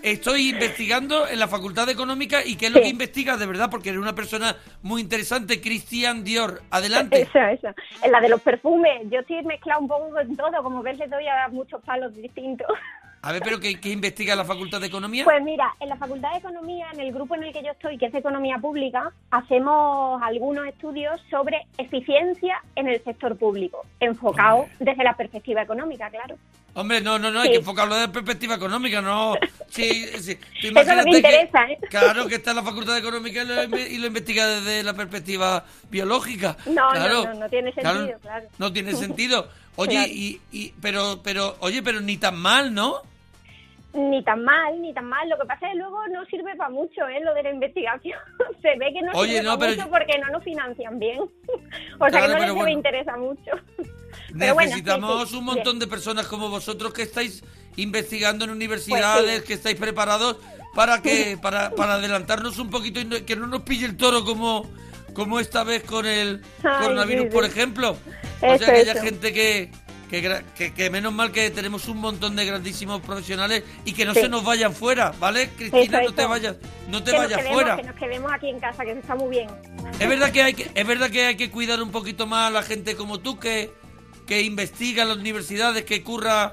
[0.03, 2.82] estoy investigando en la Facultad de Económica y qué es lo Sí.
[2.85, 6.62] que investigas, de verdad, porque eres una persona muy interesante, Cristian Dior.
[6.70, 7.23] Adelante.
[7.23, 7.74] Esa, esa.
[8.03, 11.07] En la de los perfumes, yo estoy mezclado un poco con todo, como ves le
[11.07, 12.66] doy a muchos palos distintos.
[13.24, 15.23] A ver, pero ¿qué, qué investiga la Facultad de Economía?
[15.23, 17.97] Pues mira, en la Facultad de Economía, en el grupo en el que yo estoy,
[17.97, 25.05] que es Economía Pública, hacemos algunos estudios sobre eficiencia en el sector público, enfocado desde
[25.05, 26.36] la perspectiva económica, claro.
[26.74, 29.35] Hombre, no, no, no, hay que enfocarlo desde perspectiva económica, no.
[29.69, 30.36] Sí, sí.
[30.61, 31.78] Eso es lo que interesa, ¿eh?
[31.90, 34.94] Claro, que está en la Facultad de Económica y lo, y lo investiga desde la
[34.94, 36.57] perspectiva biológica.
[36.66, 37.24] No, claro.
[37.24, 38.49] no, no, no tiene sentido, claro.
[38.59, 39.49] No tiene sentido.
[39.77, 40.09] Oye, Claro.
[40.12, 43.01] y, y, pero, pero, oye, pero ni tan mal, ¿no?
[43.94, 45.28] Ni tan mal, ni tan mal.
[45.28, 47.20] Lo que pasa es que luego no sirve para mucho, ¿eh?
[47.23, 48.19] Lo de la investigación.
[48.62, 51.19] Se ve que no Oye, sirve no, para mucho porque no nos financian bien.
[51.98, 52.69] o sea Claro, que no les bueno.
[52.70, 53.51] interesa mucho.
[54.39, 55.78] Pero bueno, sí, Necesitamos sí, un montón bien.
[55.81, 57.44] de personas como vosotros que estáis
[57.77, 59.47] investigando en universidades, Pues sí.
[59.47, 60.36] que estáis preparados
[60.74, 64.24] para que para, para adelantarnos un poquito y no- que no nos pille el toro
[64.24, 64.66] como
[65.14, 67.90] como esta vez con el Ay, coronavirus, por ejemplo.
[68.40, 69.02] o sea, que haya eso.
[69.02, 69.70] gente que
[70.12, 74.05] que, gra- que que menos mal que tenemos un montón de grandísimos profesionales y que
[74.05, 74.20] no Sí.
[74.20, 75.48] se nos vayan fuera, ¿vale?
[75.56, 76.28] Cristina, Eso, no te eso.
[76.28, 76.56] vayas,
[76.89, 77.76] no te que vayas quedemos, fuera.
[77.78, 79.48] Que nos quedemos aquí en casa, que se está muy bien.
[79.98, 82.51] Es verdad que hay que, es verdad que hay que cuidar un poquito más a
[82.51, 83.70] la gente como tú que,
[84.26, 86.52] que investiga en las universidades, que curra,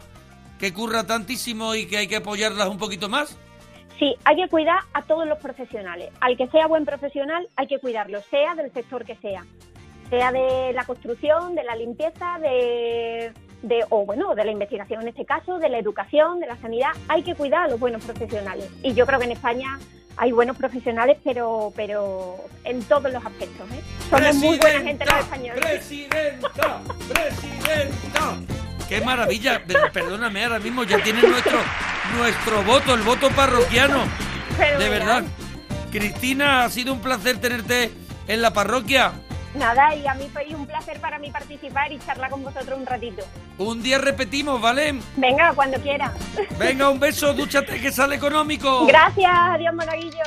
[0.57, 3.37] que curra tantísimo y que hay que apoyarlas un poquito más.
[3.99, 6.11] Sí, hay que cuidar a todos los profesionales.
[6.21, 9.43] Al que sea buen profesional, hay que cuidarlo, sea del sector que sea.
[10.09, 13.31] Sea de la construcción, de la limpieza, de,
[13.61, 16.91] de o bueno, de la investigación en este caso, de la educación, de la sanidad.
[17.07, 18.69] Hay que cuidar a los buenos profesionales.
[18.83, 19.79] Y yo creo que en España
[20.17, 23.69] hay buenos profesionales, pero pero en todos los aspectos.
[23.71, 23.81] ¿eh?
[24.09, 25.61] Somos muy buena gente los españoles.
[25.61, 26.81] ¡Presidenta!
[27.07, 28.37] ¡Presidenta!
[28.87, 29.61] ¡Qué maravilla!
[29.93, 31.59] Perdóname, ahora mismo ya tienes nuestro,
[32.17, 34.03] nuestro voto, el voto parroquiano.
[34.77, 35.23] De verdad.
[35.91, 37.91] Cristina, ha sido un placer tenerte
[38.27, 39.13] en la parroquia.
[39.55, 42.85] Nada, y a mí fue un placer para mí participar y charlar con vosotros un
[42.85, 43.23] ratito.
[43.57, 44.99] Un día repetimos, ¿vale?
[45.17, 46.13] Venga, cuando quiera.
[46.57, 48.85] Venga, un beso, dúchate que sale económico.
[48.85, 50.23] Gracias, adiós Monaguillo.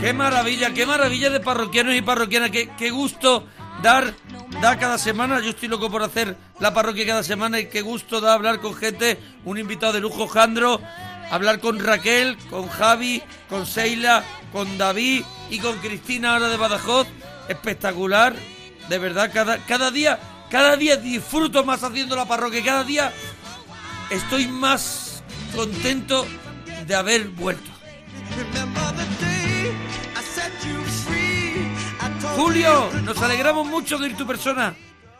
[0.00, 3.46] Qué maravilla, qué maravilla de parroquianos y parroquianas, qué, qué gusto
[3.82, 4.12] dar
[4.60, 5.40] dar cada semana.
[5.40, 8.74] Yo estoy loco por hacer la parroquia cada semana y qué gusto da hablar con
[8.74, 9.18] gente.
[9.44, 10.80] Un invitado de lujo, Jandro.
[11.30, 14.22] Hablar con Raquel, con Javi, con Seila,
[14.52, 17.06] con David y con Cristina ahora de Badajoz.
[17.48, 18.34] Espectacular.
[18.88, 20.18] De verdad, cada, cada día,
[20.50, 22.62] cada día disfruto más haciendo la parroquia.
[22.62, 23.12] Cada día
[24.10, 25.22] estoy más
[25.54, 26.26] contento
[26.86, 27.70] de haber vuelto.
[32.36, 34.74] Julio, nos alegramos mucho de ir tu persona.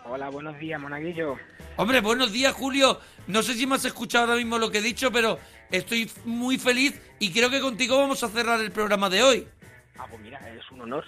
[0.05, 1.37] Hola, buenos días, monaguillo.
[1.77, 3.01] Hombre, buenos días, Julio.
[3.27, 5.39] No sé si me has escuchado ahora mismo lo que he dicho, pero
[5.71, 9.49] estoy muy feliz y creo que contigo vamos a cerrar el programa de hoy.
[9.99, 11.05] Ah, pues mira, es un honor.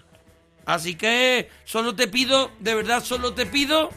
[0.64, 3.90] Así que solo te pido, de verdad, solo te pido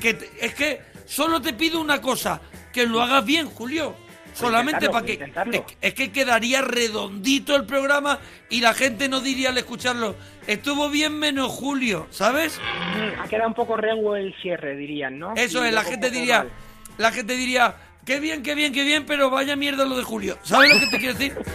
[0.00, 2.40] que te- es que solo te pido una cosa,
[2.72, 3.94] que lo hagas bien, Julio.
[4.34, 8.18] Solamente intentarlo, para que es, es que quedaría redondito el programa
[8.50, 10.14] y la gente no diría al escucharlo,
[10.46, 12.58] estuvo bien menos Julio, ¿sabes?
[12.58, 15.34] Mm, Ha quedado un poco rengo el cierre, dirían, ¿no?
[15.34, 16.50] Eso Y es, la gente diría, mal.
[16.98, 20.38] la gente diría, qué bien, qué bien, qué bien, pero vaya mierda lo de Julio.
[20.42, 21.36] ¿Sabes lo que te quiero decir?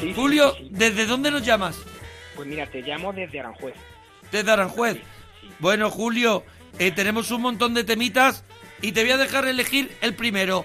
[0.00, 0.68] Sí, sí, Julio, sí, sí.
[0.70, 1.76] ¿desde dónde nos llamas?
[2.34, 3.74] Pues mira, te llamo desde Aranjuez.
[4.32, 4.96] Desde Aranjuez.
[5.58, 6.42] Bueno, Julio,
[6.78, 8.42] eh, tenemos un montón de temitas
[8.80, 10.64] y te voy a dejar elegir el primero.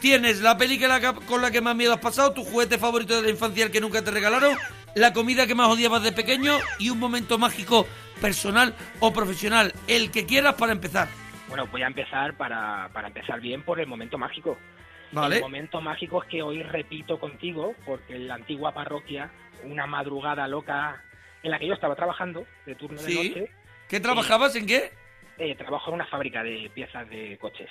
[0.00, 3.30] Tienes la película con la que más miedo has pasado, tu juguete favorito de la
[3.30, 4.56] infancia, el que nunca te regalaron,
[4.94, 7.86] la comida que más odiabas de pequeño y un momento mágico
[8.20, 11.08] personal o profesional, el que quieras para empezar.
[11.48, 14.56] Bueno, voy a empezar para, para empezar bien por el momento mágico.
[15.10, 15.36] Vale.
[15.36, 19.30] El momento mágico es que hoy repito contigo, porque en la antigua parroquia,
[19.64, 21.02] una madrugada loca
[21.42, 23.50] en la que yo estaba trabajando, de turno de noche,
[23.88, 24.92] ¿Qué trabajabas en qué?
[25.38, 27.68] eh, trabajo en una fábrica de piezas de coches.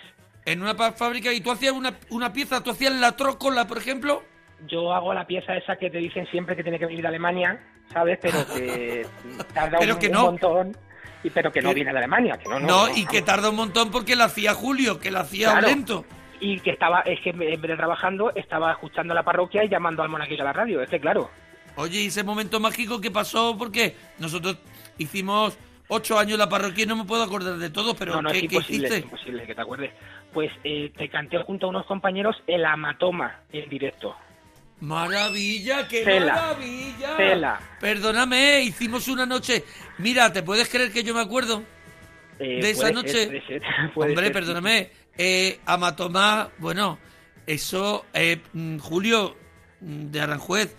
[0.48, 4.24] En una fábrica y tú hacías una, una pieza, tú hacías la trócola, por ejemplo.
[4.66, 7.60] Yo hago la pieza esa que te dicen siempre que tiene que venir de Alemania,
[7.92, 8.18] ¿sabes?
[8.22, 9.06] Pero que
[9.54, 10.22] tarda Pero un, que un no.
[10.24, 10.78] montón,
[11.22, 12.38] y, pero que no viene de Alemania.
[12.38, 15.20] Que no, no, No, y que tarda un montón porque la hacía Julio, que la
[15.20, 15.68] hacía Claro.
[15.68, 16.06] lento.
[16.40, 20.02] Y que estaba, es que en vez de trabajando, estaba escuchando la parroquia y llamando
[20.02, 21.30] al monaguillo a la radio, es que claro.
[21.76, 23.56] Oye, ¿y ese momento mágico que pasó?
[23.58, 24.58] Porque nosotros
[24.98, 25.58] hicimos
[25.90, 28.38] ocho años la parroquia y no me puedo acordar de todo, pero no, no, ¿qué,
[28.40, 29.06] es qué imposible, es hiciste?
[29.06, 29.92] imposible que te acuerdes.
[30.38, 34.16] Pues eh, te canté junto a unos compañeros el amatoma en directo.
[34.82, 36.36] Maravilla, qué Cela.
[36.36, 37.18] maravilla.
[37.18, 37.60] Cela.
[37.80, 39.64] Perdóname, hicimos una noche.
[39.98, 41.64] Mira, ¿te puedes creer que yo me acuerdo
[42.38, 43.10] Eh, de esa noche?
[43.14, 43.62] ser, puede ser,
[43.96, 44.92] puede Hombre, ser, perdóname.
[45.18, 47.00] Eh, Amatomá, bueno,
[47.48, 49.36] eso, eh, mm, Julio
[49.82, 50.78] mm, de Aranjuez,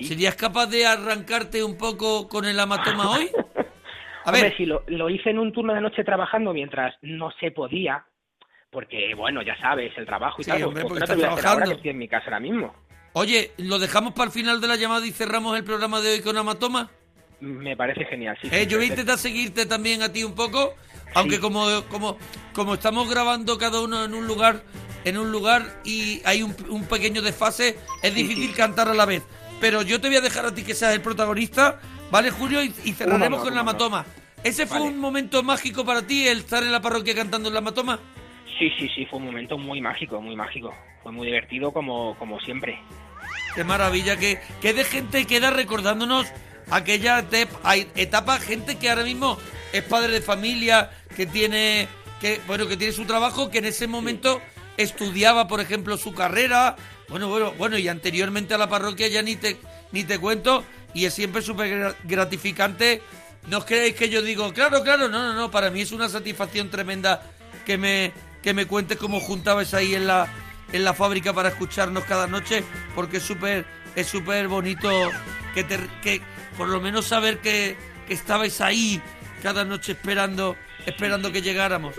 [0.00, 3.32] ¿serías capaz de arrancarte un poco con el Amatoma hoy?
[4.24, 7.32] A Hombre, ver, si lo, lo hice en un turno de noche trabajando mientras no
[7.40, 8.04] se podía,
[8.72, 11.26] porque, bueno, ya sabes, el trabajo y Sí, tal, hombre, porque ¿por qué no te
[11.26, 12.74] voy a hacer ahora que estoy en mi casa ahora mismo?
[13.12, 16.20] oye, ¿lo dejamos para el final de la llamada y cerramos el programa de hoy
[16.22, 16.90] con Amatoma?
[17.40, 18.48] Me parece genial, sí.
[18.50, 20.74] Eh, yo voy a intentar seguirte también a ti un poco,
[21.14, 22.16] aunque como, como,
[22.54, 24.62] como estamos grabando cada uno en un lugar,
[25.04, 29.22] en un lugar y hay un, un pequeño desfase, es difícil cantar a la vez.
[29.60, 31.78] Pero yo te voy a dejar a ti que seas el protagonista,
[32.10, 32.62] ¿vale, Julio?
[32.62, 33.74] Y, y cerraremos con la honor.
[33.74, 34.06] matoma.
[34.42, 34.90] ¿Ese fue Vale.
[34.90, 38.00] un momento mágico para ti, el estar en la parroquia cantando en la matoma?
[38.58, 40.74] Sí, sí, sí, fue un momento muy mágico, muy mágico.
[41.02, 42.78] Fue muy divertido como, como siempre.
[43.54, 46.26] Qué maravilla, que, que de gente queda recordándonos
[46.70, 47.24] aquella
[47.96, 49.36] etapa, gente que ahora mismo
[49.72, 51.88] es padre de familia, que tiene,
[52.20, 54.40] que, bueno, que tiene su trabajo, que en ese momento
[54.76, 56.76] estudiaba, por ejemplo, su carrera,
[57.08, 59.58] bueno, bueno, bueno, y anteriormente a la parroquia ya ni te,
[59.92, 60.64] ni te cuento,
[60.94, 63.02] y es siempre súper gra- gratificante.
[63.48, 66.08] No os creéis que yo digo, claro, claro, no, no, no, para mí es una
[66.08, 67.22] satisfacción tremenda
[67.66, 68.12] que me,
[68.42, 70.28] que me cuentes cómo juntabais ahí en la,
[70.72, 72.64] en la fábrica para escucharnos cada noche,
[72.94, 73.64] porque es súper
[73.94, 74.90] es súper bonito
[75.54, 76.22] que, te, que
[76.56, 79.02] por lo menos saber que, que estabais ahí
[79.42, 80.56] cada noche esperando
[80.86, 81.94] esperando que llegáramos.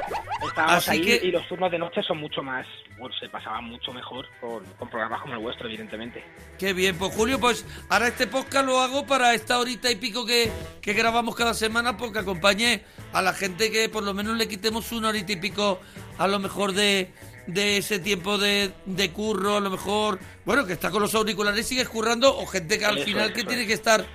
[0.48, 2.66] Estábamos Así ahí que- y los turnos de noche son mucho más,
[2.98, 6.24] bueno, se pasaban mucho mejor con, con programas como el vuestro, evidentemente.
[6.60, 10.26] Qué bien, pues Julio, pues ahora este podcast lo hago para esta horita y pico
[10.26, 10.52] que,
[10.82, 12.84] que grabamos cada semana porque acompañe
[13.14, 15.80] a la gente que por lo menos le quitemos una horita y pico
[16.18, 17.12] a lo mejor de,
[17.48, 21.66] de ese tiempo de, de curro, a lo mejor, bueno, que está con los auriculares
[21.66, 24.06] y sigue currando o gente que al Eso final que tiene que estar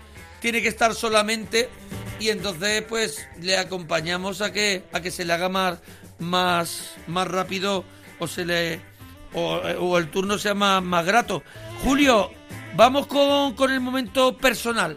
[0.41, 1.69] tiene que estar solamente
[2.21, 5.81] y entonces pues le acompañamos a que a que se le haga más
[6.19, 7.85] más más rápido
[8.19, 8.81] o se le
[9.35, 11.43] o, o el turno sea más, más grato.
[11.83, 12.31] Julio,
[12.75, 14.97] vamos con, con el momento personal.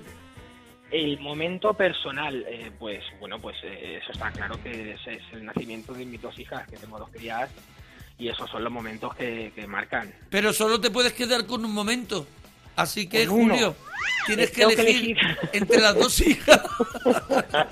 [0.90, 5.46] El momento personal, eh, pues bueno, pues eh, eso está claro que es, es el
[5.46, 7.50] nacimiento de mis dos hijas, que tengo dos crías,
[8.18, 10.14] y esos son los momentos que, que marcan.
[10.30, 12.28] Pero solo te puedes quedar con un momento.
[12.76, 13.28] Así que.
[13.28, 13.76] Julio,
[14.26, 15.18] tienes Eh, que elegir,
[15.54, 16.60] entre las dos hijas.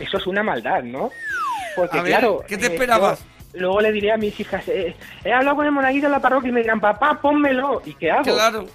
[0.00, 1.10] Eso es una maldad, ¿no?
[1.76, 2.44] Porque A ver, claro...
[2.46, 3.20] ¿qué te eh, esperabas?
[3.54, 6.20] yo luego le diré a mis hijas, eh, he hablado con el monaguillo en la
[6.20, 7.82] parroquia y me dirán, papá, pónmelo.
[7.84, 8.22] ¿Y qué hago?
[8.24, 8.66] Claro.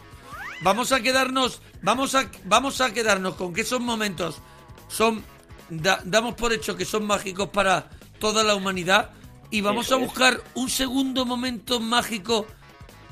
[0.61, 4.41] Vamos a quedarnos, vamos a, vamos a quedarnos con que esos momentos
[4.87, 5.23] son,
[5.69, 7.89] da- damos por hecho que son mágicos para
[8.19, 9.11] toda la humanidad
[9.51, 10.05] y vamos Eso a es.
[10.05, 12.47] buscar un segundo momento mágico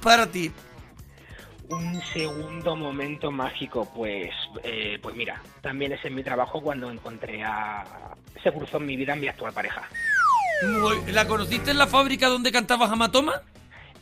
[0.01, 0.51] para ti.
[1.69, 4.31] Un segundo momento mágico, pues,
[4.63, 7.83] eh, pues mira, también es en mi trabajo cuando encontré a...
[8.43, 9.89] Se cruzó en mi vida mi actual pareja.
[11.07, 13.41] ¿La conociste en la fábrica donde cantabas Amatoma?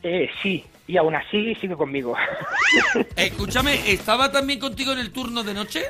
[0.01, 2.15] Eh, sí, y aún así sigue conmigo.
[3.15, 5.85] Escúchame, ¿estaba también contigo en el turno de noche?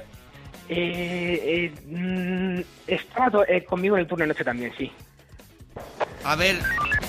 [0.70, 4.92] Eh, eh, mm, estaba eh, conmigo en el turno de noche también, sí.
[6.24, 6.58] A ver,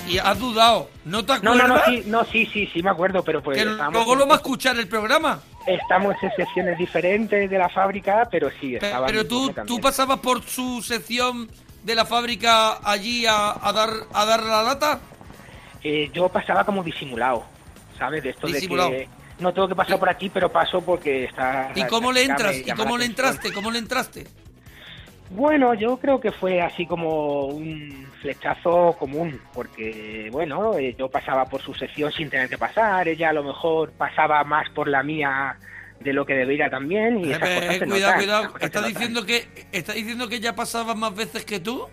[0.08, 1.68] y has dudado, ¿no te No, acuerdas?
[1.68, 4.34] no, no, sí, no, sí, sí, sí me acuerdo, pero pues que luego lo va
[4.34, 5.40] a escuchar el programa.
[5.66, 10.42] estamos en secciones diferentes de la fábrica, pero sí, estaba Pero tú, tú pasabas por
[10.42, 11.48] su sección
[11.82, 15.00] de la fábrica allí a, a dar a dar la lata.
[15.82, 17.44] Eh, yo pasaba como disimulado,
[17.98, 18.22] ¿sabes?
[18.22, 18.90] De esto Disimulado.
[18.90, 19.08] de que
[19.38, 21.72] no tengo que pasar por aquí, pero paso porque está...
[21.74, 22.56] ¿Y cómo le entras?
[22.64, 23.52] ¿Y cómo le entraste?
[23.52, 24.26] ¿Cómo le entraste?
[25.30, 31.46] Bueno, yo creo que fue así como un flechazo común, porque, bueno, eh, yo pasaba
[31.46, 35.02] por su sección sin tener que pasar, ella a lo mejor pasaba más por la
[35.02, 35.56] mía
[36.00, 38.42] de lo que debería también, y Eh, esas eh, cosas se cuidado, notan, cuidado.
[38.52, 38.94] cosas ¿Estás notan.
[38.94, 41.88] diciendo que estás diciendo que ya pasaba más veces que tú?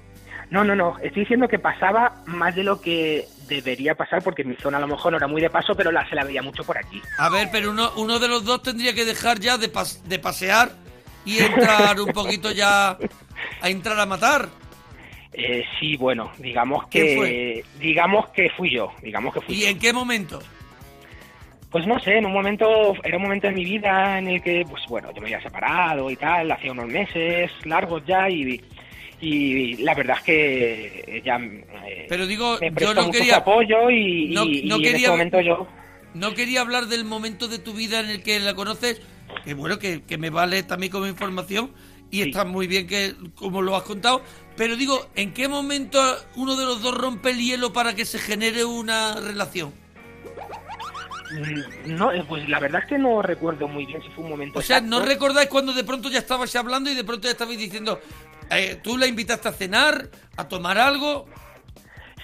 [0.49, 4.56] No, no, no, estoy diciendo que pasaba más de lo que debería pasar, porque mi
[4.58, 6.64] zona a lo mejor no era muy de paso, pero la, se la veía mucho
[6.64, 7.02] por aquí.
[7.18, 10.20] A ver, pero uno, uno de los dos tendría que dejar ya de, pas- de
[10.20, 10.72] pasear
[11.26, 12.98] y entrar un poquito ya
[13.61, 14.49] a entrar a matar.
[15.34, 17.64] Eh, sí, bueno, digamos ¿Quién que fue?
[17.80, 19.68] digamos que fui yo, digamos que fui ¿Y yo.
[19.68, 20.41] en qué momento?
[21.69, 22.68] Pues no sé, en un momento,
[23.02, 26.10] era un momento de mi vida en el que, pues bueno, yo me había separado
[26.11, 28.61] y tal, hacía unos meses largos ya y,
[29.22, 31.39] y la verdad es que ella
[31.88, 34.91] eh, Pero digo, me yo no mucho quería apoyo y, no- y- no y en
[34.91, 35.65] quería- ese momento yo...
[36.14, 39.02] No quería hablar del momento de tu vida en el que la conoces,
[39.44, 41.72] que bueno, que, que me vale también como información
[42.10, 44.22] y está muy bien que como lo has contado,
[44.58, 45.99] pero digo, ¿en qué momento
[46.36, 49.74] uno de los dos rompe el hielo para que se genere una relación?
[51.32, 54.32] Mm, No, eh, pues la verdad es que no recuerdo muy bien si fue un
[54.32, 57.32] momento O sea, ¿no recordáis cuando de pronto ya estabais hablando y de pronto ya
[57.32, 58.02] estabais diciendo,
[58.49, 61.28] eh, tú la invitaste a cenar, a tomar algo?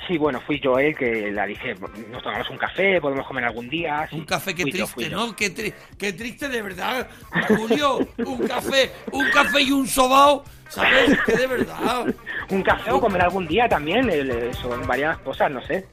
[0.07, 1.75] Sí, bueno, fui yo el que la dije,
[2.09, 4.07] nos tomamos un café, podemos comer algún día.
[4.13, 5.17] Un café, yo, triste, yo.
[5.17, 5.35] ¿no?
[5.35, 7.07] Qué, tri- qué triste de verdad.
[7.49, 11.17] Julio, un café, un café y un sobao, ¿sabes?
[11.25, 12.05] Que de verdad.
[12.49, 14.09] Un café o comer algún día también,
[14.53, 15.85] son varias cosas, no sé.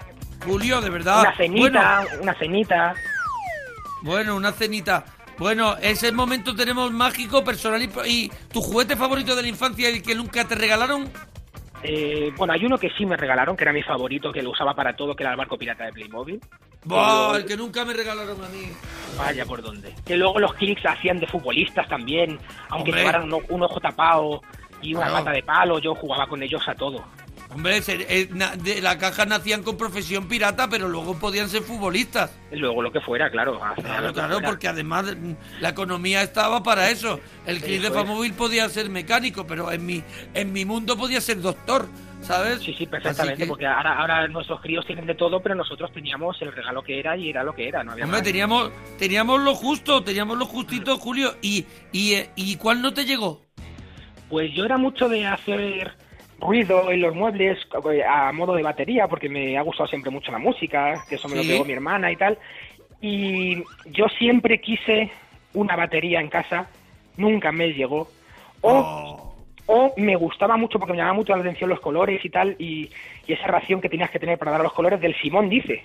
[0.47, 1.20] Julio, de verdad.
[1.23, 2.95] Una cenita, Bueno, una cenita.
[4.03, 5.05] bueno, una cenita.
[5.36, 9.95] Bueno, ese momento tenemos mágico, personal y, y tu juguete favorito de la infancia y
[9.97, 11.11] el que nunca te regalaron.
[11.86, 14.74] Eh, bueno, hay uno que sí me regalaron, que era mi favorito, que lo usaba
[14.74, 16.40] para todo, que era el barco pirata de Playmobil.
[16.86, 18.73] Luego- el que nunca me regalaron a mí.
[19.19, 19.94] Vaya por dónde.
[20.06, 22.39] Que luego los clics hacían de futbolistas también,
[22.70, 23.01] aunque Hombre.
[23.05, 24.40] llevaran un, ojo tapado
[24.81, 25.24] y una Claro.
[25.24, 27.05] pata de palo, yo jugaba con ellos a todo.
[27.55, 28.28] Hombre, eh,
[28.59, 32.36] de la caja nacían con profesión pirata, pero luego podían ser futbolistas.
[32.51, 33.60] Luego lo que fuera, claro.
[33.76, 34.48] Claro, claro, fuera.
[34.48, 37.20] porque además mm, la economía estaba para eso.
[37.47, 38.05] El clip de Eso es.
[38.06, 40.02] Famóvil podía ser mecánico, pero en mi,
[40.35, 41.86] en mi mundo podía ser doctor,
[42.22, 42.60] ¿sabes?
[42.60, 46.52] Sí, sí, perfectamente, porque ahora, ahora nuestros críos tienen de todo, pero nosotros teníamos el
[46.52, 48.26] regalo que era y era lo que era, no había Hombre, más.
[48.26, 51.36] teníamos, teníamos lo justo, teníamos lo justito, Julio.
[51.40, 53.43] ¿Y, y, eh, ¿Y cuál no te llegó?
[54.28, 55.94] Pues yo era mucho de hacer
[56.40, 57.59] ruido en los muebles
[58.09, 61.36] a modo de batería, porque me ha gustado siempre mucho la música, que eso me
[61.36, 61.43] Sí.
[61.43, 62.39] lo pegó mi hermana y tal.
[63.01, 65.11] Y yo siempre quise
[65.52, 66.69] una batería en casa,
[67.16, 68.09] nunca me llegó.
[68.61, 69.35] O, Oh.
[69.66, 72.90] o me gustaba mucho porque me llamaba mucho la atención los colores y tal, y,
[73.27, 75.85] y esa ración que tenías que tener para dar los colores del Simón, dice.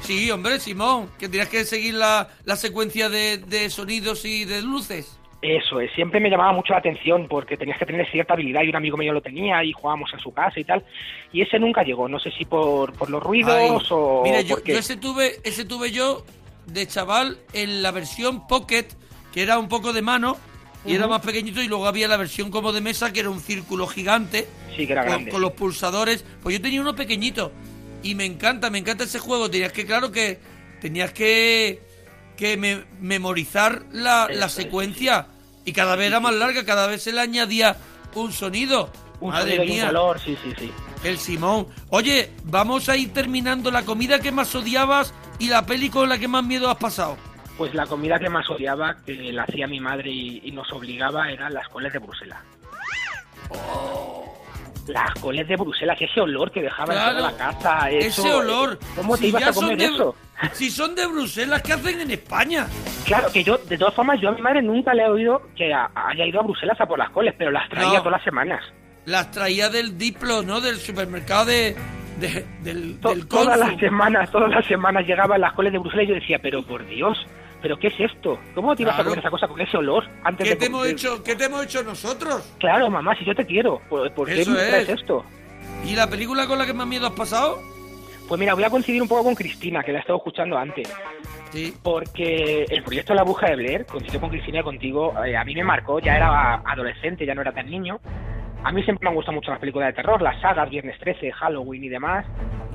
[0.00, 4.62] Sí, hombre, Simón, que tenías que seguir la, la secuencia de, de sonidos y de
[4.62, 5.18] luces.
[5.42, 8.68] Eso es, siempre me llamaba mucho la atención porque tenías que tener cierta habilidad y
[8.68, 10.84] un amigo mío lo tenía y jugábamos en su casa y tal.
[11.32, 14.56] Y ese nunca llegó, no sé si por, por los ruidos Ay, o Mira, yo,
[14.64, 16.24] ese tuve, ese tuve yo
[16.66, 18.86] de chaval en la versión Pocket,
[19.32, 20.36] que era un poco de mano
[20.86, 23.40] y era más pequeñito, y luego había la versión como de mesa, que era un
[23.40, 24.46] círculo gigante.
[24.76, 25.30] Sí, que era con, grande.
[25.30, 26.24] con los pulsadores.
[26.42, 27.52] Pues yo tenía uno pequeñito.
[28.04, 29.48] Y me encanta, me encanta ese juego.
[29.50, 30.40] Tenías que, claro que
[30.80, 31.80] tenías que,
[32.36, 35.28] que me- memorizar la, la secuencia.
[35.64, 37.76] Y cada vez era más larga, cada vez se le añadía
[38.14, 38.90] un sonido.
[39.20, 39.86] Un Madre sonido y un mía.
[39.88, 40.72] color, sí, sí, sí.
[41.04, 41.66] El Simón.
[41.90, 46.18] Oye, vamos a ir terminando la comida que más odiabas y la peli con la
[46.18, 47.16] que más miedo has pasado.
[47.56, 51.30] Pues la comida que más odiaba, que la hacía mi madre y, y nos obligaba,
[51.30, 52.38] eran las coles de Bruselas.
[54.88, 57.18] Las coles de Bruselas, ese olor que dejaba en Claro.
[57.18, 57.90] toda la casa.
[57.90, 58.78] eso- Ese olor.
[58.96, 60.16] ¿Cómo te Si ibas a comer son de- eso?
[60.52, 62.66] Si son de Bruselas, ¿qué hacen en España?
[63.06, 65.72] Claro, que yo, de todas formas, yo a mi madre nunca le he oído que
[65.72, 67.98] a- haya ido a Bruselas a por las coles, pero las traía No.
[67.98, 68.60] todas las semanas.
[69.04, 70.60] Las traía del Diplo, ¿no?
[70.60, 71.76] Del supermercado de,
[72.18, 76.08] de- del, del todas las semanas, todas las semanas llegaban las coles de Bruselas y
[76.08, 77.18] yo decía, pero por Dios,
[77.62, 78.38] ¿pero qué es esto?
[78.54, 80.86] ¿Cómo te ibas a comer esa cosa con ese olor antes ¿Qué de te, hemos
[80.86, 82.42] hecho, ¿Qué te hemos hecho nosotros?
[82.58, 85.00] Claro, mamá, si yo te quiero, ¿por, por qué me traes es.
[85.00, 85.24] esto?
[85.84, 87.58] ¿Y la película con la que más miedo has pasado?
[88.28, 90.88] Pues mira, voy a coincidir un poco con Cristina, que la he estado escuchando antes.
[91.50, 91.74] Sí.
[91.82, 95.54] Porque el proyecto La Bruja de Blair, coincido con Cristina y contigo, eh, a mí
[95.54, 98.00] me marcó, ya era adolescente, ya no era tan niño.
[98.64, 101.32] A mí siempre me han gustado mucho las películas de terror, las sagas, Viernes 13,
[101.32, 102.24] Halloween y demás.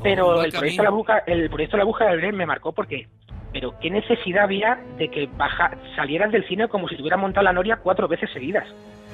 [0.04, 3.08] Pero el a proyecto, la Bruja, el proyecto La Bruja de Blair me marcó porque...
[3.54, 7.46] Pero qué necesidad había de que baja, salieras del cine como si te hubieran montado
[7.46, 8.66] la noria cuatro veces seguidas.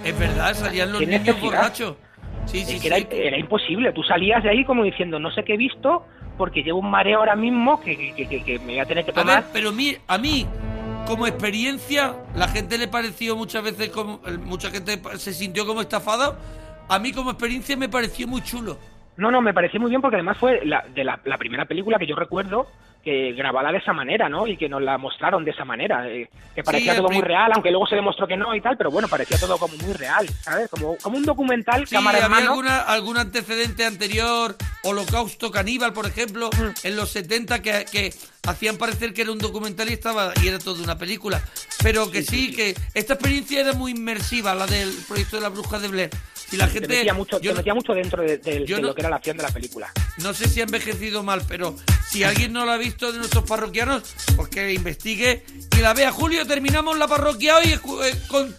[0.03, 1.51] Es verdad, salían los ¿Qué niños necesidad?
[1.51, 1.95] borrachos.
[2.47, 3.07] Sí, sí, era, sí.
[3.11, 3.93] era imposible.
[3.93, 6.05] Tú salías de ahí como diciendo, no sé qué he visto,
[6.37, 9.05] porque llevo un mareo ahora mismo que, que- que- que- que me voy a tener
[9.05, 9.43] que A tomar.
[9.43, 10.45] ver, pero mi- a mí,
[11.07, 14.19] como experiencia, la gente le pareció muchas veces como.
[14.43, 16.35] Mucha gente se sintió como estafada.
[16.89, 18.77] A mí, como experiencia, me pareció muy chulo.
[19.17, 21.97] No, no, me pareció muy bien porque además fue la, de la, la primera película
[21.99, 22.67] que yo recuerdo
[23.03, 24.47] que grabada de esa manera, ¿no?
[24.47, 26.07] Y que nos la mostraron de esa manera.
[26.09, 28.89] eh, que parecía todo muy real, aunque luego se demostró que no y tal, pero
[28.91, 30.69] bueno, parecía todo como muy real, ¿sabes?
[30.69, 32.49] Como, como un documental, Sí, cámara había mano.
[32.51, 34.55] alguna, algún antecedente anterior,
[34.85, 36.87] Holocausto Caníbal, por ejemplo, Mm.
[36.87, 38.13] en los 70, que, que
[38.47, 41.41] hacían parecer que era un documental y estaba y era toda una película.
[41.83, 45.77] Pero que sí, que esta experiencia era muy inmersiva, la del proyecto de la bruja
[45.77, 46.09] de Blair.
[46.53, 46.87] Y la te gente.
[46.87, 49.09] metía mucho, yo te metía mucho dentro de, de- yo de no- lo que era
[49.09, 49.91] la acción de la película.
[50.17, 51.75] No sé si ha envejecido mal, pero
[52.09, 54.03] si alguien no la ha visto de nuestros parroquianos,
[54.35, 55.43] pues que investigue
[55.77, 56.11] y la vea.
[56.11, 58.55] Julio, terminamos la parroquia hoy escu- eh, con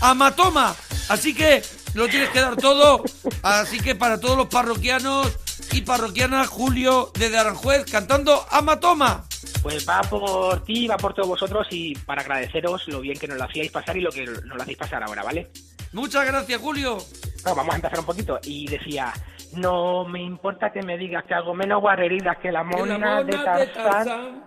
[0.00, 0.74] Amatoma.
[1.08, 1.62] Así que
[1.94, 3.02] lo tienes que dar todo.
[3.42, 5.28] Así que para todos los parroquianos
[5.72, 9.24] y parroquianas, Julio desde Aranjuez cantando Amatoma.
[9.62, 13.36] Pues va por ti, va por todos vosotros y para agradeceros lo bien que nos
[13.36, 15.50] lo hacíais pasar y lo que nos lo hacéis pasar ahora, ¿vale?
[15.92, 16.98] Muchas gracias, Julio.
[17.44, 18.38] No, vamos a empezar un poquito.
[18.44, 19.12] Y decía,
[19.56, 24.44] no me importa que me digas que hago menos guarreridas que la mona, de Tarzán.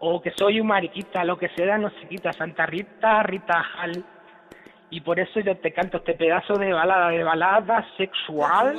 [0.00, 4.04] O que soy un mariquita, lo que sea no se quita, Santa Rita, Rita Hal.
[4.90, 8.76] Y por eso yo te canto este pedazo de balada, de balada sexual.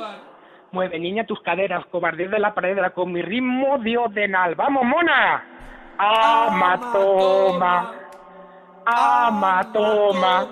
[0.72, 4.54] Mueve, niña, tus caderas, cobardía de la pared con mi ritmo diodenal.
[4.54, 5.44] ¡Vamos, mona!
[5.98, 7.92] Amatoma.
[8.86, 10.48] Amatoma.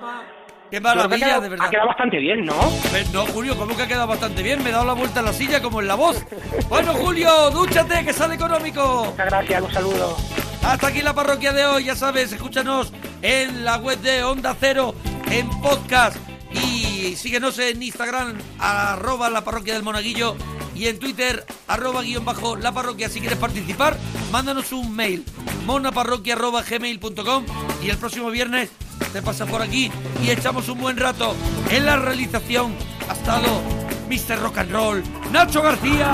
[0.71, 1.67] Qué maravilla, que ha quedado- de verdad.
[1.67, 2.55] Ha quedado bastante bien, ¿no?
[2.95, 4.63] Eh, No, Julio, ¿cómo que ha quedado bastante bien?
[4.63, 6.23] Me he dado la vuelta en la silla como en la voz.
[6.69, 9.07] Bueno, Julio, dúchate, que sale económico.
[9.11, 10.17] Muchas gracias, un saludo.
[10.63, 12.93] Hasta aquí la parroquia de hoy, ya sabes, escúchanos
[13.23, 14.95] en la web de Onda Cero,
[15.31, 16.17] en podcast
[16.53, 20.37] y síguenos en Instagram, arroba la parroquia del monaguillo
[20.75, 23.09] y en Twitter, arroba guion bajo la parroquia.
[23.09, 23.97] Si quieres participar,
[24.31, 25.25] mándanos un mail,
[25.65, 27.45] monaparroquia arroba gmail.com
[27.83, 28.69] y el próximo viernes
[29.13, 29.91] te pasas por aquí
[30.23, 31.35] y echamos un buen rato.
[31.71, 32.75] En la realización
[33.09, 33.63] ha estado
[34.09, 34.41] Mr.
[34.41, 35.03] Rock and Roll,
[35.33, 36.13] Nacho García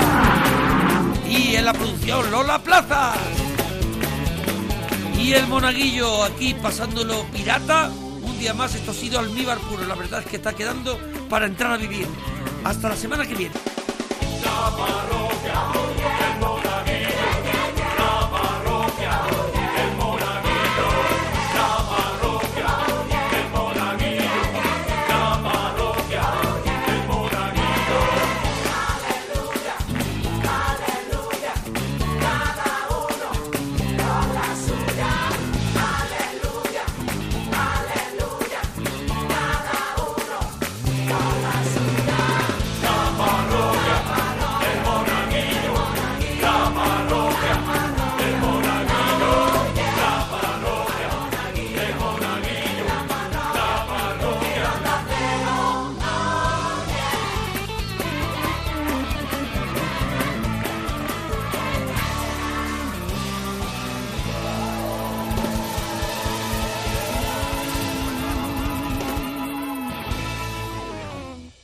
[1.29, 3.13] y en la producción Lola Plaza.
[5.19, 7.89] Y el monaguillo aquí pasándolo pirata.
[8.21, 9.85] Un día más, esto ha sido almíbar puro.
[9.85, 10.99] La verdad es que está quedando
[11.29, 12.07] para entrar a vivir.
[12.63, 13.55] Hasta la semana que viene.